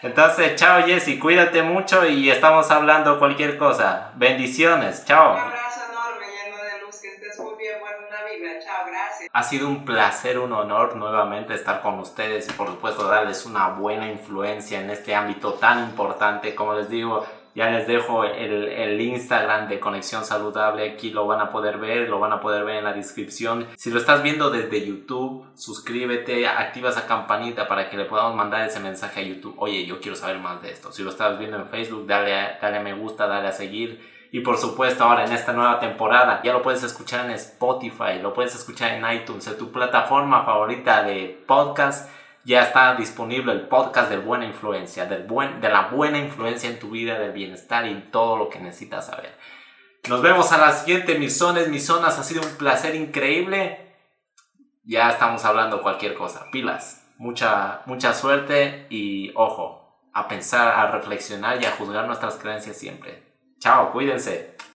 Entonces, 0.02 0.56
chao 0.56 0.84
Jessy, 0.84 1.20
cuídate 1.20 1.62
mucho 1.62 2.06
y 2.06 2.30
estamos 2.30 2.70
hablando 2.72 3.20
cualquier 3.20 3.58
cosa. 3.58 4.12
Bendiciones, 4.16 5.06
chao. 5.06 5.34
Un 5.34 5.40
abrazo 5.40 5.82
enorme, 5.90 6.26
lleno 6.26 6.64
de 6.64 6.86
luz, 6.86 7.02
que 7.02 7.10
estés 7.10 7.40
muy 7.40 7.58
bien, 7.58 7.80
buena 7.80 8.24
vibra, 8.24 8.60
chao, 8.60 8.86
gracias. 8.88 9.30
Ha 9.32 9.44
sido 9.44 9.68
un 9.68 9.84
placer, 9.84 10.40
un 10.40 10.54
honor 10.54 10.96
nuevamente 10.96 11.54
estar 11.54 11.82
con 11.82 12.00
ustedes 12.00 12.50
y 12.50 12.54
por 12.54 12.68
supuesto 12.68 13.08
darles 13.08 13.46
una 13.46 13.70
buena 13.70 14.10
influencia 14.10 14.80
en 14.80 14.90
este 14.90 15.16
ámbito 15.16 15.54
tan 15.56 15.80
importante, 15.80 16.56
como 16.56 16.76
les 16.76 16.90
digo, 16.90 17.26
ya 17.56 17.70
les 17.70 17.88
dejo 17.88 18.24
el, 18.24 18.70
el, 18.70 19.02
Instagram 19.02 19.68
de 19.68 19.80
Conexión 19.80 20.24
Saludable, 20.24 20.92
aquí 20.92 21.12
lo 21.12 21.28
van 21.28 21.42
a 21.42 21.50
poder 21.50 21.78
ver, 21.78 22.10
lo 22.10 22.20
van 22.20 22.34
a 22.34 22.42
poder 22.42 22.64
ver 22.64 22.78
en 22.78 22.84
la 22.84 22.94
descripción. 22.94 23.68
Si 23.78 23.90
lo 23.92 24.00
estás 24.00 24.24
viendo 24.24 24.50
desde 24.50 24.86
YouTube, 24.86 25.46
suscríbete, 25.56 26.48
activa 26.48 26.90
esa 26.90 27.08
campanita 27.08 27.68
para 27.68 27.90
que 27.90 27.98
le 27.98 28.06
podamos 28.06 28.36
mandar 28.36 28.68
ese 28.68 28.80
mensaje 28.80 29.22
a 29.22 29.24
YouTube. 29.24 29.56
Oye, 29.58 29.86
yo 29.86 30.00
quiero 30.00 30.16
saber 30.16 30.40
más 30.40 30.62
de 30.62 30.72
esto. 30.72 30.92
Si 30.92 31.04
lo 31.04 31.10
estás 31.10 31.38
viendo 31.40 31.58
en 31.58 31.68
Facebook, 31.68 32.06
dale 32.08 32.58
dale 32.62 32.78
a 32.78 32.82
me 32.82 32.94
gusta, 32.94 33.28
dale 33.28 33.48
a 33.48 33.52
seguir. 33.52 34.20
Y 34.32 34.42
por 34.42 34.58
supuesto, 34.58 35.04
ahora 35.04 35.26
en 35.26 35.32
esta 35.32 35.54
nueva 35.54 35.80
temporada, 35.80 36.42
ya 36.44 36.54
lo 36.54 36.62
puedes 36.62 36.84
escuchar 36.84 37.26
en 37.26 37.32
Spotify, 37.32 38.20
lo 38.22 38.34
puedes 38.34 38.54
escuchar 38.54 38.94
en 38.94 39.12
iTunes, 39.12 39.48
en 39.48 39.58
tu 39.58 39.72
plataforma 39.72 40.44
favorita 40.44 41.04
de 41.04 41.44
podcast 41.48 42.10
ya 42.50 42.64
está 42.64 42.96
disponible 42.96 43.52
el 43.52 43.68
podcast 43.68 44.10
de 44.10 44.18
Buena 44.18 44.44
Influencia, 44.44 45.06
buen, 45.28 45.62
de 45.62 45.70
la 45.70 45.90
buena 45.90 46.18
influencia 46.18 46.68
en 46.68 46.80
tu 46.80 46.90
vida, 46.90 47.20
del 47.20 47.32
bienestar 47.32 47.86
y 47.86 48.10
todo 48.12 48.38
lo 48.38 48.50
que 48.50 48.58
necesitas 48.58 49.06
saber. 49.06 49.38
Nos 50.08 50.24
vemos 50.24 50.52
a 50.52 50.58
la 50.58 50.72
siguiente, 50.72 51.20
mis 51.20 51.38
zonas, 51.38 51.68
mis 51.68 51.86
zonas. 51.86 52.18
Ha 52.18 52.24
sido 52.24 52.42
un 52.42 52.58
placer 52.58 52.96
increíble. 52.96 53.94
Ya 54.84 55.12
estamos 55.12 55.46
hablando 55.46 55.84
cualquier 55.84 56.16
cosa. 56.16 56.48
Pilas. 56.52 57.08
Mucha, 57.20 57.84
mucha 57.86 58.16
suerte 58.16 58.88
y 58.90 59.32
ojo, 59.36 60.10
a 60.12 60.28
pensar, 60.28 60.70
a 60.70 60.90
reflexionar 60.90 61.62
y 61.62 61.66
a 61.66 61.72
juzgar 61.74 62.08
nuestras 62.08 62.38
creencias 62.38 62.78
siempre. 62.78 63.26
Chao, 63.60 63.92
cuídense. 63.92 64.56